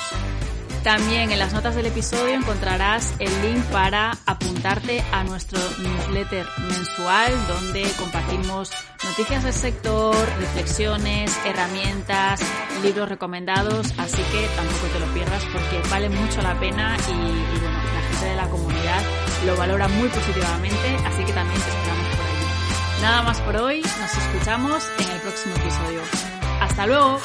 También 0.84 1.32
en 1.32 1.40
las 1.40 1.54
notas 1.54 1.76
del 1.76 1.86
episodio 1.86 2.34
encontrarás 2.34 3.14
el 3.20 3.32
link 3.42 3.64
para 3.72 4.18
apuntarte 4.26 5.02
a 5.14 5.24
nuestro 5.24 5.58
newsletter 5.80 6.46
mensual 6.68 7.32
donde 7.48 7.90
compartimos 7.98 8.70
noticias 9.06 9.46
del 9.46 9.54
sector, 9.54 10.14
reflexiones, 10.40 11.40
herramientas, 11.46 12.42
libros 12.84 13.08
recomendados, 13.08 13.94
así 13.98 14.22
que 14.24 14.46
tampoco 14.58 14.88
te 14.92 15.00
lo 15.00 15.06
pierdas 15.14 15.44
porque 15.54 15.90
vale 15.90 16.10
mucho 16.10 16.42
la 16.42 16.60
pena 16.60 16.98
y, 17.08 17.14
bueno, 17.14 17.84
la 17.94 18.02
gente 18.10 18.26
de 18.26 18.36
la 18.36 18.50
comunidad 18.50 19.02
lo 19.46 19.56
valora 19.56 19.88
muy 19.88 20.10
positivamente, 20.10 20.98
así 21.06 21.24
que 21.24 21.32
también 21.32 21.62
te 21.62 21.70
esperamos 21.70 22.08
por 22.08 22.26
allí. 22.26 23.02
Nada 23.02 23.22
más 23.22 23.40
por 23.40 23.56
hoy, 23.56 23.82
nos 23.82 24.18
escuchamos 24.18 24.84
en 25.00 25.12
el 25.12 25.22
próximo 25.22 25.56
episodio. 25.56 26.02
¡Hasta 26.60 26.88
luego! 26.88 27.22